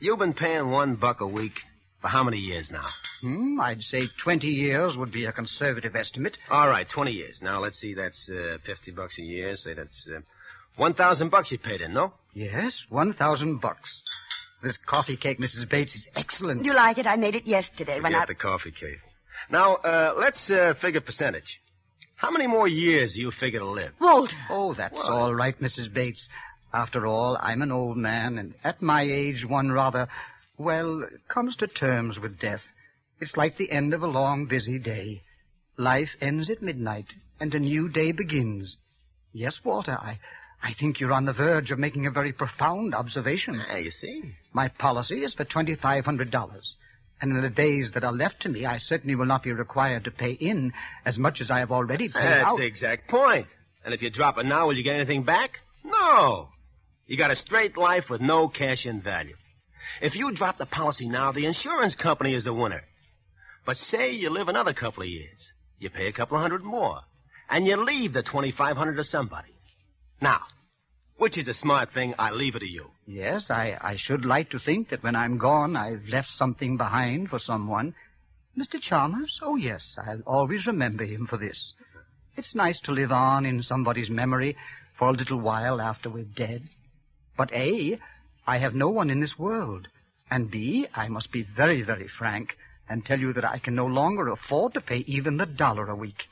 You've 0.00 0.18
been 0.18 0.34
paying 0.34 0.70
one 0.70 0.96
buck 0.96 1.20
a 1.20 1.26
week 1.26 1.60
for 2.02 2.08
how 2.08 2.22
many 2.24 2.38
years 2.38 2.70
now? 2.70 2.84
Hmm, 3.22 3.58
I'd 3.60 3.82
say 3.82 4.06
20 4.18 4.48
years 4.48 4.96
would 4.98 5.12
be 5.12 5.24
a 5.24 5.32
conservative 5.32 5.96
estimate. 5.96 6.36
All 6.50 6.68
right, 6.68 6.86
20 6.88 7.12
years. 7.12 7.40
Now, 7.40 7.60
let's 7.60 7.78
see, 7.78 7.94
that's 7.94 8.28
uh, 8.28 8.58
50 8.66 8.90
bucks 8.90 9.18
a 9.18 9.22
year. 9.22 9.56
Say 9.56 9.72
that's 9.74 10.06
uh, 10.14 10.20
1,000 10.76 11.30
bucks 11.30 11.50
you 11.50 11.58
paid 11.58 11.80
in, 11.80 11.94
no? 11.94 12.12
Yes, 12.34 12.84
1,000 12.90 13.60
bucks. 13.60 14.02
This 14.62 14.76
coffee 14.76 15.16
cake, 15.16 15.38
Mrs. 15.38 15.68
Bates, 15.68 15.94
is 15.94 16.08
excellent. 16.14 16.64
You 16.64 16.74
like 16.74 16.98
it? 16.98 17.06
I 17.06 17.16
made 17.16 17.34
it 17.34 17.46
yesterday 17.46 17.94
when 17.94 18.12
Forget 18.12 18.22
I. 18.22 18.26
the 18.26 18.34
coffee 18.34 18.72
cake. 18.72 18.98
Now, 19.50 19.74
uh, 19.76 20.14
let's 20.18 20.50
uh, 20.50 20.74
figure 20.80 21.00
percentage. 21.00 21.60
How 22.16 22.30
many 22.30 22.46
more 22.46 22.68
years 22.68 23.14
do 23.14 23.20
you 23.20 23.30
figure 23.30 23.60
to 23.60 23.66
live? 23.70 23.92
Walter. 24.00 24.36
Oh, 24.48 24.74
that's 24.74 24.94
What? 24.94 25.06
all 25.10 25.34
right, 25.34 25.58
Mrs. 25.60 25.92
Bates. 25.92 26.28
After 26.72 27.06
all, 27.06 27.36
I'm 27.40 27.62
an 27.62 27.70
old 27.72 27.96
man, 27.96 28.38
and 28.38 28.54
at 28.64 28.82
my 28.82 29.02
age, 29.02 29.44
one 29.44 29.70
rather, 29.70 30.08
well, 30.58 31.06
comes 31.28 31.56
to 31.56 31.66
terms 31.66 32.18
with 32.18 32.38
death. 32.38 32.62
It's 33.20 33.36
like 33.36 33.56
the 33.56 33.70
end 33.70 33.94
of 33.94 34.02
a 34.02 34.06
long, 34.08 34.46
busy 34.46 34.78
day. 34.78 35.22
Life 35.76 36.10
ends 36.20 36.50
at 36.50 36.62
midnight, 36.62 37.06
and 37.40 37.54
a 37.54 37.58
new 37.60 37.88
day 37.88 38.12
begins. 38.12 38.76
Yes, 39.32 39.64
Walter, 39.64 39.92
I, 40.00 40.18
I 40.62 40.72
think 40.74 40.98
you're 41.00 41.12
on 41.12 41.24
the 41.26 41.32
verge 41.32 41.70
of 41.70 41.78
making 41.78 42.06
a 42.06 42.10
very 42.10 42.32
profound 42.32 42.94
observation. 42.94 43.54
Yeah, 43.54 43.76
you 43.78 43.90
see. 43.90 44.34
My 44.52 44.68
policy 44.68 45.22
is 45.24 45.34
for 45.34 45.44
$2,500. 45.44 46.74
And 47.20 47.30
in 47.32 47.42
the 47.42 47.50
days 47.50 47.92
that 47.92 48.04
are 48.04 48.12
left 48.12 48.42
to 48.42 48.48
me, 48.48 48.66
I 48.66 48.78
certainly 48.78 49.14
will 49.14 49.26
not 49.26 49.42
be 49.42 49.52
required 49.52 50.04
to 50.04 50.10
pay 50.10 50.32
in 50.32 50.72
as 51.04 51.18
much 51.18 51.40
as 51.40 51.50
I 51.50 51.60
have 51.60 51.70
already 51.72 52.08
paid 52.08 52.22
That's 52.22 52.50
out. 52.50 52.56
the 52.58 52.66
exact 52.66 53.08
point. 53.08 53.46
And 53.84 53.94
if 53.94 54.02
you 54.02 54.10
drop 54.10 54.38
it 54.38 54.46
now, 54.46 54.66
will 54.66 54.76
you 54.76 54.82
get 54.82 54.96
anything 54.96 55.22
back? 55.22 55.60
No. 55.84 56.48
You 57.06 57.16
got 57.16 57.30
a 57.30 57.36
straight 57.36 57.76
life 57.76 58.10
with 58.10 58.20
no 58.20 58.48
cash 58.48 58.86
in 58.86 59.00
value. 59.00 59.36
If 60.00 60.16
you 60.16 60.32
drop 60.32 60.56
the 60.56 60.66
policy 60.66 61.08
now, 61.08 61.32
the 61.32 61.46
insurance 61.46 61.94
company 61.94 62.34
is 62.34 62.44
the 62.44 62.52
winner. 62.52 62.82
But 63.66 63.76
say 63.76 64.12
you 64.12 64.30
live 64.30 64.48
another 64.48 64.72
couple 64.72 65.02
of 65.02 65.08
years. 65.08 65.52
You 65.78 65.90
pay 65.90 66.08
a 66.08 66.12
couple 66.12 66.36
of 66.36 66.42
hundred 66.42 66.64
more. 66.64 67.00
And 67.48 67.66
you 67.66 67.76
leave 67.76 68.12
the 68.12 68.22
2500 68.22 68.96
to 68.96 69.04
somebody. 69.04 69.54
Now, 70.20 70.40
which 71.16 71.38
is 71.38 71.48
a 71.48 71.54
smart 71.54 71.92
thing, 71.92 72.14
I 72.18 72.30
leave 72.30 72.56
it 72.56 72.60
to 72.60 72.68
you. 72.68 72.90
Yes, 73.06 73.50
I, 73.50 73.78
I 73.80 73.96
should 73.96 74.24
like 74.24 74.50
to 74.50 74.58
think 74.58 74.88
that 74.90 75.02
when 75.02 75.16
I'm 75.16 75.38
gone, 75.38 75.76
I've 75.76 76.06
left 76.08 76.30
something 76.30 76.76
behind 76.76 77.30
for 77.30 77.38
someone. 77.38 77.94
Mr. 78.58 78.80
Chalmers? 78.80 79.40
Oh, 79.42 79.56
yes, 79.56 79.96
I'll 80.04 80.22
always 80.26 80.66
remember 80.66 81.04
him 81.04 81.26
for 81.26 81.36
this. 81.36 81.74
It's 82.36 82.54
nice 82.54 82.80
to 82.80 82.92
live 82.92 83.12
on 83.12 83.46
in 83.46 83.62
somebody's 83.62 84.10
memory 84.10 84.56
for 84.98 85.08
a 85.08 85.12
little 85.12 85.38
while 85.38 85.80
after 85.80 86.10
we're 86.10 86.24
dead. 86.24 86.62
But 87.36 87.52
A, 87.52 87.98
I 88.46 88.58
have 88.58 88.74
no 88.74 88.90
one 88.90 89.10
in 89.10 89.20
this 89.20 89.38
world. 89.38 89.88
And 90.30 90.50
B, 90.50 90.88
I 90.94 91.08
must 91.08 91.30
be 91.30 91.42
very, 91.42 91.82
very 91.82 92.08
frank 92.08 92.56
and 92.88 93.04
tell 93.04 93.20
you 93.20 93.32
that 93.32 93.44
I 93.44 93.58
can 93.58 93.74
no 93.74 93.86
longer 93.86 94.28
afford 94.28 94.74
to 94.74 94.80
pay 94.80 94.98
even 94.98 95.36
the 95.36 95.46
dollar 95.46 95.88
a 95.88 95.96
week. 95.96 96.26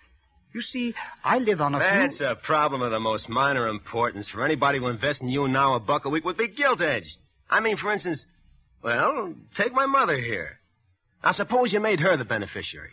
You 0.54 0.60
see, 0.60 0.94
I 1.24 1.38
live 1.38 1.60
on 1.60 1.74
a 1.74 1.78
That's 1.78 2.18
few... 2.18 2.26
a 2.26 2.36
problem 2.36 2.82
of 2.82 2.90
the 2.90 3.00
most 3.00 3.28
minor 3.28 3.68
importance. 3.68 4.28
For 4.28 4.44
anybody 4.44 4.78
who 4.78 4.88
invests 4.88 5.22
in 5.22 5.28
you 5.28 5.48
now, 5.48 5.74
a 5.74 5.80
buck 5.80 6.04
a 6.04 6.10
week 6.10 6.24
would 6.24 6.36
be 6.36 6.48
gilt-edged. 6.48 7.16
I 7.48 7.60
mean, 7.60 7.76
for 7.76 7.90
instance, 7.92 8.26
well, 8.82 9.34
take 9.54 9.72
my 9.72 9.86
mother 9.86 10.16
here. 10.16 10.58
Now, 11.24 11.32
suppose 11.32 11.72
you 11.72 11.80
made 11.80 12.00
her 12.00 12.16
the 12.16 12.24
beneficiary. 12.24 12.90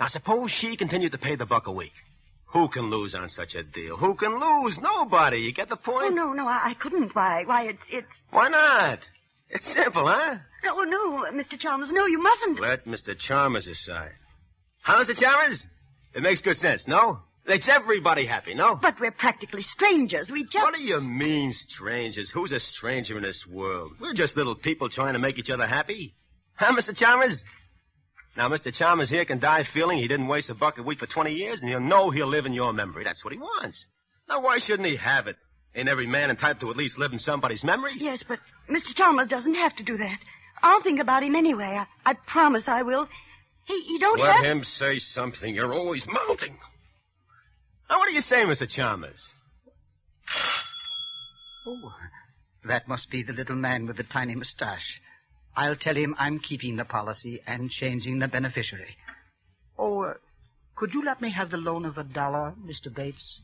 Now, 0.00 0.06
suppose 0.06 0.50
she 0.50 0.76
continued 0.76 1.12
to 1.12 1.18
pay 1.18 1.36
the 1.36 1.46
buck 1.46 1.66
a 1.66 1.72
week. 1.72 1.92
Who 2.46 2.68
can 2.68 2.88
lose 2.88 3.14
on 3.14 3.28
such 3.28 3.54
a 3.56 3.64
deal? 3.64 3.96
Who 3.96 4.14
can 4.14 4.38
lose? 4.38 4.78
Nobody. 4.80 5.38
You 5.38 5.52
get 5.52 5.68
the 5.68 5.76
point? 5.76 5.96
Oh, 5.96 6.00
point? 6.02 6.14
no, 6.14 6.32
no, 6.32 6.46
I, 6.46 6.70
I 6.70 6.74
couldn't. 6.74 7.14
Why, 7.14 7.44
why, 7.44 7.64
it's, 7.64 7.82
it's. 7.90 8.06
Why 8.30 8.48
not? 8.48 9.00
It's 9.50 9.66
simple, 9.66 10.06
huh? 10.06 10.36
No, 10.64 10.84
no, 10.84 11.24
Mr. 11.32 11.58
Chalmers, 11.58 11.90
no, 11.90 12.06
you 12.06 12.22
mustn't. 12.22 12.60
Let 12.60 12.86
Mr. 12.86 13.18
Chalmers 13.18 13.66
decide. 13.66 14.12
How's 14.80 15.08
Mr. 15.08 15.20
Chalmers? 15.20 15.66
It 16.14 16.22
makes 16.22 16.40
good 16.40 16.56
sense, 16.56 16.86
no? 16.86 17.20
Makes 17.46 17.68
everybody 17.68 18.24
happy, 18.24 18.54
no? 18.54 18.76
But 18.76 18.98
we're 19.00 19.10
practically 19.10 19.62
strangers. 19.62 20.30
We 20.30 20.44
just. 20.44 20.64
What 20.64 20.74
do 20.74 20.82
you 20.82 21.00
mean, 21.00 21.52
strangers? 21.52 22.30
Who's 22.30 22.52
a 22.52 22.60
stranger 22.60 23.16
in 23.18 23.22
this 23.22 23.46
world? 23.46 23.92
We're 24.00 24.14
just 24.14 24.36
little 24.36 24.54
people 24.54 24.88
trying 24.88 25.12
to 25.12 25.18
make 25.18 25.38
each 25.38 25.50
other 25.50 25.66
happy. 25.66 26.14
Huh, 26.54 26.72
Mr. 26.72 26.96
Chalmers? 26.96 27.44
Now, 28.36 28.48
Mr. 28.48 28.72
Chalmers 28.72 29.10
here 29.10 29.24
can 29.24 29.40
die 29.40 29.64
feeling 29.64 29.98
he 29.98 30.08
didn't 30.08 30.28
waste 30.28 30.50
a 30.50 30.54
buck 30.54 30.78
a 30.78 30.82
week 30.82 30.98
for 31.00 31.06
20 31.06 31.32
years, 31.34 31.60
and 31.60 31.68
he'll 31.68 31.80
know 31.80 32.10
he'll 32.10 32.28
live 32.28 32.46
in 32.46 32.52
your 32.52 32.72
memory. 32.72 33.04
That's 33.04 33.24
what 33.24 33.32
he 33.32 33.38
wants. 33.38 33.86
Now, 34.28 34.40
why 34.40 34.58
shouldn't 34.58 34.88
he 34.88 34.96
have 34.96 35.26
it? 35.26 35.36
Ain't 35.74 35.88
every 35.88 36.06
man 36.06 36.30
entitled 36.30 36.60
to 36.60 36.70
at 36.70 36.76
least 36.76 36.98
live 36.98 37.12
in 37.12 37.18
somebody's 37.18 37.62
memory? 37.64 37.92
Yes, 37.98 38.22
but 38.26 38.38
Mr. 38.70 38.94
Chalmers 38.94 39.28
doesn't 39.28 39.54
have 39.54 39.76
to 39.76 39.82
do 39.82 39.98
that. 39.98 40.18
I'll 40.62 40.82
think 40.82 41.00
about 41.00 41.22
him 41.22 41.34
anyway. 41.34 41.78
I, 42.06 42.10
I 42.10 42.14
promise 42.14 42.64
I 42.66 42.82
will. 42.82 43.08
He, 43.66 43.80
he 43.80 43.98
don't 43.98 44.18
Let 44.20 44.36
have. 44.36 44.44
him 44.44 44.64
say 44.64 44.98
something. 44.98 45.54
You're 45.54 45.72
always 45.74 46.06
mounting. 46.06 46.56
Now, 47.88 47.98
what 47.98 48.08
do 48.08 48.14
you 48.14 48.20
say, 48.20 48.44
Mr. 48.44 48.68
Chalmers? 48.68 49.22
Oh, 51.66 51.92
that 52.68 52.86
must 52.88 53.08
be 53.08 53.22
the 53.22 53.32
little 53.32 53.56
man 53.56 53.86
with 53.86 53.96
the 53.96 54.02
tiny 54.02 54.34
mustache. 54.34 55.00
I'll 55.56 55.76
tell 55.76 55.94
him 55.94 56.14
I'm 56.18 56.38
keeping 56.38 56.76
the 56.76 56.84
policy 56.84 57.40
and 57.46 57.70
changing 57.70 58.18
the 58.18 58.28
beneficiary. 58.28 58.96
Oh, 59.78 60.02
uh, 60.02 60.14
could 60.76 60.92
you 60.92 61.02
let 61.02 61.22
me 61.22 61.30
have 61.30 61.50
the 61.50 61.56
loan 61.56 61.86
of 61.86 61.96
a 61.96 62.04
dollar, 62.04 62.52
Mr. 62.66 62.94
Bates? 62.94 63.40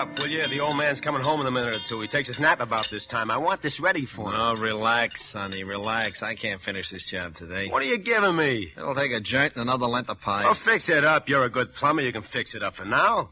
Up, 0.00 0.18
will 0.18 0.28
you? 0.28 0.48
The 0.48 0.60
old 0.60 0.78
man's 0.78 1.00
coming 1.00 1.20
home 1.20 1.42
in 1.42 1.46
a 1.46 1.50
minute 1.50 1.74
or 1.74 1.80
two. 1.86 2.00
He 2.00 2.08
takes 2.08 2.30
a 2.30 2.40
nap 2.40 2.60
about 2.60 2.86
this 2.90 3.06
time. 3.06 3.30
I 3.30 3.36
want 3.36 3.60
this 3.60 3.78
ready 3.80 4.06
for 4.06 4.32
him. 4.32 4.40
Oh, 4.40 4.54
relax, 4.54 5.22
Sonny, 5.26 5.62
relax. 5.62 6.22
I 6.22 6.36
can't 6.36 6.62
finish 6.62 6.88
this 6.90 7.04
job 7.04 7.36
today. 7.36 7.68
What 7.68 7.82
are 7.82 7.86
you 7.86 7.98
giving 7.98 8.34
me? 8.34 8.72
It'll 8.74 8.94
take 8.94 9.12
a 9.12 9.20
joint 9.20 9.56
and 9.56 9.62
another 9.62 9.84
length 9.86 10.08
of 10.08 10.18
pipe. 10.18 10.46
Oh, 10.48 10.54
fix 10.54 10.88
it 10.88 11.04
up. 11.04 11.28
You're 11.28 11.44
a 11.44 11.50
good 11.50 11.74
plumber. 11.74 12.00
You 12.00 12.12
can 12.12 12.22
fix 12.22 12.54
it 12.54 12.62
up 12.62 12.76
for 12.76 12.86
now. 12.86 13.28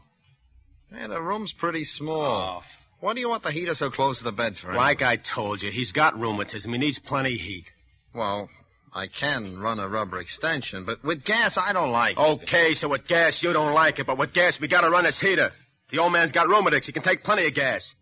Hey, 0.91 1.07
the 1.07 1.19
room's 1.19 1.53
pretty 1.53 1.85
small. 1.85 2.61
Oh. 2.61 2.65
Why 2.99 3.13
do 3.15 3.19
you 3.19 3.29
want 3.29 3.41
the 3.41 3.51
heater 3.51 3.73
so 3.73 3.89
close 3.89 4.19
to 4.19 4.23
the 4.23 4.31
bed 4.31 4.57
for? 4.57 4.73
Like 4.73 5.01
I 5.01 5.15
told 5.15 5.63
you, 5.63 5.71
he's 5.71 5.91
got 5.91 6.19
rheumatism. 6.19 6.71
He 6.71 6.77
needs 6.77 6.99
plenty 6.99 7.33
of 7.33 7.41
heat. 7.41 7.65
Well, 8.13 8.47
I 8.93 9.07
can 9.07 9.57
run 9.57 9.79
a 9.79 9.87
rubber 9.87 10.19
extension, 10.19 10.85
but 10.85 11.03
with 11.03 11.23
gas, 11.23 11.57
I 11.57 11.73
don't 11.73 11.91
like 11.91 12.17
it. 12.17 12.21
Okay, 12.21 12.73
so 12.75 12.89
with 12.89 13.07
gas, 13.07 13.41
you 13.41 13.53
don't 13.53 13.73
like 13.73 13.97
it, 13.97 14.05
but 14.05 14.19
with 14.19 14.33
gas, 14.33 14.59
we 14.59 14.67
gotta 14.67 14.89
run 14.89 15.05
this 15.05 15.19
heater. 15.19 15.51
The 15.91 15.99
old 15.99 16.11
man's 16.13 16.31
got 16.31 16.47
rheumatics. 16.47 16.85
He 16.85 16.91
can 16.93 17.03
take 17.03 17.23
plenty 17.23 17.47
of 17.47 17.53
gas. 17.53 17.95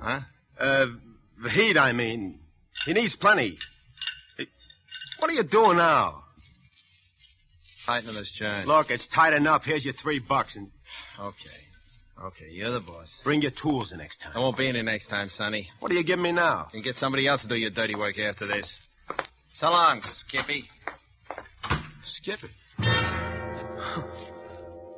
Huh? 0.00 0.20
Uh, 0.58 0.86
the 1.42 1.50
heat, 1.50 1.76
I 1.78 1.92
mean. 1.92 2.40
He 2.84 2.92
needs 2.92 3.16
plenty. 3.16 3.58
Hey, 4.36 4.46
What 5.18 5.30
are 5.30 5.34
you 5.34 5.42
doing 5.42 5.78
now? 5.78 6.22
Tightening 7.86 8.14
this 8.14 8.30
joint. 8.32 8.66
Look, 8.66 8.90
it's 8.90 9.06
tight 9.06 9.32
enough. 9.32 9.64
Here's 9.64 9.84
your 9.84 9.94
three 9.94 10.18
bucks, 10.18 10.56
and 10.56 10.70
Okay. 11.18 11.50
Okay, 12.24 12.48
you're 12.50 12.70
the 12.72 12.80
boss. 12.80 13.14
bring 13.24 13.42
your 13.42 13.50
tools 13.50 13.90
the 13.90 13.96
next 13.96 14.20
time. 14.20 14.32
I 14.34 14.38
won't 14.38 14.56
be 14.56 14.68
any 14.68 14.82
next 14.82 15.08
time, 15.08 15.28
Sonny. 15.28 15.68
What 15.80 15.92
are 15.92 15.94
you 15.94 16.02
giving 16.02 16.22
me 16.22 16.32
now? 16.32 16.68
You 16.72 16.78
can 16.80 16.82
get 16.82 16.96
somebody 16.96 17.28
else 17.28 17.42
to 17.42 17.48
do 17.48 17.54
your 17.56 17.70
dirty 17.70 17.94
work 17.94 18.18
after 18.18 18.46
this. 18.46 18.74
So 19.52 19.68
long, 19.70 20.02
Skippy. 20.02 20.68
Skippy. 22.04 22.50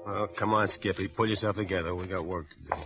Well, 0.08 0.26
come 0.26 0.54
on, 0.54 0.66
Skippy. 0.68 1.08
Pull 1.08 1.28
yourself 1.28 1.56
together. 1.56 1.94
We 1.94 2.06
got 2.06 2.24
work 2.24 2.46
to 2.48 2.56
do. 2.56 2.72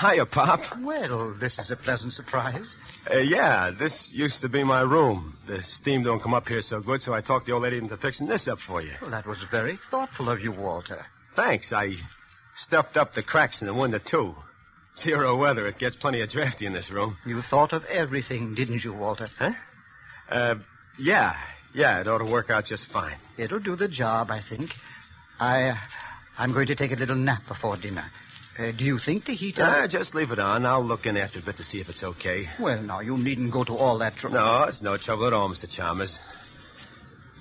Hiya, 0.00 0.24
Pop. 0.26 0.62
Well, 0.80 1.34
this 1.38 1.58
is 1.58 1.70
a 1.70 1.76
pleasant 1.76 2.14
surprise. 2.14 2.74
Uh, 3.10 3.18
yeah, 3.18 3.70
this 3.70 4.10
used 4.10 4.40
to 4.40 4.48
be 4.48 4.64
my 4.64 4.80
room. 4.80 5.36
The 5.46 5.62
steam 5.62 6.04
don't 6.04 6.22
come 6.22 6.32
up 6.32 6.48
here 6.48 6.62
so 6.62 6.80
good, 6.80 7.02
so 7.02 7.12
I 7.12 7.20
talked 7.20 7.44
the 7.44 7.52
old 7.52 7.64
lady 7.64 7.76
into 7.76 7.98
fixing 7.98 8.28
this 8.28 8.48
up 8.48 8.60
for 8.60 8.80
you. 8.80 8.92
Well, 9.02 9.10
that 9.10 9.26
was 9.26 9.36
very 9.50 9.78
thoughtful 9.90 10.30
of 10.30 10.40
you, 10.40 10.52
Walter. 10.52 11.04
Thanks. 11.36 11.74
I 11.74 11.96
stuffed 12.56 12.96
up 12.96 13.14
the 13.14 13.22
cracks 13.22 13.60
in 13.60 13.66
the 13.66 13.74
window, 13.74 13.98
too. 13.98 14.34
Zero 14.96 15.36
weather. 15.36 15.66
It 15.66 15.78
gets 15.78 15.96
plenty 15.96 16.20
of 16.20 16.28
drafty 16.30 16.66
in 16.66 16.72
this 16.72 16.90
room. 16.90 17.16
You 17.26 17.42
thought 17.42 17.72
of 17.72 17.84
everything, 17.86 18.54
didn't 18.54 18.84
you, 18.84 18.92
Walter? 18.92 19.28
Huh? 19.38 19.52
Uh, 20.30 20.54
yeah. 20.98 21.36
Yeah, 21.74 22.00
it 22.00 22.06
ought 22.06 22.18
to 22.18 22.24
work 22.24 22.50
out 22.50 22.64
just 22.66 22.86
fine. 22.86 23.16
It'll 23.36 23.58
do 23.58 23.74
the 23.74 23.88
job, 23.88 24.30
I 24.30 24.40
think. 24.40 24.70
I, 25.40 25.70
uh, 25.70 25.76
I'm 26.38 26.52
going 26.52 26.68
to 26.68 26.76
take 26.76 26.92
a 26.92 26.96
little 26.96 27.16
nap 27.16 27.42
before 27.48 27.76
dinner. 27.76 28.04
Uh, 28.56 28.70
do 28.70 28.84
you 28.84 29.00
think 29.00 29.24
the 29.24 29.34
heater... 29.34 29.64
Ah, 29.64 29.88
just 29.88 30.14
leave 30.14 30.30
it 30.30 30.38
on. 30.38 30.64
I'll 30.64 30.84
look 30.84 31.06
in 31.06 31.16
after 31.16 31.40
a 31.40 31.42
bit 31.42 31.56
to 31.56 31.64
see 31.64 31.80
if 31.80 31.88
it's 31.88 32.04
okay. 32.04 32.48
Well, 32.60 32.80
now, 32.80 33.00
you 33.00 33.18
needn't 33.18 33.50
go 33.50 33.64
to 33.64 33.74
all 33.76 33.98
that 33.98 34.16
trouble. 34.16 34.36
No, 34.36 34.62
it's 34.64 34.80
no 34.80 34.96
trouble 34.96 35.26
at 35.26 35.32
all, 35.32 35.48
Mr. 35.48 35.68
Chalmers. 35.68 36.20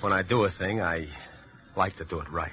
When 0.02 0.12
I 0.12 0.24
do 0.24 0.44
a 0.46 0.50
thing, 0.50 0.82
I 0.82 1.08
like 1.76 1.98
to 1.98 2.06
do 2.06 2.20
it 2.20 2.30
right. 2.32 2.52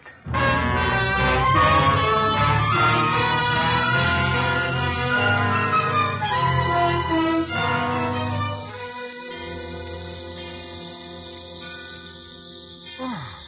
Oh. 13.03 13.41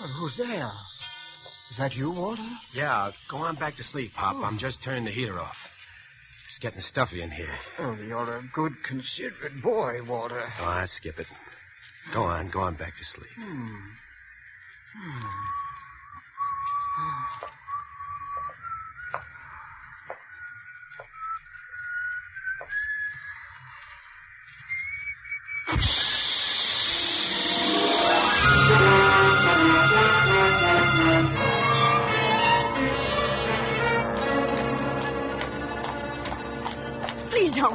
Well, 0.00 0.08
who's 0.08 0.36
there? 0.36 0.72
Is 1.70 1.76
that 1.78 1.96
you, 1.96 2.10
Walter? 2.10 2.42
Yeah, 2.72 3.10
go 3.28 3.38
on 3.38 3.56
back 3.56 3.76
to 3.76 3.82
sleep, 3.82 4.14
Pop. 4.14 4.36
I'm 4.36 4.58
just 4.58 4.82
turning 4.82 5.04
the 5.04 5.10
heater 5.10 5.38
off. 5.38 5.56
It's 6.46 6.58
getting 6.58 6.80
stuffy 6.80 7.22
in 7.22 7.30
here. 7.30 7.54
Oh, 7.78 7.94
you're 7.94 8.36
a 8.36 8.42
good, 8.52 8.82
considerate 8.84 9.60
boy, 9.62 10.02
Walter. 10.04 10.42
Oh, 10.60 10.64
I 10.64 10.86
skip 10.86 11.18
it. 11.18 11.26
Go 12.14 12.22
on, 12.22 12.48
go 12.48 12.60
on 12.60 12.74
back 12.74 12.96
to 12.96 13.04
sleep. 13.04 13.30
Hmm. 13.36 13.76
Hmm. 14.96 15.26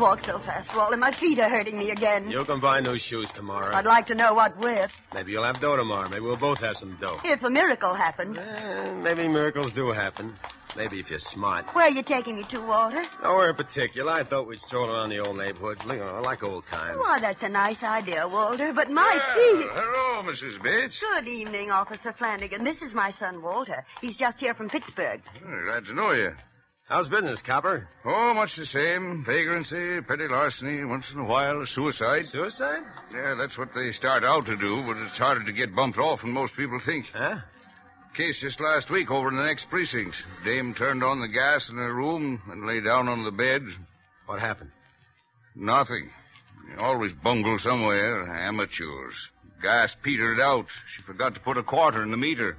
Please 0.02 0.26
don't 0.26 0.36
walk 0.36 0.42
so 0.42 0.46
fast, 0.46 0.76
Walter. 0.76 0.98
My 0.98 1.12
feet 1.12 1.38
are 1.38 1.50
hurting 1.50 1.78
me 1.78 1.92
again. 1.92 2.30
You 2.32 2.44
can 2.44 2.60
buy 2.60 2.80
new 2.80 2.98
shoes 2.98 3.32
tomorrow. 3.32 3.76
I'd 3.76 3.86
like 3.86 4.08
to 4.08 4.16
know 4.16 4.34
what 4.34 4.58
with. 4.58 4.90
Maybe 5.14 5.32
you'll 5.32 5.46
have 5.46 5.62
dough 5.62 5.76
tomorrow. 5.76 6.10
Maybe 6.10 6.22
we'll 6.22 6.38
both 6.38 6.58
have 6.60 6.78
some 6.78 6.98
dough. 7.00 7.20
If 7.24 7.44
a 7.44 7.50
miracle 7.52 7.94
happened. 7.94 8.36
Eh, 8.38 8.94
maybe 8.96 9.28
miracles 9.28 9.72
do 9.74 9.92
happen. 9.92 10.34
Maybe 10.76 11.00
if 11.00 11.10
you're 11.10 11.20
smart. 11.20 11.66
Where 11.76 11.86
are 11.86 11.92
you 11.92 12.02
taking 12.02 12.38
me 12.38 12.46
to, 12.50 12.60
Walter? 12.66 13.04
Nowhere 13.22 13.52
in 13.52 13.56
particular. 13.56 14.12
I 14.12 14.24
thought 14.24 14.48
we'd 14.48 14.60
stroll 14.60 14.90
around 14.90 15.10
the 15.10 15.20
old 15.20 15.38
neighborhood. 15.38 15.78
You 15.86 15.98
know, 15.98 16.22
like 16.24 16.42
old 16.42 16.66
times. 16.66 16.98
Why, 16.98 17.20
that's 17.20 17.44
a 17.44 17.50
nice 17.50 17.84
idea, 17.84 18.28
Walter, 18.28 18.74
but 18.74 18.90
my 18.90 19.12
feet. 19.36 19.68
Hello, 19.72 20.24
Mrs. 20.32 20.64
Bates. 20.64 21.00
Good 21.00 21.28
evening, 21.28 21.70
Officer 21.70 22.14
Flanagan. 22.18 22.64
This 22.64 22.82
is 22.82 22.94
my 22.94 23.12
son, 23.12 23.42
Walter. 23.44 23.86
He's 24.02 24.18
just 24.18 24.40
here 24.40 24.56
from 24.56 24.70
Pittsburgh. 24.70 25.22
Oh, 25.46 25.66
glad 25.66 25.86
to 25.86 25.94
know 25.94 26.12
you. 26.12 26.32
How's 26.92 27.08
business, 27.08 27.42
Copper? 27.42 27.88
Oh, 28.04 28.34
much 28.34 28.58
the 28.58 28.66
same. 28.66 29.24
Vagrancy, 29.24 30.02
petty 30.02 30.28
larceny, 30.28 30.84
once 30.84 31.10
in 31.10 31.20
a 31.20 31.24
while, 31.24 31.66
suicide. 31.66 32.26
Suicide? 32.26 32.84
Yeah, 33.14 33.36
that's 33.38 33.58
what 33.58 33.74
they 33.74 33.94
start 33.94 34.26
out 34.26 34.48
to 34.48 34.58
do, 34.58 34.84
but 34.84 34.98
it's 34.98 35.18
harder 35.18 35.42
to 35.46 35.54
get 35.54 35.74
bumped 35.74 35.98
off 35.98 36.20
than 36.20 36.34
most 36.34 36.54
people 36.54 36.82
think. 36.86 37.06
Huh? 37.14 37.38
Case 38.14 38.42
just 38.42 38.60
last 38.60 38.90
week 38.90 39.10
over 39.10 39.30
in 39.30 39.38
the 39.38 39.46
next 39.46 39.70
precinct. 39.70 40.22
Dame 40.44 40.74
turned 40.74 41.02
on 41.02 41.22
the 41.22 41.30
gas 41.30 41.70
in 41.70 41.78
her 41.78 41.94
room 41.94 42.42
and 42.52 42.68
lay 42.68 42.82
down 42.82 43.08
on 43.08 43.24
the 43.24 43.32
bed. 43.32 43.64
What 44.26 44.42
happened? 44.42 44.72
Nothing. 45.56 46.10
Always 46.78 47.14
bungle 47.14 47.58
somewhere. 47.58 48.28
Amateurs. 48.28 49.30
Gas 49.62 49.96
petered 50.04 50.42
out. 50.42 50.66
She 50.94 51.04
forgot 51.04 51.36
to 51.36 51.40
put 51.40 51.58
a 51.58 51.64
quarter 51.64 52.04
in 52.04 52.12
the 52.12 52.18
meter. 52.18 52.58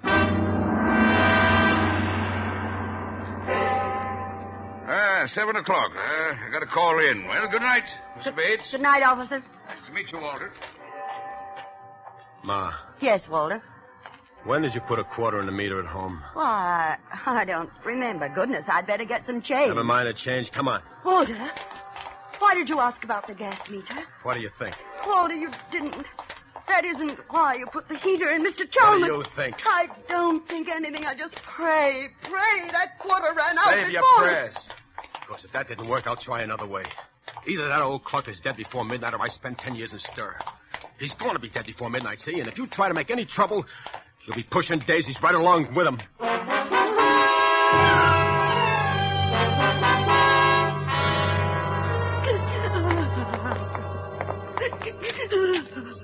Ah, 5.23 5.27
seven 5.27 5.55
o'clock. 5.55 5.93
Uh, 5.95 6.01
I 6.01 6.49
got 6.51 6.61
to 6.61 6.67
call 6.67 6.99
in. 6.99 7.27
Well, 7.29 7.49
good 7.49 7.63
night, 7.63 7.85
Mr. 8.19 8.35
Bates. 8.35 8.73
Good 8.73 8.81
night, 8.81 9.03
officer. 9.05 9.39
Nice 9.39 9.87
to 9.87 9.93
meet 9.93 10.11
you, 10.11 10.19
Walter. 10.19 10.51
Ma, 12.43 12.73
Yes, 13.01 13.21
Walter. 13.29 13.63
when 14.45 14.63
did 14.63 14.75
you 14.75 14.81
put 14.81 14.99
a 14.99 15.05
quarter 15.05 15.39
in 15.39 15.47
the 15.47 15.53
meter 15.53 15.79
at 15.79 15.87
home? 15.87 16.21
Why, 16.33 16.97
I 17.27 17.45
don't 17.45 17.71
remember. 17.85 18.29
Goodness, 18.31 18.65
I'd 18.67 18.87
better 18.87 19.05
get 19.05 19.25
some 19.27 19.43
change. 19.43 19.69
Never 19.69 19.85
mind 19.85 20.09
the 20.09 20.13
change. 20.13 20.51
Come 20.51 20.67
on. 20.67 20.83
Walter, 21.05 21.39
why 22.41 22.55
did 22.57 22.69
you 22.69 22.81
ask 22.81 23.05
about 23.05 23.29
the 23.29 23.35
gas 23.35 23.61
meter? 23.71 23.95
What 24.25 24.35
do 24.35 24.41
you 24.41 24.51
think? 24.59 24.75
Walter, 25.07 25.35
you 25.35 25.51
didn't. 25.71 26.05
That 26.67 26.85
isn't 26.85 27.19
why 27.31 27.55
you 27.55 27.67
put 27.67 27.89
the 27.89 27.97
heater 27.99 28.29
in, 28.31 28.45
Mr. 28.45 28.69
Chalmers. 28.69 29.03
What 29.03 29.09
do 29.09 29.15
you 29.19 29.37
think? 29.37 29.57
I 29.67 29.87
don't 30.09 30.49
think 30.49 30.69
anything. 30.69 31.05
I 31.05 31.15
just 31.15 31.35
pray, 31.45 32.09
pray 32.25 32.71
that 32.73 32.99
quarter 32.99 33.33
ran 33.37 33.57
out 33.59 33.67
before... 33.67 33.85
Save 33.85 33.93
your 33.93 34.03
prayers. 34.19 34.57
Of 34.57 34.63
course, 35.33 35.45
if 35.47 35.53
that 35.53 35.67
didn't 35.67 35.89
work, 35.89 36.07
I'll 36.07 36.15
try 36.15 36.43
another 36.43 36.67
way. 36.67 36.85
Either 37.49 37.67
that 37.69 37.81
old 37.81 38.05
cluck 38.05 38.29
is 38.29 38.39
dead 38.41 38.55
before 38.55 38.85
midnight, 38.85 39.15
or 39.15 39.23
I 39.23 39.29
spend 39.29 39.57
ten 39.57 39.75
years 39.75 39.93
in 39.95 39.99
stir. 39.99 40.37
He's 40.99 41.15
going 41.15 41.33
to 41.33 41.39
be 41.39 41.49
dead 41.49 41.65
before 41.65 41.89
midnight, 41.89 42.21
see? 42.21 42.39
And 42.39 42.49
if 42.49 42.59
you 42.59 42.67
try 42.67 42.89
to 42.89 42.95
make 42.95 43.11
any 43.11 43.25
trouble, 43.25 43.65
you'll 44.27 44.37
be 44.37 44.43
pushing 44.43 44.81
daisies 44.81 45.23
right 45.23 45.35
along 45.35 45.75
with 45.75 45.87
him. 45.87 46.01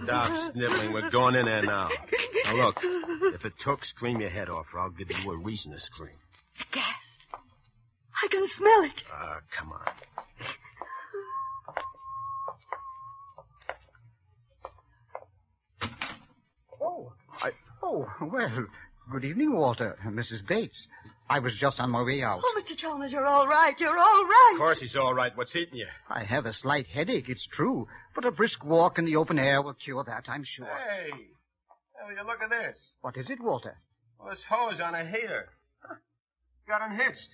Stop 0.05 0.53
sniveling. 0.53 0.95
We're 0.95 1.11
going 1.11 1.35
in 1.35 1.45
there 1.45 1.63
now. 1.63 1.91
Now, 2.47 2.55
look, 2.55 2.79
if 3.35 3.45
it 3.45 3.53
took, 3.59 3.85
scream 3.85 4.23
your 4.23 4.31
head 4.31 4.49
off, 4.49 4.69
or 4.73 4.81
I'll 4.81 4.89
give 4.89 5.11
you 5.11 5.31
a 5.31 5.37
reason 5.37 5.73
to 5.73 5.79
scream. 5.79 6.17
Gas. 8.59 8.67
Smell 8.67 8.83
it. 8.85 9.03
Ah, 9.13 9.41
come 9.57 9.73
on. 9.73 9.81
Oh, 16.81 17.13
I... 17.43 17.51
Oh, 17.83 18.07
well, 18.21 18.67
good 19.11 19.25
evening, 19.25 19.55
Walter. 19.55 19.97
Mrs. 20.07 20.47
Bates. 20.47 20.87
I 21.31 21.41
was 21.41 21.55
just 21.55 21.79
on 21.79 21.91
my 21.91 22.03
way 22.03 22.23
out. 22.23 22.41
Oh, 22.43 22.61
Mr. 22.61 22.75
Chalmers, 22.77 23.13
you're 23.13 23.27
all 23.27 23.47
right. 23.47 23.79
You're 23.79 23.99
all 23.99 24.25
right. 24.25 24.53
Of 24.55 24.59
course 24.59 24.81
he's 24.81 24.97
all 24.97 25.13
right. 25.13 25.37
What's 25.37 25.55
eating 25.55 25.77
you? 25.77 25.87
I 26.09 26.25
have 26.25 26.47
a 26.47 26.55
slight 26.55 26.87
headache, 26.87 27.29
it's 27.29 27.47
true, 27.47 27.87
but 28.15 28.25
a 28.25 28.31
brisk 28.31 28.65
walk 28.65 28.99
in 28.99 29.05
the 29.05 29.17
open 29.17 29.39
air 29.39 29.61
will 29.61 29.75
cure 29.75 30.03
that, 30.05 30.25
I'm 30.29 30.45
sure. 30.45 30.65
Hey, 30.65 31.11
hey, 31.11 32.15
you 32.17 32.27
look 32.27 32.41
at 32.43 32.49
this. 32.49 32.79
What 33.03 33.19
is 33.19 33.29
it, 33.29 33.43
Walter? 33.43 33.77
Well, 34.19 34.31
this 34.31 34.43
hose 34.49 34.81
on 34.81 34.95
a 34.95 35.05
heater. 35.05 35.51
Huh. 35.83 35.97
Got 36.67 36.91
unhitched. 36.91 37.29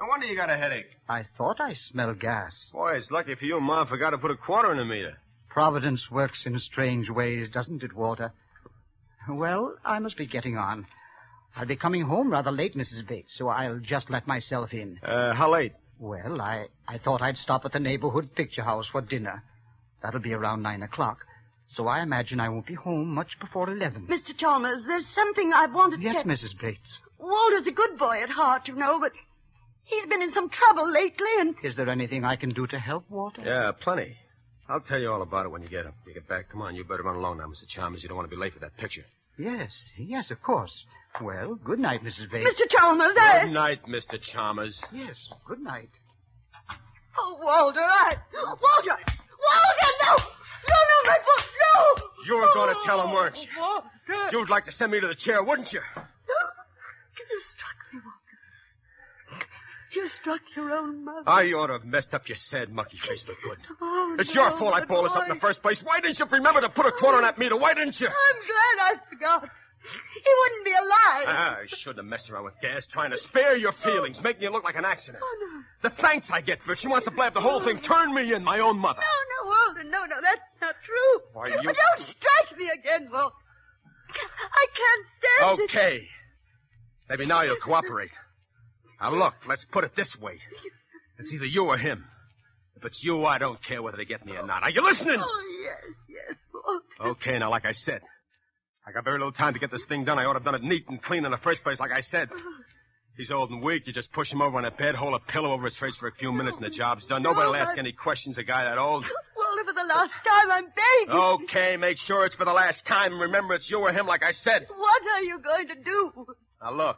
No 0.00 0.06
wonder 0.06 0.26
you 0.26 0.36
got 0.36 0.50
a 0.50 0.56
headache. 0.56 0.90
I 1.08 1.24
thought 1.36 1.60
I 1.60 1.74
smelled 1.74 2.18
gas. 2.18 2.70
Boy, 2.72 2.96
it's 2.96 3.10
lucky 3.10 3.34
for 3.34 3.44
you 3.44 3.60
Mom 3.60 3.86
forgot 3.86 4.10
to 4.10 4.18
put 4.18 4.30
a 4.30 4.36
quarter 4.36 4.72
in 4.72 4.78
the 4.78 4.84
meter. 4.84 5.16
Providence 5.48 6.10
works 6.10 6.46
in 6.46 6.58
strange 6.58 7.08
ways, 7.08 7.48
doesn't 7.48 7.82
it, 7.84 7.92
Walter? 7.94 8.32
Well, 9.28 9.76
I 9.84 10.00
must 10.00 10.16
be 10.16 10.26
getting 10.26 10.56
on. 10.58 10.86
I'll 11.56 11.66
be 11.66 11.76
coming 11.76 12.02
home 12.02 12.30
rather 12.30 12.50
late, 12.50 12.74
Mrs. 12.74 13.06
Bates, 13.06 13.34
so 13.36 13.48
I'll 13.48 13.78
just 13.78 14.10
let 14.10 14.26
myself 14.26 14.74
in. 14.74 14.98
Uh, 15.02 15.32
how 15.34 15.50
late? 15.52 15.72
Well, 16.00 16.42
I, 16.42 16.66
I 16.88 16.98
thought 16.98 17.22
I'd 17.22 17.38
stop 17.38 17.64
at 17.64 17.72
the 17.72 17.78
neighborhood 17.78 18.34
picture 18.34 18.62
house 18.64 18.88
for 18.90 19.00
dinner. 19.00 19.42
That'll 20.02 20.20
be 20.20 20.34
around 20.34 20.62
nine 20.62 20.82
o'clock. 20.82 21.24
So 21.76 21.86
I 21.86 22.02
imagine 22.02 22.40
I 22.40 22.48
won't 22.48 22.66
be 22.66 22.74
home 22.74 23.14
much 23.14 23.38
before 23.40 23.70
eleven. 23.70 24.06
Mr. 24.08 24.36
Chalmers, 24.36 24.84
there's 24.86 25.06
something 25.06 25.52
I've 25.52 25.72
wanted 25.72 25.98
to... 25.98 26.02
Yes. 26.02 26.26
Mrs. 26.26 26.58
Bates. 26.60 27.00
Walter's 27.18 27.66
a 27.68 27.72
good 27.72 27.96
boy 27.96 28.20
at 28.22 28.28
heart, 28.30 28.68
you 28.68 28.74
know, 28.74 28.98
but 29.00 29.12
he's 29.84 30.06
been 30.06 30.22
in 30.22 30.32
some 30.32 30.48
trouble 30.48 30.90
lately, 30.90 31.28
and 31.38 31.54
Is 31.62 31.76
there 31.76 31.88
anything 31.88 32.24
I 32.24 32.36
can 32.36 32.50
do 32.50 32.66
to 32.66 32.78
help, 32.78 33.04
Walter? 33.10 33.42
Yeah, 33.44 33.72
plenty. 33.72 34.16
I'll 34.68 34.80
tell 34.80 34.98
you 34.98 35.10
all 35.12 35.22
about 35.22 35.46
it 35.46 35.50
when 35.50 35.62
you 35.62 35.68
get 35.68 35.86
up. 35.86 35.94
You 36.06 36.14
get 36.14 36.26
back. 36.26 36.50
Come 36.50 36.62
on, 36.62 36.74
you 36.74 36.84
better 36.84 37.02
run 37.02 37.16
along 37.16 37.38
now, 37.38 37.46
Mr. 37.46 37.68
Chalmers. 37.68 38.02
You 38.02 38.08
don't 38.08 38.16
want 38.16 38.30
to 38.30 38.34
be 38.34 38.40
late 38.40 38.54
for 38.54 38.60
that 38.60 38.76
picture. 38.78 39.04
Yes, 39.36 39.90
yes, 39.98 40.30
of 40.30 40.40
course. 40.42 40.86
Well, 41.20 41.56
good 41.56 41.78
night, 41.78 42.02
Mrs. 42.02 42.30
Bates. 42.30 42.48
Mr. 42.48 42.68
Chalmers, 42.68 43.14
I... 43.18 43.44
Good 43.44 43.52
night, 43.52 43.80
Mr. 43.86 44.20
Chalmers. 44.20 44.80
Yes, 44.92 45.28
good 45.46 45.60
night. 45.60 45.90
Oh, 47.18 47.38
Walter, 47.42 47.80
I... 47.80 48.16
Walter! 48.32 48.58
Walter, 48.60 49.90
no! 50.02 50.16
No, 50.16 50.78
no, 50.90 51.10
my 51.10 51.18
book, 51.18 51.44
no! 51.62 52.04
You 52.26 52.34
were 52.36 52.54
going 52.54 52.74
to 52.74 52.80
oh, 52.80 52.86
tell 52.86 53.06
him, 53.06 53.14
weren't 53.14 53.42
you? 53.42 53.48
Walter! 53.58 53.88
You'd 54.32 54.50
like 54.50 54.64
to 54.64 54.72
send 54.72 54.92
me 54.92 55.00
to 55.00 55.08
the 55.08 55.14
chair, 55.14 55.42
wouldn't 55.42 55.72
you? 55.72 55.80
No. 55.96 56.02
You 57.30 57.40
struck 57.48 57.76
me, 57.92 58.00
Walter. 58.04 58.13
You 59.94 60.08
struck 60.08 60.40
your 60.56 60.72
own 60.72 61.04
mother. 61.04 61.22
I 61.28 61.52
ought 61.52 61.68
to 61.68 61.74
have 61.74 61.84
messed 61.84 62.14
up 62.14 62.28
your 62.28 62.36
sad 62.36 62.70
monkey 62.72 62.98
face 62.98 63.22
for 63.22 63.34
good. 63.42 63.58
Oh, 63.80 64.16
It's 64.18 64.34
no, 64.34 64.42
your 64.48 64.56
fault 64.56 64.74
I 64.74 64.80
but 64.80 64.88
balled 64.88 65.06
us 65.06 65.16
up 65.16 65.24
in 65.28 65.34
the 65.34 65.40
first 65.40 65.62
place. 65.62 65.82
Why 65.82 66.00
didn't 66.00 66.18
you 66.18 66.26
remember 66.26 66.60
to 66.62 66.68
put 66.68 66.86
a 66.86 66.92
quarter 66.92 67.16
on 67.18 67.22
that 67.22 67.38
meter? 67.38 67.56
Why 67.56 67.74
didn't 67.74 68.00
you? 68.00 68.08
I'm 68.08 68.12
glad 68.14 68.92
I 68.96 69.08
forgot. 69.10 69.48
He 70.14 70.30
wouldn't 70.40 70.64
be 70.64 70.72
alive. 70.72 71.24
Ah, 71.28 71.56
I 71.62 71.66
shouldn't 71.66 71.98
have 71.98 72.06
messed 72.06 72.30
around 72.30 72.44
with 72.44 72.54
gas, 72.62 72.86
trying 72.86 73.10
to 73.10 73.18
spare 73.18 73.54
your 73.56 73.72
feelings, 73.72 74.22
making 74.22 74.42
you 74.42 74.50
look 74.50 74.64
like 74.64 74.76
an 74.76 74.84
accident. 74.84 75.22
Oh, 75.22 75.36
no. 75.82 75.90
The 75.90 75.94
thanks 75.96 76.30
I 76.30 76.40
get 76.40 76.62
for 76.62 76.72
it. 76.72 76.78
She 76.78 76.88
wants 76.88 77.04
to 77.04 77.10
blab 77.10 77.34
the 77.34 77.40
whole 77.40 77.60
thing, 77.62 77.80
turn 77.80 78.14
me 78.14 78.32
in, 78.32 78.42
my 78.42 78.60
own 78.60 78.78
mother. 78.78 79.00
No, 79.00 79.50
no, 79.50 79.56
Walter, 79.74 79.84
no, 79.84 80.04
no, 80.06 80.20
that's 80.22 80.40
not 80.62 80.74
true. 80.84 81.20
Why, 81.34 81.48
you- 81.48 81.54
Don't 81.62 82.08
strike 82.08 82.58
me 82.58 82.70
again, 82.70 83.08
Walter. 83.12 83.34
I 84.10 84.66
can't 84.74 85.06
stand 85.18 85.60
it. 85.60 85.64
Okay. 85.64 86.08
Maybe 87.10 87.26
now 87.26 87.42
you'll 87.42 87.56
cooperate. 87.56 88.10
Now, 89.04 89.14
look, 89.14 89.34
let's 89.46 89.66
put 89.66 89.84
it 89.84 89.94
this 89.94 90.18
way. 90.18 90.40
It's 91.18 91.30
either 91.30 91.44
you 91.44 91.66
or 91.66 91.76
him. 91.76 92.06
If 92.74 92.86
it's 92.86 93.04
you, 93.04 93.26
I 93.26 93.36
don't 93.36 93.62
care 93.62 93.82
whether 93.82 93.98
they 93.98 94.06
get 94.06 94.24
me 94.24 94.32
or 94.32 94.46
not. 94.46 94.62
Are 94.62 94.70
you 94.70 94.80
listening? 94.82 95.20
Oh, 95.22 95.42
yes, 95.62 95.94
yes, 96.08 96.36
Walter. 96.98 97.10
Okay, 97.10 97.38
now, 97.38 97.50
like 97.50 97.66
I 97.66 97.72
said, 97.72 98.00
I 98.86 98.92
got 98.92 99.04
very 99.04 99.18
little 99.18 99.32
time 99.32 99.52
to 99.52 99.58
get 99.58 99.70
this 99.70 99.84
thing 99.84 100.06
done. 100.06 100.18
I 100.18 100.24
ought 100.24 100.32
to 100.32 100.38
have 100.38 100.44
done 100.44 100.54
it 100.54 100.62
neat 100.62 100.86
and 100.88 101.02
clean 101.02 101.26
in 101.26 101.30
the 101.30 101.36
first 101.36 101.62
place, 101.62 101.78
like 101.80 101.90
I 101.92 102.00
said. 102.00 102.30
He's 103.18 103.30
old 103.30 103.50
and 103.50 103.62
weak. 103.62 103.86
You 103.86 103.92
just 103.92 104.10
push 104.10 104.32
him 104.32 104.40
over 104.40 104.56
on 104.56 104.64
a 104.64 104.70
bed, 104.70 104.94
hold 104.94 105.12
a 105.12 105.18
pillow 105.30 105.52
over 105.52 105.64
his 105.64 105.76
face 105.76 105.96
for 105.96 106.08
a 106.08 106.12
few 106.12 106.32
minutes, 106.32 106.56
and 106.56 106.64
the 106.64 106.70
job's 106.70 107.04
done. 107.04 107.22
Nobody 107.22 107.46
will 107.46 107.56
ask 107.56 107.76
any 107.76 107.92
questions, 107.92 108.38
a 108.38 108.42
guy 108.42 108.64
that 108.64 108.78
old. 108.78 109.04
Walter, 109.36 109.64
for 109.66 109.74
the 109.74 109.84
last 109.84 110.14
time, 110.26 110.50
I'm 110.50 110.64
begging. 110.64 111.14
Okay, 111.14 111.76
make 111.76 111.98
sure 111.98 112.24
it's 112.24 112.36
for 112.36 112.46
the 112.46 112.54
last 112.54 112.86
time. 112.86 113.20
Remember, 113.20 113.52
it's 113.52 113.70
you 113.70 113.80
or 113.80 113.92
him, 113.92 114.06
like 114.06 114.22
I 114.22 114.30
said. 114.30 114.66
What 114.74 115.02
are 115.14 115.22
you 115.22 115.40
going 115.40 115.68
to 115.68 115.74
do? 115.74 116.26
Now, 116.62 116.72
look. 116.72 116.96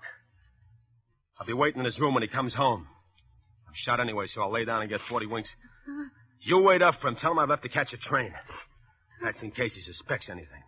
I'll 1.38 1.46
be 1.46 1.52
waiting 1.52 1.80
in 1.80 1.84
his 1.84 2.00
room 2.00 2.14
when 2.14 2.22
he 2.22 2.28
comes 2.28 2.54
home. 2.54 2.86
I'm 3.66 3.74
shot 3.74 4.00
anyway, 4.00 4.26
so 4.26 4.42
I'll 4.42 4.52
lay 4.52 4.64
down 4.64 4.80
and 4.80 4.90
get 4.90 5.00
40 5.00 5.26
winks. 5.26 5.54
You 6.40 6.60
wait 6.60 6.82
up 6.82 7.00
for 7.00 7.08
him. 7.08 7.16
Tell 7.16 7.32
him 7.32 7.38
I've 7.38 7.48
left 7.48 7.62
to 7.64 7.68
catch 7.68 7.92
a 7.92 7.96
train. 7.96 8.32
That's 9.22 9.42
in 9.42 9.50
case 9.50 9.74
he 9.74 9.80
suspects 9.80 10.28
anything. 10.28 10.62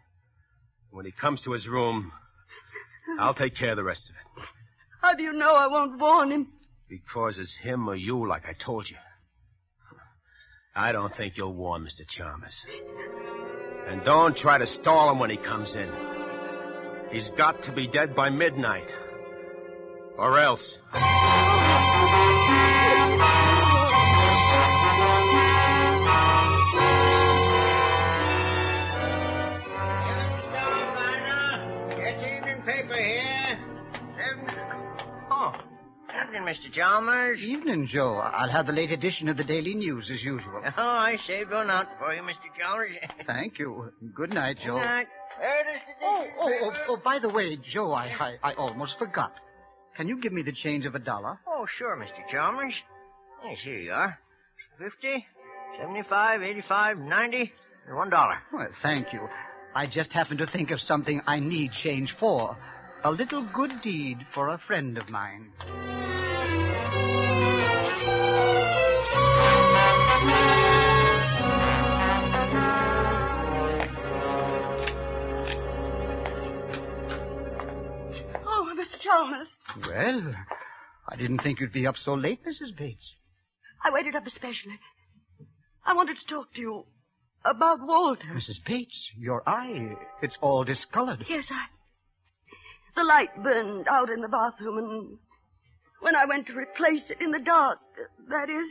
When 0.90 1.05
he 1.05 1.12
comes 1.12 1.43
to 1.43 1.53
his 1.53 1.69
room, 1.69 2.12
I'll 3.19 3.35
take 3.35 3.55
care 3.55 3.70
of 3.70 3.77
the 3.77 3.85
rest 3.85 4.11
of 4.11 4.16
it. 4.16 4.49
How 5.01 5.15
do 5.15 5.23
you 5.23 5.32
know 5.32 5.55
I 5.55 5.69
won't 5.69 6.01
warn 6.01 6.31
him? 6.31 6.49
Because 6.89 7.39
it's 7.39 7.57
him 7.57 7.89
or 7.89 7.95
you, 7.95 8.27
like 8.27 8.45
I 8.47 8.53
told 8.53 8.89
you. 8.89 8.97
I 10.74 10.93
don't 10.93 11.15
think 11.15 11.36
you'll 11.36 11.55
warn 11.55 11.82
Mr. 11.82 12.07
Chalmers. 12.07 12.65
And 13.89 14.05
don't 14.05 14.36
try 14.36 14.59
to 14.59 14.66
stall 14.66 15.11
him 15.11 15.19
when 15.19 15.31
he 15.31 15.36
comes 15.36 15.74
in. 15.74 15.90
He's 17.11 17.31
got 17.31 17.62
to 17.65 17.73
be 17.73 17.86
dead 17.86 18.15
by 18.15 18.31
midnight. 18.31 18.93
Oh, 35.31 35.53
evening, 36.27 36.43
Mr. 36.43 36.73
Chalmers. 36.73 37.40
Evening, 37.40 37.86
Joe. 37.86 38.16
I'll 38.16 38.49
have 38.49 38.66
the 38.66 38.73
late 38.73 38.90
edition 38.90 39.28
of 39.28 39.36
the 39.36 39.45
Daily 39.45 39.74
News 39.74 40.11
as 40.11 40.20
usual. 40.20 40.62
Oh, 40.77 40.82
I 40.82 41.16
saved 41.28 41.53
one 41.53 41.70
out 41.70 41.86
for 42.01 42.12
you, 42.12 42.23
Mr. 42.23 42.51
Chalmers. 42.59 42.97
Thank 43.27 43.61
you. 43.61 43.93
Good 44.15 44.31
night, 44.35 44.59
Joe. 44.65 44.74
Good 44.78 44.85
night. 44.85 45.07
There 45.39 45.65
the 45.65 46.05
Oh, 46.05 46.27
oh, 46.40 46.53
oh, 46.62 46.73
oh, 46.89 46.97
by 46.97 47.20
the 47.20 47.28
way, 47.28 47.57
Joe, 47.57 47.93
I, 47.93 48.36
I, 48.43 48.51
I 48.51 48.55
almost 48.55 48.99
forgot. 48.99 49.32
Can 49.99 50.07
you 50.07 50.20
give 50.20 50.33
me 50.33 50.43
the 50.43 50.53
change 50.53 50.87
of 50.87 50.95
a 50.95 51.01
dollar? 51.01 51.41
Oh, 51.45 51.66
sure, 51.66 51.97
Mr. 51.97 52.25
Chalmers. 52.31 52.73
Yes, 53.45 53.59
here 53.65 53.75
you 53.75 53.91
are. 53.91 54.16
Fifty, 54.79 55.27
seventy-five, 55.77 56.41
eighty-five, 56.41 56.99
ninety, 56.99 57.53
and 57.85 57.97
one 57.97 58.09
dollar. 58.09 58.39
Well, 58.53 58.69
thank 58.81 59.12
you. 59.12 59.29
I 59.75 59.89
just 59.89 60.12
happened 60.12 60.39
to 60.39 60.47
think 60.47 60.70
of 60.70 60.81
something 60.81 61.20
I 61.27 61.41
need 61.41 61.73
change 61.73 62.15
for. 62.16 62.57
A 63.03 63.11
little 63.11 63.45
good 63.53 63.81
deed 63.81 64.19
for 64.33 64.51
a 64.51 64.59
friend 64.59 64.99
of 64.99 65.09
mine. 65.09 65.51
Oh, 78.47 78.75
Mr. 78.79 78.97
Chalmers. 79.01 79.49
Well, 79.87 80.35
I 81.09 81.17
didn't 81.17 81.43
think 81.43 81.61
you'd 81.61 81.73
be 81.73 81.87
up 81.87 81.97
so 81.97 82.15
late, 82.15 82.41
Mrs. 82.45 82.77
Bates. 82.77 83.15
I 83.85 83.91
waited 83.91 84.15
up 84.17 84.27
especially. 84.27 84.79
I 85.85 85.95
wanted 85.95 86.17
to 86.19 86.27
talk 86.27 86.53
to 86.55 86.61
you 86.61 86.85
about 87.45 87.81
Walter. 87.81 88.27
Mrs. 88.29 88.65
Bates, 88.65 89.11
your 89.17 89.43
eye, 89.49 89.95
it's 90.23 90.37
all 90.41 90.65
discolored. 90.65 91.25
Yes, 91.29 91.45
I. 91.51 91.67
The 92.97 93.05
light 93.05 93.43
burned 93.43 93.87
out 93.89 94.11
in 94.11 94.21
the 94.21 94.29
bathroom, 94.29 94.79
and 94.79 95.19
when 96.01 96.17
I 96.17 96.25
went 96.25 96.49
to 96.49 96.55
replace 96.55 97.09
it 97.11 97.21
in 97.21 97.31
the 97.31 97.39
dark, 97.39 97.79
that 98.29 98.51
is, 98.51 98.67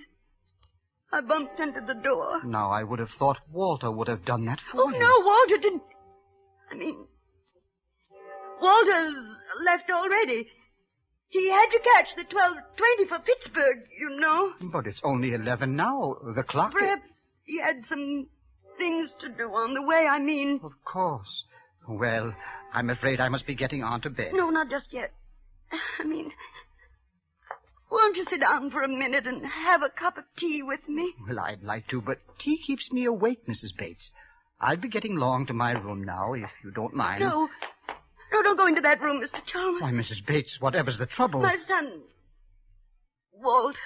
I 1.12 1.22
bumped 1.22 1.60
into 1.62 1.80
the 1.82 1.94
door. 1.94 2.42
Now, 2.44 2.70
I 2.70 2.84
would 2.84 3.00
have 3.00 3.12
thought 3.12 3.38
Walter 3.50 3.90
would 3.90 4.10
have 4.10 4.26
done 4.26 4.46
that 4.46 4.60
for 4.72 4.82
Oh, 4.82 4.90
you. 4.90 5.00
no, 5.00 5.20
Walter 5.22 5.58
didn't. 5.58 5.84
I 6.70 6.76
mean, 6.76 7.08
Walter's 8.62 9.16
left 9.64 9.90
already. 9.90 10.50
He 11.30 11.50
had 11.50 11.68
to 11.72 11.80
catch 11.80 12.16
the 12.16 12.24
1220 12.24 13.06
for 13.10 13.20
Pittsburgh, 13.20 13.84
you 14.00 14.20
know. 14.20 14.54
But 14.72 14.88
it's 14.88 15.02
only 15.04 15.34
11 15.34 15.76
now. 15.76 16.16
The 16.36 16.44
clock... 16.44 16.72
Perhaps 16.72 17.04
he 17.44 17.60
had 17.60 17.84
some 17.90 18.28
things 18.78 19.12
to 19.20 19.30
do 19.30 19.50
on 19.54 19.74
the 19.74 19.82
way, 19.82 20.08
I 20.10 20.20
mean. 20.20 20.60
Of 20.64 20.72
course. 20.86 21.46
Well, 21.88 22.34
I'm 22.74 22.90
afraid 22.90 23.20
I 23.20 23.30
must 23.30 23.46
be 23.46 23.56
getting 23.56 23.84
on 23.84 24.02
to 24.02 24.10
bed. 24.10 24.32
No, 24.34 24.50
not 24.50 24.70
just 24.70 24.92
yet. 24.92 25.12
I 26.00 26.04
mean, 26.06 26.32
won't 27.92 28.16
you 28.16 28.26
sit 28.30 28.42
down 28.42 28.72
for 28.72 28.84
a 28.84 28.88
minute 28.88 29.28
and 29.28 29.46
have 29.46 29.82
a 29.82 29.90
cup 29.90 30.18
of 30.18 30.24
tea 30.38 30.62
with 30.64 30.88
me? 30.88 31.14
Well, 31.28 31.40
I'd 31.40 31.64
like 31.64 31.88
to, 31.90 32.02
but 32.02 32.20
tea 32.40 32.62
keeps 32.66 32.92
me 32.92 33.06
awake, 33.06 33.46
Mrs. 33.48 33.76
Bates. 33.78 34.10
I'll 34.60 34.78
be 34.78 34.90
getting 34.90 35.18
along 35.18 35.48
to 35.48 35.54
my 35.54 35.74
room 35.74 36.04
now, 36.04 36.34
if 36.34 36.50
you 36.64 36.72
don't 36.72 36.94
mind. 36.94 37.22
No. 37.22 37.48
No, 38.32 38.42
don't 38.44 38.58
go 38.58 38.68
into 38.68 38.82
that 38.82 39.02
room, 39.02 39.22
Mr. 39.22 39.44
Chalmers. 39.46 39.82
Why, 39.82 39.92
Mrs. 39.92 40.26
Bates, 40.26 40.60
whatever's 40.60 40.98
the 40.98 41.06
trouble? 41.06 41.42
My 41.42 41.58
son. 41.68 42.02
Walter, 43.34 43.78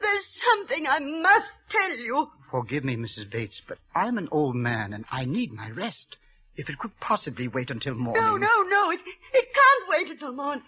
there's 0.00 0.24
something 0.50 0.86
I 0.86 0.98
must 0.98 1.50
tell 1.70 1.96
you. 1.96 2.30
Forgive 2.50 2.84
me, 2.84 2.96
Mrs. 2.96 3.30
Bates, 3.30 3.60
but 3.66 3.78
I'm 3.94 4.18
an 4.18 4.28
old 4.32 4.56
man 4.56 4.92
and 4.92 5.04
I 5.10 5.24
need 5.24 5.52
my 5.52 5.70
rest. 5.70 6.16
If 6.56 6.68
it 6.68 6.78
could 6.78 6.98
possibly 7.00 7.48
wait 7.48 7.70
until 7.70 7.94
morning. 7.94 8.22
No, 8.22 8.36
no, 8.36 8.62
no. 8.62 8.90
It, 8.90 9.00
it 9.32 9.48
can't 9.54 9.88
wait 9.88 10.10
until 10.10 10.32
morning. 10.32 10.64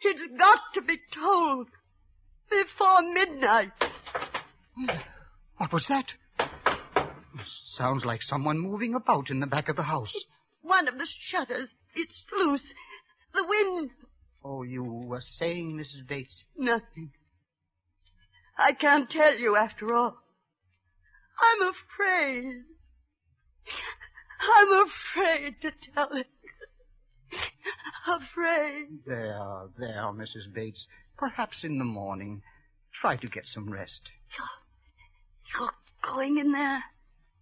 It's 0.00 0.36
got 0.36 0.58
to 0.74 0.82
be 0.82 0.98
told 1.12 1.68
before 2.50 3.02
midnight. 3.02 3.70
What 5.58 5.72
was 5.72 5.86
that? 5.86 6.12
Sounds 7.66 8.04
like 8.04 8.22
someone 8.22 8.58
moving 8.58 8.94
about 8.94 9.30
in 9.30 9.40
the 9.40 9.46
back 9.46 9.68
of 9.68 9.76
the 9.76 9.82
house. 9.82 10.14
One 10.62 10.88
of 10.88 10.98
the 10.98 11.06
shutters. 11.06 11.72
It's 11.96 12.22
loose. 12.38 12.62
The 13.34 13.44
wind. 13.44 13.90
Oh, 14.44 14.62
you 14.62 14.84
were 14.84 15.22
saying, 15.22 15.72
Mrs. 15.72 16.06
Bates? 16.06 16.44
Nothing. 16.56 17.10
I 18.58 18.72
can't 18.72 19.08
tell 19.10 19.34
you 19.34 19.56
after 19.56 19.94
all. 19.94 20.16
I'm 21.40 21.68
afraid. 21.68 22.62
I'm 24.56 24.86
afraid 24.86 25.60
to 25.62 25.72
tell 25.94 26.12
it. 26.12 26.26
afraid. 28.06 28.86
There, 29.06 29.68
there, 29.78 30.12
Mrs. 30.12 30.52
Bates. 30.54 30.86
Perhaps 31.16 31.64
in 31.64 31.78
the 31.78 31.84
morning. 31.84 32.42
Try 32.92 33.16
to 33.16 33.26
get 33.26 33.46
some 33.46 33.70
rest. 33.70 34.12
You're 35.54 35.70
going 36.02 36.38
in 36.38 36.52
there 36.52 36.82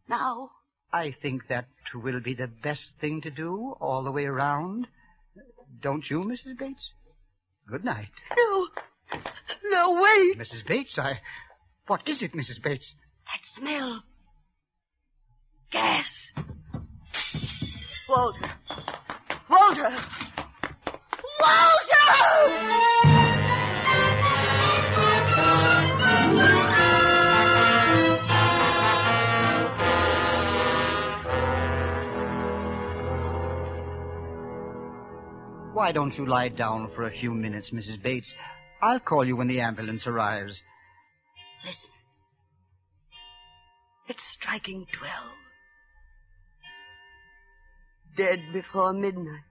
now. 0.09 0.51
I 0.95 1.11
think 1.11 1.49
that 1.49 1.67
will 1.93 2.21
be 2.21 2.35
the 2.35 2.47
best 2.47 2.93
thing 3.01 3.23
to 3.23 3.31
do 3.31 3.77
all 3.81 4.05
the 4.05 4.13
way 4.13 4.27
around. 4.27 4.87
Don't 5.81 6.09
you, 6.09 6.21
Mrs. 6.21 6.57
Bates? 6.57 6.93
Good 7.69 7.85
night. 7.85 8.11
No. 8.37 8.69
No, 9.65 10.01
wait. 10.01 10.39
Mrs. 10.39 10.65
Bates, 10.65 10.97
I. 10.97 11.21
What 11.89 12.09
is 12.09 12.23
it, 12.23 12.33
Mrs. 12.33 12.63
Bates? 12.63 12.95
That 13.27 13.61
smell. 13.61 14.05
Gas. 15.73 16.11
Walter. 18.09 18.53
Walter. 19.51 19.97
Walter! 21.41 22.94
Why 35.75 35.91
don't 35.91 36.17
you 36.17 36.25
lie 36.25 36.51
down 36.51 36.93
for 36.95 37.03
a 37.03 37.11
few 37.11 37.35
minutes, 37.35 37.71
Mrs. 37.71 38.01
Bates? 38.01 38.33
I'll 38.81 39.01
call 39.01 39.25
you 39.25 39.35
when 39.35 39.49
the 39.49 39.61
ambulance 39.61 40.07
arrives. 40.07 40.63
Listen. 41.67 41.91
It's 44.09 44.23
striking 44.31 44.87
twelve. 44.97 45.33
Dead 48.17 48.39
before 48.53 48.93
midnight. 48.93 49.43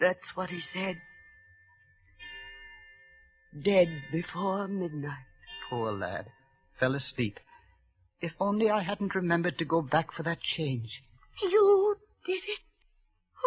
That's 0.00 0.34
what 0.34 0.48
he 0.48 0.62
said. 0.72 0.96
Dead 3.62 3.88
before 4.10 4.66
midnight. 4.66 5.26
Poor 5.68 5.92
lad. 5.92 6.24
Fell 6.80 6.94
asleep. 6.94 7.38
If 8.22 8.32
only 8.40 8.70
I 8.70 8.80
hadn't 8.80 9.14
remembered 9.14 9.58
to 9.58 9.66
go 9.66 9.82
back 9.82 10.10
for 10.10 10.22
that 10.22 10.40
change. 10.40 11.02
You 11.42 11.96
did 12.24 12.42
it. 12.46 12.60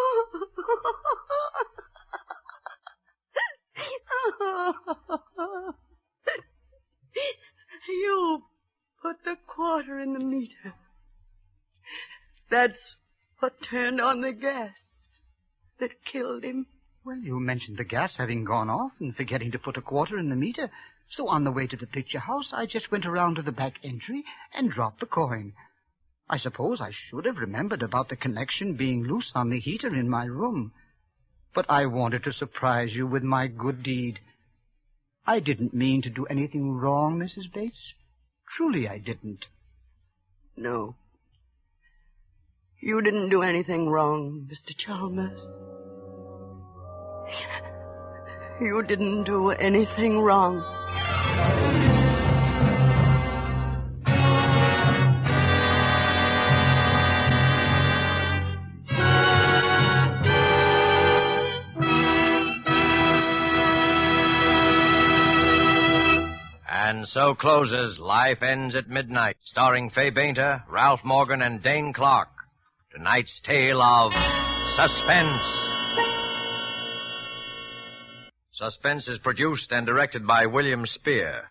You 7.88 8.44
put 9.02 9.16
the 9.24 9.36
quarter 9.46 9.98
in 9.98 10.12
the 10.12 10.20
meter. 10.20 10.74
That's 12.48 12.96
what 13.40 13.60
turned 13.62 14.00
on 14.00 14.20
the 14.20 14.32
gas 14.32 14.70
that 15.80 16.04
killed 16.04 16.44
him. 16.44 16.66
Well, 17.04 17.18
you 17.18 17.40
mentioned 17.40 17.78
the 17.78 17.84
gas 17.84 18.16
having 18.16 18.44
gone 18.44 18.70
off 18.70 18.92
and 19.00 19.16
forgetting 19.16 19.50
to 19.52 19.58
put 19.58 19.76
a 19.76 19.82
quarter 19.82 20.18
in 20.18 20.28
the 20.28 20.36
meter. 20.36 20.70
So 21.10 21.26
on 21.26 21.42
the 21.42 21.50
way 21.50 21.66
to 21.66 21.76
the 21.76 21.86
picture 21.86 22.20
house, 22.20 22.52
I 22.52 22.66
just 22.66 22.92
went 22.92 23.04
around 23.04 23.34
to 23.34 23.42
the 23.42 23.52
back 23.52 23.80
entry 23.82 24.22
and 24.54 24.70
dropped 24.70 25.00
the 25.00 25.06
coin. 25.06 25.54
I 26.32 26.38
suppose 26.38 26.80
I 26.80 26.92
should 26.92 27.26
have 27.26 27.36
remembered 27.36 27.82
about 27.82 28.08
the 28.08 28.16
connection 28.16 28.72
being 28.72 29.04
loose 29.04 29.32
on 29.34 29.50
the 29.50 29.60
heater 29.60 29.94
in 29.94 30.08
my 30.08 30.24
room. 30.24 30.72
But 31.54 31.66
I 31.68 31.84
wanted 31.84 32.24
to 32.24 32.32
surprise 32.32 32.94
you 32.94 33.06
with 33.06 33.22
my 33.22 33.48
good 33.48 33.82
deed. 33.82 34.18
I 35.26 35.40
didn't 35.40 35.74
mean 35.74 36.00
to 36.00 36.08
do 36.08 36.24
anything 36.24 36.72
wrong, 36.72 37.18
Mrs. 37.18 37.52
Bates. 37.52 37.92
Truly, 38.48 38.88
I 38.88 38.96
didn't. 38.96 39.44
No. 40.56 40.96
You 42.80 43.02
didn't 43.02 43.28
do 43.28 43.42
anything 43.42 43.90
wrong, 43.90 44.48
Mr. 44.50 44.74
Chalmers. 44.74 45.38
You 48.58 48.82
didn't 48.84 49.24
do 49.24 49.50
anything 49.50 50.18
wrong. 50.22 50.64
And 67.02 67.08
so 67.08 67.34
closes 67.34 67.98
Life 67.98 68.44
Ends 68.44 68.76
at 68.76 68.88
Midnight, 68.88 69.36
starring 69.40 69.90
Fay 69.90 70.10
Bainter, 70.10 70.62
Ralph 70.68 71.00
Morgan, 71.02 71.42
and 71.42 71.60
Dane 71.60 71.92
Clark. 71.92 72.28
Tonight's 72.94 73.40
tale 73.40 73.82
of 73.82 74.12
suspense. 74.76 75.42
Suspense 78.52 79.08
is 79.08 79.18
produced 79.18 79.72
and 79.72 79.84
directed 79.84 80.24
by 80.28 80.46
William 80.46 80.86
Spier. 80.86 81.50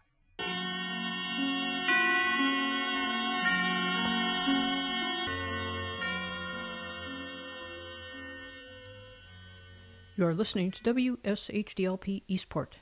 You 10.15 10.27
are 10.27 10.33
listening 10.33 10.71
to 10.71 10.81
WSHDLP 10.81 12.23
Eastport. 12.29 12.77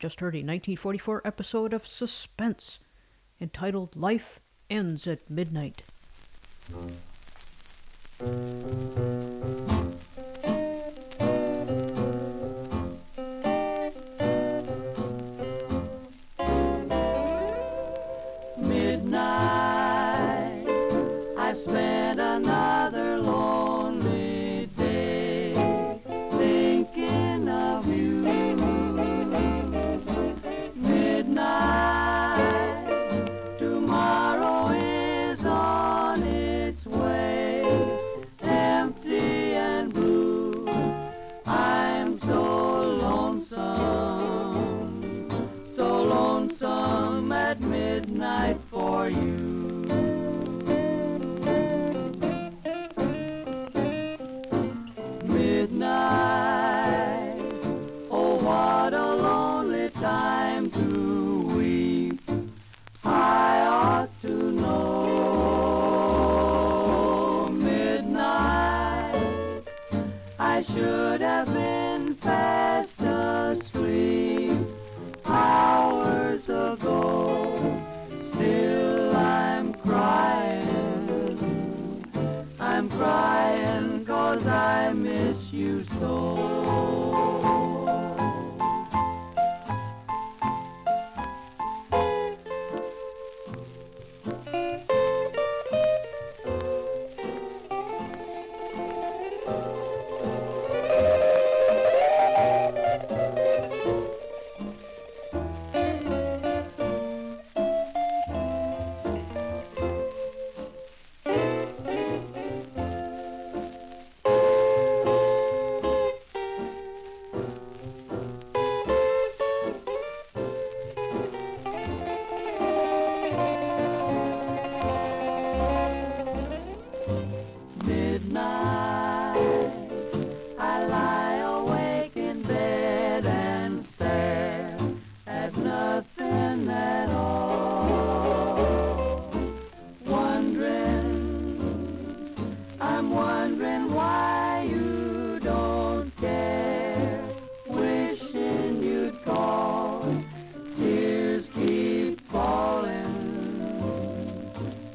Just 0.00 0.20
heard 0.20 0.34
a 0.34 0.38
1944 0.38 1.20
episode 1.26 1.74
of 1.74 1.86
Suspense 1.86 2.78
entitled 3.38 3.94
Life 3.94 4.40
Ends 4.70 5.06
at 5.06 5.28
Midnight. 5.28 5.82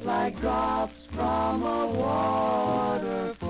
Like 0.06 0.40
drops 0.40 0.94
from 1.10 1.62
a 1.64 1.86
waterfall. 1.88 3.45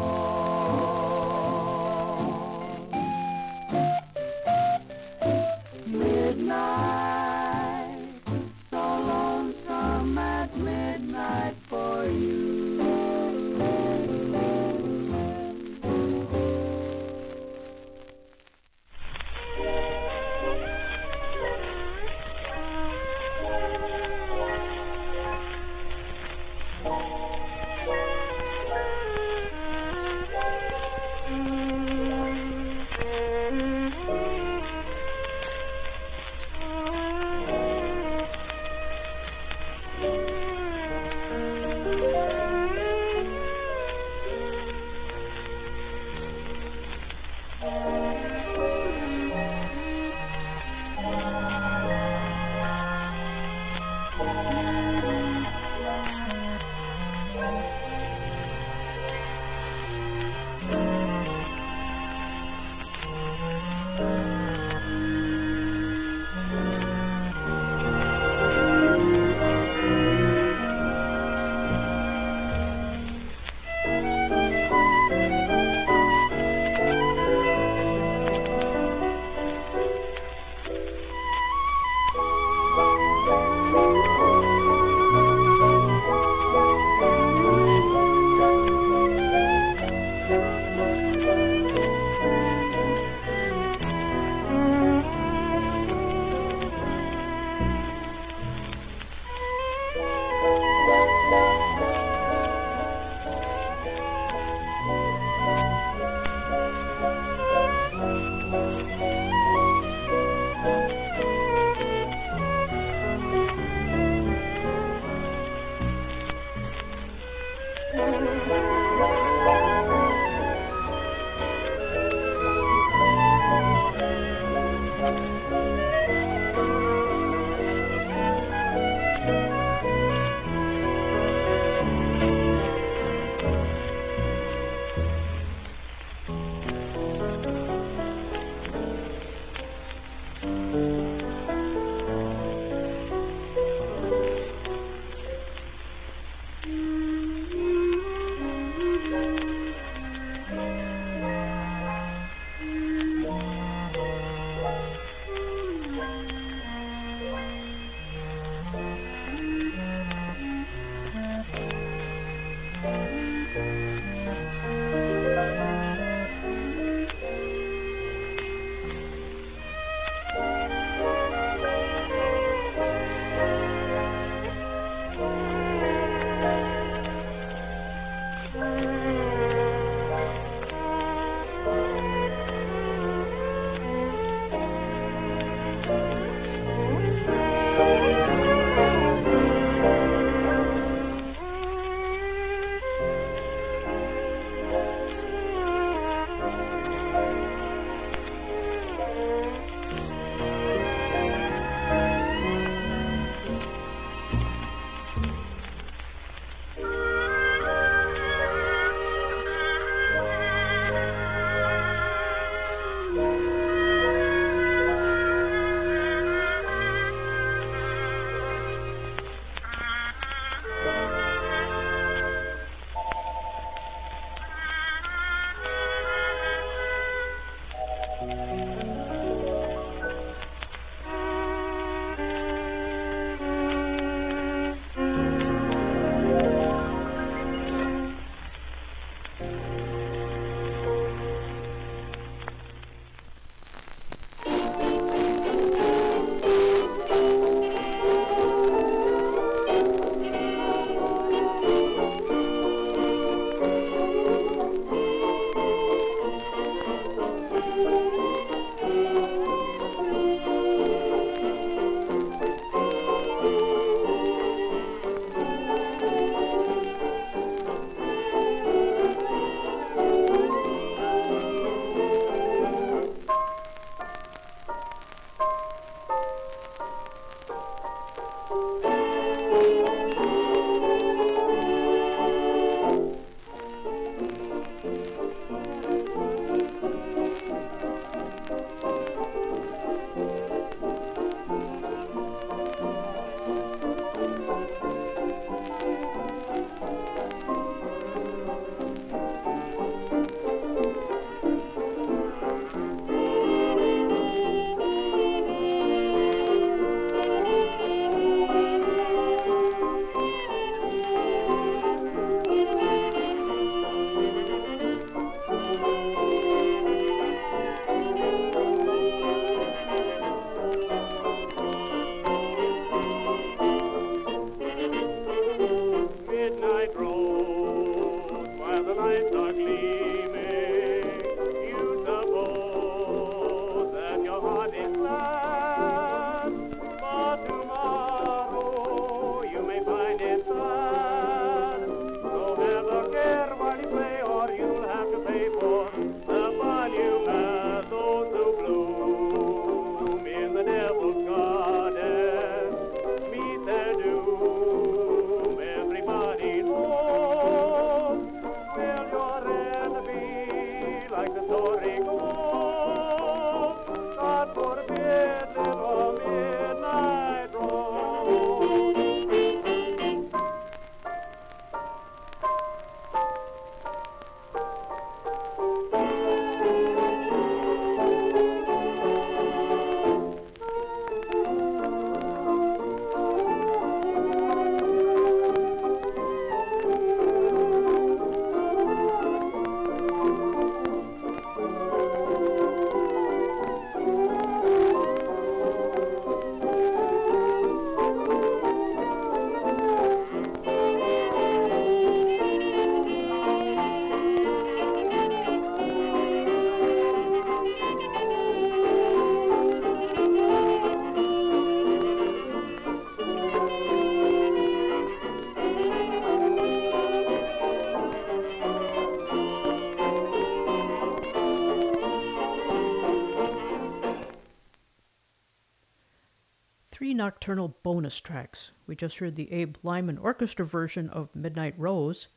Nocturnal 427.27 427.77
bonus 427.83 428.21
tracks. 428.21 428.71
We 428.87 428.95
just 428.95 429.19
heard 429.19 429.35
the 429.35 429.53
Abe 429.53 429.75
Lyman 429.83 430.17
Orchestra 430.17 430.65
version 430.65 431.11
of 431.11 431.35
Midnight 431.35 431.75
Rose, 431.77 432.29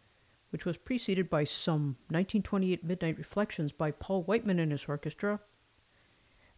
which 0.49 0.66
was 0.66 0.78
preceded 0.78 1.30
by 1.30 1.44
some 1.44 1.98
1928 2.07 2.84
Midnight 2.84 3.20
Reflections 3.20 3.72
by 3.72 3.91
Paul 3.91 4.24
Whiteman 4.24 4.57
and 4.57 4.72
his 4.72 4.86
orchestra. 4.88 5.41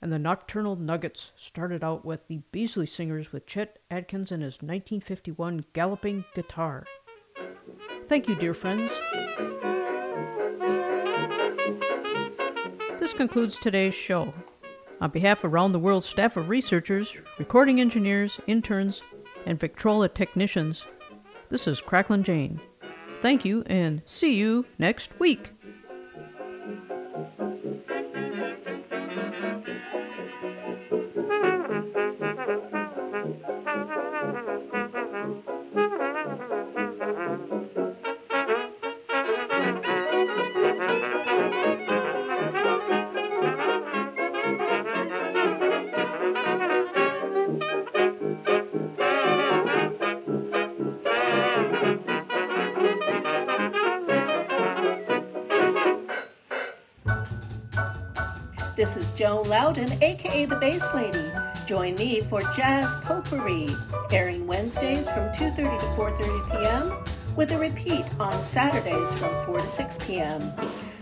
And 0.02 0.14
the 0.14 0.18
Nocturnal 0.18 0.78
Nuggets 0.78 1.34
started 1.36 1.84
out 1.84 2.06
with 2.06 2.30
the 2.30 2.40
Beasley 2.54 2.86
Singers 2.86 3.34
with 3.34 3.46
Chet 3.46 3.80
Atkins 3.92 4.32
and 4.32 4.42
his 4.42 4.62
1951 4.62 5.66
Galloping 5.74 6.24
Guitar. 6.34 6.86
Thank 8.08 8.30
you, 8.30 8.36
dear 8.36 8.54
friends. 8.54 8.94
This 12.98 13.12
concludes 13.12 13.58
today's 13.58 13.94
show. 13.94 14.32
On 15.02 15.10
behalf 15.10 15.44
of 15.44 15.52
Around 15.52 15.72
the 15.72 15.80
World 15.80 16.04
staff 16.04 16.38
of 16.38 16.48
researchers, 16.48 17.16
recording 17.40 17.82
engineers, 17.82 18.40
interns, 18.46 19.02
and 19.48 19.60
Victrola 19.60 20.08
technicians, 20.08 20.86
this 21.50 21.68
is 21.68 21.82
Cracklin' 21.82 22.22
Jane. 22.22 22.62
Thank 23.24 23.44
you 23.44 23.64
and 23.66 24.04
see 24.06 24.36
you 24.36 24.64
next 24.78 25.10
week. 25.20 25.54
Loudon, 59.40 60.02
aka 60.04 60.46
the 60.46 60.56
Bass 60.58 60.88
Lady. 60.94 61.32
Join 61.66 61.96
me 61.96 62.22
for 62.22 62.42
Jazz 62.54 62.96
Potpourri, 63.04 63.70
airing 64.12 64.46
Wednesdays 64.48 65.10
from 65.10 65.30
2:30 65.32 65.80
to 65.80 65.86
4:30 65.96 66.52
p.m. 66.52 67.04
with 67.36 67.52
a 67.52 67.58
repeat 67.58 68.06
on 68.20 68.42
Saturdays 68.42 69.14
from 69.14 69.34
4 69.46 69.60
to 69.60 69.70
6 69.70 69.98
p.m. 70.06 70.42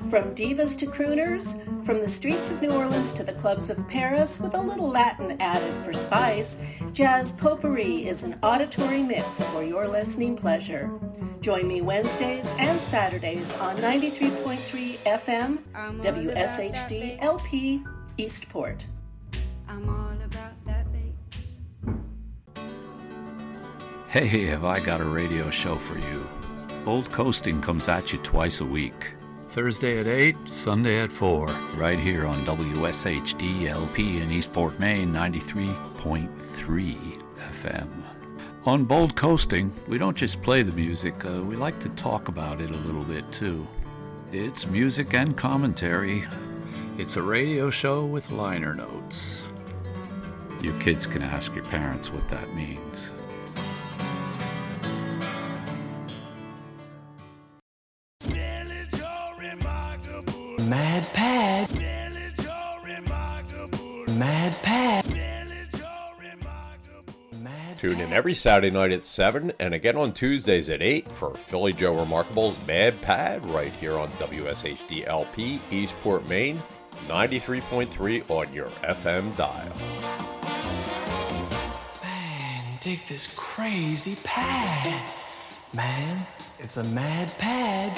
From 0.10 0.36
divas 0.36 0.78
to 0.78 0.86
crooners, 0.86 1.56
from 1.86 2.00
the 2.00 2.08
streets 2.08 2.52
of 2.52 2.62
New 2.62 2.72
Orleans 2.72 3.14
to 3.14 3.24
the 3.24 3.34
clubs 3.34 3.70
of 3.70 3.88
Paris, 3.88 4.40
with 4.40 4.54
a 4.54 4.62
little 4.62 4.90
Latin 4.90 5.40
added 5.40 5.74
for 5.84 5.94
spice, 5.94 6.58
Jazz 6.94 7.34
Potpourri 7.34 8.08
is 8.08 8.24
an 8.24 8.38
auditory 8.44 9.04
mix 9.04 9.44
for 9.46 9.64
your 9.64 9.88
listening 9.88 10.36
pleasure. 10.36 10.90
Join 11.42 11.68
me 11.68 11.82
Wednesdays 11.82 12.48
and 12.58 12.80
Saturdays 12.80 13.54
on 13.54 13.76
93.3 13.78 14.98
FM, 15.06 15.60
WSHD 16.02 17.18
LP, 17.22 17.84
Eastport. 18.20 18.86
Hey, 24.10 24.46
have 24.46 24.66
I 24.66 24.82
got 24.82 25.00
a 25.00 25.06
radio 25.06 25.50
show 25.50 25.76
for 25.76 25.98
you? 25.98 26.28
Bold 26.84 27.10
Coasting 27.12 27.62
comes 27.62 27.88
at 27.88 28.12
you 28.12 28.20
twice 28.20 28.60
a 28.60 28.66
week. 28.66 29.14
Thursday 29.48 30.00
at 30.00 30.08
8, 30.08 30.36
Sunday 30.46 31.00
at 31.00 31.14
4, 31.14 31.48
right 31.78 31.98
here 31.98 32.26
on 32.26 32.36
WSHD 32.46 33.70
LP 33.70 34.22
in 34.22 34.32
Eastport, 34.32 34.78
Maine, 34.80 35.14
93.3 35.14 37.24
FM. 37.52 37.88
On 38.66 38.84
Bold 38.84 39.16
Coasting, 39.16 39.72
we 39.88 39.98
don't 39.98 40.18
just 40.18 40.42
play 40.42 40.62
the 40.62 40.74
music, 40.74 41.24
uh, 41.24 41.42
we 41.42 41.56
like 41.56 41.80
to 41.80 41.90
talk 41.90 42.28
about 42.28 42.60
it 42.60 42.70
a 42.70 42.86
little 42.86 43.06
bit 43.06 43.32
too. 43.32 43.66
It's 44.34 44.68
music 44.68 45.14
and 45.14 45.38
commentary. 45.38 46.26
It's 47.00 47.16
a 47.16 47.22
radio 47.22 47.70
show 47.70 48.06
with 48.06 48.30
liner 48.30 48.76
notes. 48.76 49.46
Your 50.62 50.78
kids 50.82 51.08
can 51.08 51.22
ask 51.22 51.56
your 51.56 51.64
parents 51.64 52.12
what 52.12 52.28
that 52.28 52.54
means. 52.54 53.14
Mad 60.68 61.08
Pad. 61.14 61.72
Mad 64.18 64.54
Pad. 64.62 65.06
Tune 67.78 68.02
in 68.02 68.12
every 68.12 68.36
Saturday 68.36 68.72
night 68.72 68.92
at 68.92 69.06
7 69.06 69.54
and 69.58 69.74
again 69.74 69.96
on 69.96 70.12
Tuesdays 70.12 70.70
at 70.70 70.82
8 70.82 71.10
for 71.14 71.34
Philly 71.36 71.72
Joe 71.72 71.98
Remarkable's 71.98 72.58
Mad 72.68 73.02
Pad 73.02 73.46
right 73.46 73.72
here 73.72 73.98
on 73.98 74.10
WSHD 74.10 75.08
LP, 75.08 75.62
Eastport, 75.72 76.28
Maine, 76.28 76.62
93.3 77.08 78.30
on 78.30 78.54
your 78.54 78.68
FM 78.68 79.36
dial. 79.36 79.74
Man, 82.04 82.78
dig 82.82 83.00
this 83.08 83.34
crazy 83.36 84.16
pad. 84.24 85.04
Man, 85.74 86.26
it's 86.60 86.78
a 86.78 86.84
mad 86.86 87.32
pad. 87.38 87.98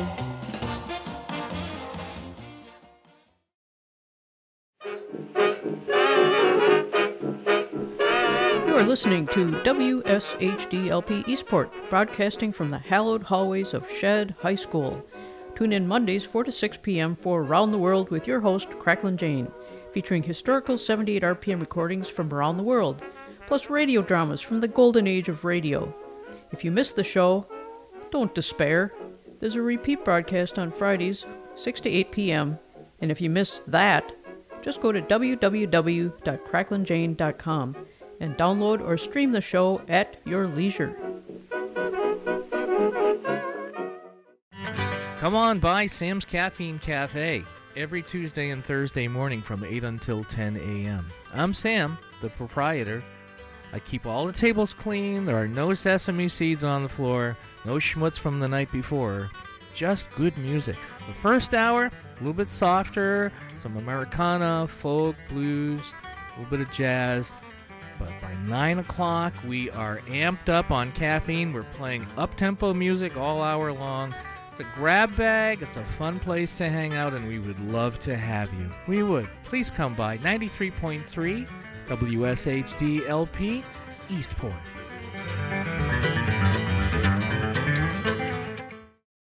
You 8.68 8.78
are 8.78 8.84
listening 8.84 9.28
to 9.28 9.52
WSHDLP 9.64 11.28
Eastport, 11.28 11.72
broadcasting 11.90 12.52
from 12.52 12.70
the 12.70 12.78
hallowed 12.78 13.24
hallways 13.24 13.74
of 13.74 13.88
Shead 13.90 14.36
High 14.40 14.56
School. 14.56 15.06
Tune 15.62 15.74
in 15.74 15.88
Mondays 15.88 16.26
4 16.26 16.46
to 16.46 16.52
6 16.52 16.80
p.m. 16.82 17.16
for 17.16 17.44
Around 17.44 17.72
the 17.72 17.78
World 17.78 18.10
with 18.10 18.26
your 18.26 18.40
host, 18.40 18.68
Cracklin' 18.80 19.16
Jane, 19.16 19.52
featuring 19.92 20.24
historical 20.24 20.76
78 20.76 21.22
RPM 21.22 21.60
recordings 21.60 22.10
from 22.10 22.34
around 22.34 22.58
the 22.58 22.64
world, 22.64 23.04
plus 23.46 23.70
radio 23.70 24.02
dramas 24.02 24.42
from 24.42 24.60
the 24.60 24.68
golden 24.68 25.06
age 25.06 25.30
of 25.30 25.46
radio. 25.46 25.94
If 26.52 26.66
you 26.66 26.72
missed 26.72 26.96
the 26.96 27.04
show, 27.04 27.46
don't 28.10 28.34
despair. 28.34 28.92
There's 29.40 29.54
a 29.54 29.62
repeat 29.62 30.04
broadcast 30.04 30.58
on 30.58 30.72
Fridays, 30.72 31.28
6 31.54 31.82
to 31.82 31.90
8 31.92 32.12
p.m., 32.12 32.58
and 33.00 33.12
if 33.12 33.22
you 33.22 33.30
miss 33.30 33.62
that, 33.68 34.12
just 34.64 34.82
go 34.82 34.92
to 34.92 35.00
www.cracklinjane.com 35.00 37.76
and 38.20 38.36
download 38.36 38.82
or 38.82 38.98
stream 38.98 39.32
the 39.32 39.42
show 39.42 39.80
at 39.88 40.18
your 40.26 40.48
leisure. 40.48 41.11
Come 45.22 45.36
on 45.36 45.60
by 45.60 45.86
Sam's 45.86 46.26
Caffeine 46.26 46.80
Cafe 46.80 47.44
every 47.76 48.02
Tuesday 48.02 48.50
and 48.50 48.66
Thursday 48.66 49.08
morning 49.08 49.44
from 49.44 49.64
8 49.64 49.84
until 49.84 50.24
10 50.24 50.58
a.m. 50.58 51.12
I'm 51.32 51.54
Sam, 51.54 52.00
the 52.22 52.30
proprietor. 52.30 53.04
I 53.72 53.78
keep 53.78 54.08
all 54.08 54.26
the 54.26 54.34
tables 54.34 54.74
clean. 54.74 55.26
There 55.26 55.38
are 55.38 55.48
no 55.48 55.76
sesame 55.76 56.28
seeds 56.28 56.64
on 56.64 56.82
the 56.82 56.90
floor, 56.90 57.38
no 57.66 57.76
schmutz 57.76 58.18
from 58.18 58.40
the 58.40 58.48
night 58.48 58.72
before. 58.72 59.30
Just 59.76 60.10
good 60.16 60.36
music. 60.40 60.78
The 61.06 61.14
first 61.14 61.54
hour, 61.54 61.86
a 61.86 62.18
little 62.18 62.34
bit 62.34 62.50
softer, 62.50 63.32
some 63.60 63.78
Americana, 63.78 64.68
folk, 64.68 65.16
blues, 65.30 65.94
a 66.04 66.40
little 66.40 66.50
bit 66.50 66.68
of 66.68 66.72
jazz. 66.72 67.32
But 68.00 68.10
by 68.24 68.34
9 68.48 68.80
o'clock, 68.80 69.36
we 69.48 69.70
are 69.70 70.00
amped 70.08 70.50
up 70.50 70.72
on 70.72 70.92
caffeine. 70.94 71.54
We're 71.54 71.62
playing 71.62 72.08
up 72.18 72.38
tempo 72.38 72.74
music 72.74 73.18
all 73.18 73.44
hour 73.44 73.72
long. 73.72 74.16
It's 74.52 74.60
a 74.60 74.66
grab 74.76 75.16
bag, 75.16 75.62
it's 75.62 75.78
a 75.78 75.84
fun 75.84 76.20
place 76.20 76.58
to 76.58 76.68
hang 76.68 76.94
out, 76.94 77.14
and 77.14 77.26
we 77.26 77.40
would 77.40 77.60
love 77.72 78.00
to 78.00 78.18
have 78.18 78.54
you. 78.54 78.70
We 78.86 79.02
would. 79.02 79.30
Please 79.46 79.72
come 79.72 79.96
by 79.96 80.18
93.3 80.18 81.48
WSHD 81.88 83.08
LP, 83.08 83.64
Eastport. 84.10 84.54